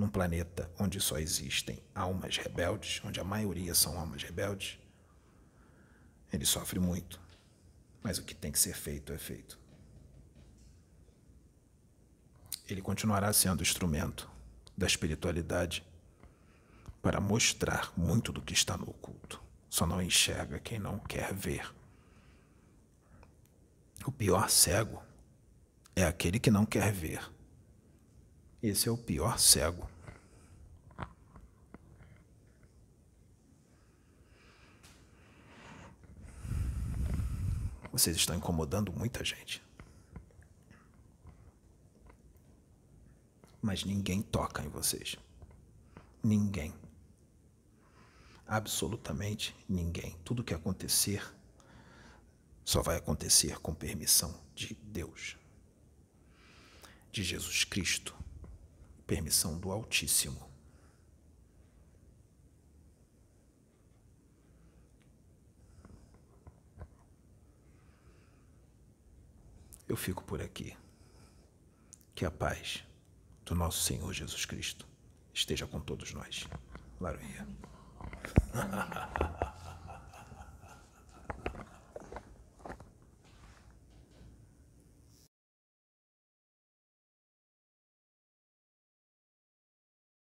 [0.00, 4.78] num planeta onde só existem almas rebeldes, onde a maioria são almas rebeldes,
[6.32, 7.20] ele sofre muito.
[8.02, 9.60] Mas o que tem que ser feito é feito.
[12.66, 14.30] Ele continuará sendo instrumento
[14.74, 15.84] da espiritualidade
[17.02, 19.42] para mostrar muito do que está no oculto.
[19.68, 21.70] Só não enxerga quem não quer ver.
[24.06, 25.02] O pior cego
[25.94, 27.20] é aquele que não quer ver.
[28.62, 29.88] Esse é o pior cego.
[37.90, 39.62] Vocês estão incomodando muita gente.
[43.62, 45.16] Mas ninguém toca em vocês.
[46.22, 46.74] Ninguém.
[48.46, 50.16] Absolutamente ninguém.
[50.22, 51.22] Tudo que acontecer
[52.62, 55.36] só vai acontecer com permissão de Deus,
[57.10, 58.14] de Jesus Cristo,
[59.10, 60.48] permissão do Altíssimo.
[69.88, 70.76] Eu fico por aqui.
[72.14, 72.84] Que a paz
[73.44, 74.86] do nosso Senhor Jesus Cristo
[75.34, 76.46] esteja com todos nós.
[77.00, 77.48] Laroia.